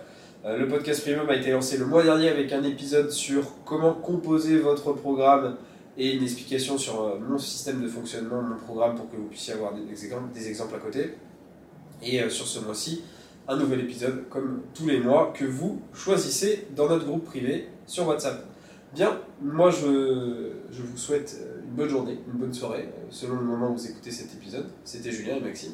Euh, 0.46 0.58
le 0.58 0.68
podcast 0.68 1.02
premium 1.04 1.30
a 1.30 1.36
été 1.36 1.52
lancé 1.52 1.78
le 1.78 1.86
mois 1.86 2.04
dernier 2.04 2.30
avec 2.30 2.52
un 2.52 2.64
épisode 2.64 3.12
sur 3.12 3.64
comment 3.66 3.94
composer 3.94 4.58
votre 4.58 4.94
programme 4.94 5.58
et 5.98 6.14
une 6.14 6.24
explication 6.24 6.78
sur 6.78 7.02
euh, 7.02 7.20
mon 7.20 7.38
système 7.38 7.82
de 7.82 7.88
fonctionnement, 7.88 8.42
mon 8.42 8.58
programme 8.58 8.96
pour 8.96 9.10
que 9.10 9.16
vous 9.16 9.28
puissiez 9.28 9.54
avoir 9.54 9.74
des 9.74 10.50
exemples, 10.50 10.76
à 10.76 10.80
côté. 10.80 11.16
Et 12.02 12.22
euh, 12.22 12.30
sur 12.30 12.48
ce 12.48 12.60
mois-ci, 12.60 13.04
un 13.48 13.58
nouvel 13.58 13.82
épisode 13.82 14.28
comme 14.30 14.62
tous 14.74 14.88
les 14.88 15.00
mois 15.00 15.34
que 15.38 15.46
vous 15.46 15.82
choisissez 15.94 16.68
dans 16.76 16.88
notre 16.88 17.06
groupe 17.06 17.26
privé 17.26 17.68
sur 17.86 18.08
WhatsApp. 18.08 18.46
Bien, 18.94 19.20
moi 19.42 19.70
je, 19.70 20.52
je 20.72 20.82
vous 20.82 20.98
souhaite 20.98 21.38
une 21.64 21.76
bonne 21.76 21.90
journée, 21.90 22.20
une 22.32 22.40
bonne 22.40 22.54
soirée, 22.54 22.90
selon 23.10 23.36
le 23.36 23.44
moment 23.44 23.72
où 23.72 23.74
vous 23.74 23.88
écoutez 23.88 24.12
cet 24.12 24.34
épisode. 24.34 24.68
C'était 24.84 25.12
Julien 25.12 25.38
et 25.38 25.42
Maxime. 25.42 25.74